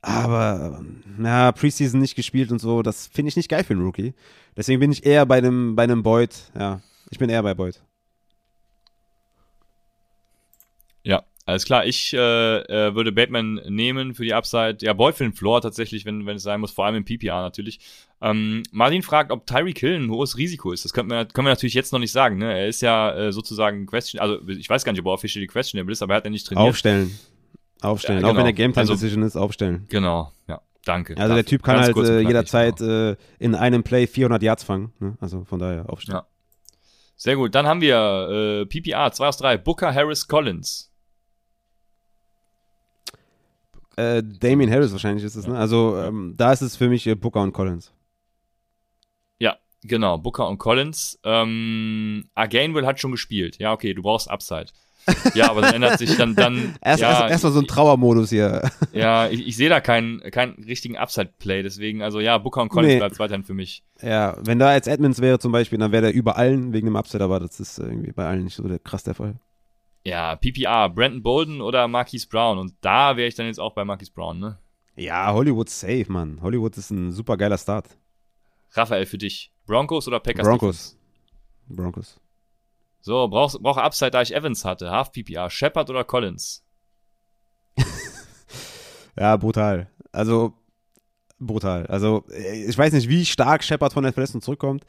[0.00, 0.82] Aber
[1.22, 4.14] ja, Preseason nicht gespielt und so, das finde ich nicht geil für einen Rookie.
[4.56, 6.34] Deswegen bin ich eher bei einem, bei einem Boyd.
[6.58, 6.80] Ja,
[7.10, 7.82] ich bin eher bei Boyd.
[11.04, 11.84] Ja, alles klar.
[11.86, 14.78] Ich äh, äh, würde Batman nehmen für die Upside.
[14.80, 17.80] Ja, den Floor tatsächlich, wenn, wenn es sein muss, vor allem im PPR natürlich.
[18.20, 20.84] Ähm, Martin fragt, ob Tyreek Hill ein hohes Risiko ist.
[20.84, 22.38] Das können wir, können wir natürlich jetzt noch nicht sagen.
[22.38, 22.52] Ne?
[22.52, 25.92] Er ist ja äh, sozusagen question, also ich weiß gar nicht, ob er officially questionable
[25.92, 26.68] ist, aber er hat ja nicht trainiert.
[26.68, 27.18] Aufstellen.
[27.80, 28.20] Aufstellen.
[28.20, 28.32] Ja, genau.
[28.32, 29.86] Auch wenn der Game Time Decision also, ist, aufstellen.
[29.88, 30.60] Genau, ja.
[30.84, 31.16] Danke.
[31.16, 33.10] Also der Typ kann halt äh, jederzeit genau.
[33.10, 34.92] äh, in einem Play 400 Yards fangen.
[34.98, 35.16] Ne?
[35.20, 36.18] Also von daher aufstellen.
[36.18, 36.26] Ja.
[37.16, 37.54] Sehr gut.
[37.54, 39.58] Dann haben wir äh, PPR 2 aus 3.
[39.58, 40.91] Booker Harris Collins.
[43.96, 45.56] Äh, Damien Harris wahrscheinlich ist es, ne?
[45.56, 47.92] Also ähm, da ist es für mich äh, Booker und Collins.
[49.38, 50.18] Ja, genau.
[50.18, 51.18] Booker und Collins.
[51.24, 53.58] Ähm, Againwell hat schon gespielt.
[53.58, 54.66] Ja, okay, du brauchst Upside.
[55.34, 56.34] Ja, aber dann ändert sich dann.
[56.34, 58.70] dann erst, ja, erst, erst, mal so ein Trauermodus hier.
[58.92, 62.92] Ja, ich, ich sehe da keinen, keinen richtigen Upside-Play, deswegen, also ja, Booker und Collins
[62.92, 62.98] nee.
[62.98, 63.82] bleibt weiterhin für mich.
[64.02, 66.96] Ja, wenn da jetzt Edmonds wäre zum Beispiel, dann wäre der über allen wegen dem
[66.96, 69.36] Upside, aber das ist irgendwie bei allen nicht so der, krass der Fall.
[70.04, 73.84] Ja, PPR, Brandon Bolden oder Marquise Brown und da wäre ich dann jetzt auch bei
[73.84, 74.58] Marquise Brown, ne?
[74.96, 76.40] Ja, Hollywood safe, Mann.
[76.42, 77.96] Hollywood ist ein super geiler Start.
[78.72, 79.52] Raphael, für dich.
[79.66, 80.46] Broncos oder Packers?
[80.46, 80.98] Broncos.
[81.68, 82.20] Broncos.
[83.00, 84.90] So, brauch, brauch Upside, da ich Evans hatte.
[84.90, 86.64] Half PPR, Shepard oder Collins?
[89.18, 89.90] ja, brutal.
[90.12, 90.54] Also,
[91.38, 91.86] brutal.
[91.86, 94.84] Also, ich weiß nicht, wie stark Shepard von der Verletzung zurückkommt.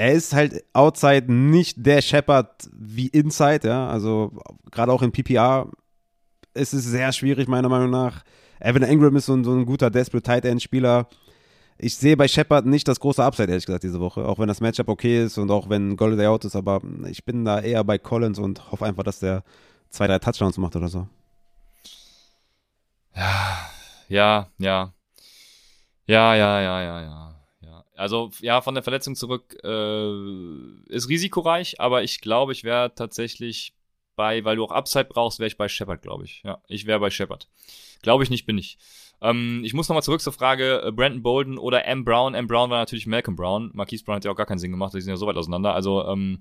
[0.00, 3.88] Er ist halt outside nicht der Shepard wie inside, ja.
[3.88, 4.32] Also,
[4.70, 5.68] gerade auch in PPR
[6.54, 8.24] ist es sehr schwierig, meiner Meinung nach.
[8.60, 11.08] Evan Ingram ist so ein, so ein guter Desperate Tight End Spieler
[11.82, 14.26] ich sehe bei Shepard nicht das große Upside, ehrlich gesagt, diese Woche.
[14.26, 17.44] Auch wenn das Matchup okay ist und auch wenn Golden out ist, aber ich bin
[17.44, 19.42] da eher bei Collins und hoffe einfach, dass der
[19.88, 21.08] zwei, drei Touchdowns macht oder so.
[23.16, 23.70] Ja,
[24.08, 24.92] ja, ja.
[26.06, 27.29] Ja, ja, ja, ja, ja.
[28.00, 33.74] Also, ja, von der Verletzung zurück äh, ist risikoreich, aber ich glaube, ich wäre tatsächlich
[34.16, 36.42] bei, weil du auch Upside brauchst, wäre ich bei Shepard, glaube ich.
[36.42, 37.46] Ja, ich wäre bei Shepard.
[38.00, 38.78] Glaube ich nicht, bin ich.
[39.20, 42.06] Ähm, ich muss nochmal zurück zur Frage äh, Brandon Bolden oder M.
[42.06, 42.32] Brown.
[42.32, 42.46] M.
[42.46, 43.70] Brown war natürlich Malcolm Brown.
[43.74, 45.74] Marquise Brown hat ja auch gar keinen Sinn gemacht, die sind ja so weit auseinander.
[45.74, 46.38] Also, ähm,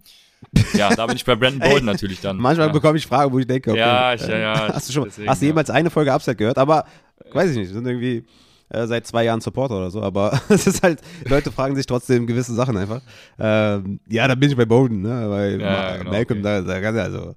[0.74, 2.38] ja, da bin ich bei Brandon Bolden natürlich dann.
[2.38, 2.74] Manchmal ja.
[2.74, 4.74] bekomme ich Fragen, wo ich denke, okay, ja, ich, ja, ja.
[4.74, 6.58] Hast du schon, deswegen, hast du jemals eine Folge Upside gehört?
[6.58, 6.86] Aber,
[7.34, 8.24] weiß ich nicht, sind irgendwie
[8.70, 12.28] äh, seit zwei Jahren Supporter oder so, aber es ist halt, Leute fragen sich trotzdem
[12.28, 13.02] gewisse Sachen einfach.
[13.38, 16.64] Ähm, ja, da bin ich bei Bolden, ne, weil ja, genau, Malcolm, okay.
[16.66, 17.36] da, da kann also.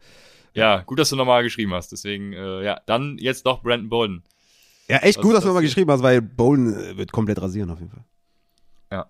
[0.55, 4.23] Ja, gut, dass du nochmal geschrieben hast, deswegen, äh, ja, dann jetzt doch Brandon Bolden.
[4.89, 7.79] Ja, echt gut, dass du mal geschrieben hast, weil Bowlen äh, wird komplett rasieren auf
[7.79, 8.05] jeden Fall.
[8.91, 9.07] Ja.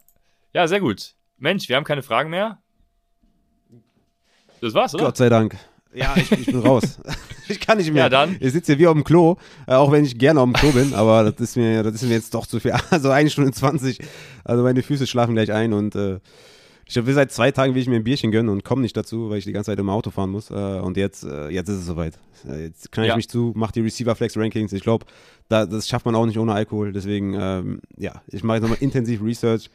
[0.53, 1.15] Ja, sehr gut.
[1.39, 2.63] Mensch, wir haben keine Fragen mehr.
[4.61, 5.07] Das war's, oder?
[5.07, 5.57] Gott sei Dank.
[5.95, 6.99] Ja, ich, ich bin raus.
[7.49, 8.05] ich kann nicht mehr.
[8.05, 8.37] Ja, dann.
[8.41, 9.37] Ich sitze hier wie auf dem Klo,
[9.67, 12.03] äh, auch wenn ich gerne auf dem Klo bin, aber das ist mir, das ist
[12.03, 12.73] mir jetzt doch zu viel.
[12.91, 13.99] Also eine Stunde 20.
[14.45, 16.19] Also meine Füße schlafen gleich ein und äh,
[16.87, 19.31] ich will seit zwei Tagen will ich mir ein Bierchen gönnen und komme nicht dazu,
[19.31, 20.51] weil ich die ganze Zeit im Auto fahren muss.
[20.51, 22.19] Äh, und jetzt, äh, jetzt ist es soweit.
[22.45, 23.17] Jetzt knall ich ja.
[23.17, 24.73] mich zu, mache die Receiver Flex Rankings.
[24.73, 25.07] Ich glaube,
[25.49, 26.93] da, das schafft man auch nicht ohne Alkohol.
[26.93, 29.71] Deswegen, ähm, ja, ich mache jetzt nochmal intensiv Research,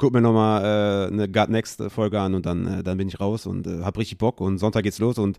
[0.00, 3.20] guck mir nochmal äh, eine God Next Folge an und dann, äh, dann bin ich
[3.20, 4.40] raus und äh, habe richtig Bock.
[4.40, 5.38] Und Sonntag geht's los und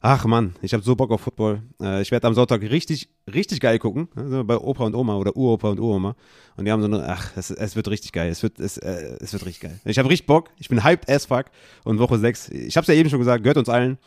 [0.00, 1.60] Ach Mann, ich habe so Bock auf Football.
[1.80, 4.08] Äh, ich werde am Sonntag richtig, richtig geil gucken.
[4.14, 6.14] Also bei Opa und Oma oder Uropa und Uroma.
[6.56, 8.30] Und die haben so eine, ach, es, es wird richtig geil.
[8.30, 9.80] Es wird, es, äh, es wird richtig geil.
[9.84, 10.50] Ich habe richtig Bock.
[10.58, 11.46] Ich bin hyped as fuck.
[11.82, 13.98] Und Woche 6, ich habe es ja eben schon gesagt, gehört uns allen.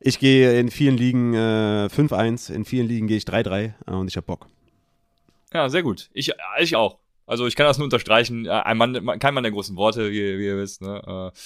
[0.00, 4.08] Ich gehe in vielen Ligen äh, 5-1, in vielen Ligen gehe ich 3-3 äh, und
[4.08, 4.46] ich habe Bock.
[5.52, 6.08] Ja, sehr gut.
[6.14, 6.98] Ich, ich auch.
[7.26, 8.46] Also ich kann das nur unterstreichen.
[8.46, 10.80] Äh, ein Mann, kein Mann der großen Worte, wie, wie ihr wisst.
[10.82, 11.32] Ne?
[11.34, 11.38] Äh,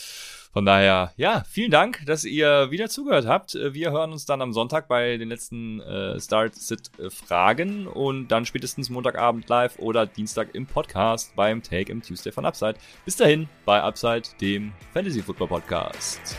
[0.53, 3.55] von daher, ja, vielen Dank, dass ihr wieder zugehört habt.
[3.55, 9.49] Wir hören uns dann am Sonntag bei den letzten äh, Start-Sit-Fragen und dann spätestens Montagabend
[9.49, 12.75] live oder Dienstag im Podcast beim Take im Tuesday von Upside.
[13.05, 16.37] Bis dahin bei Upside, dem Fantasy Football Podcast.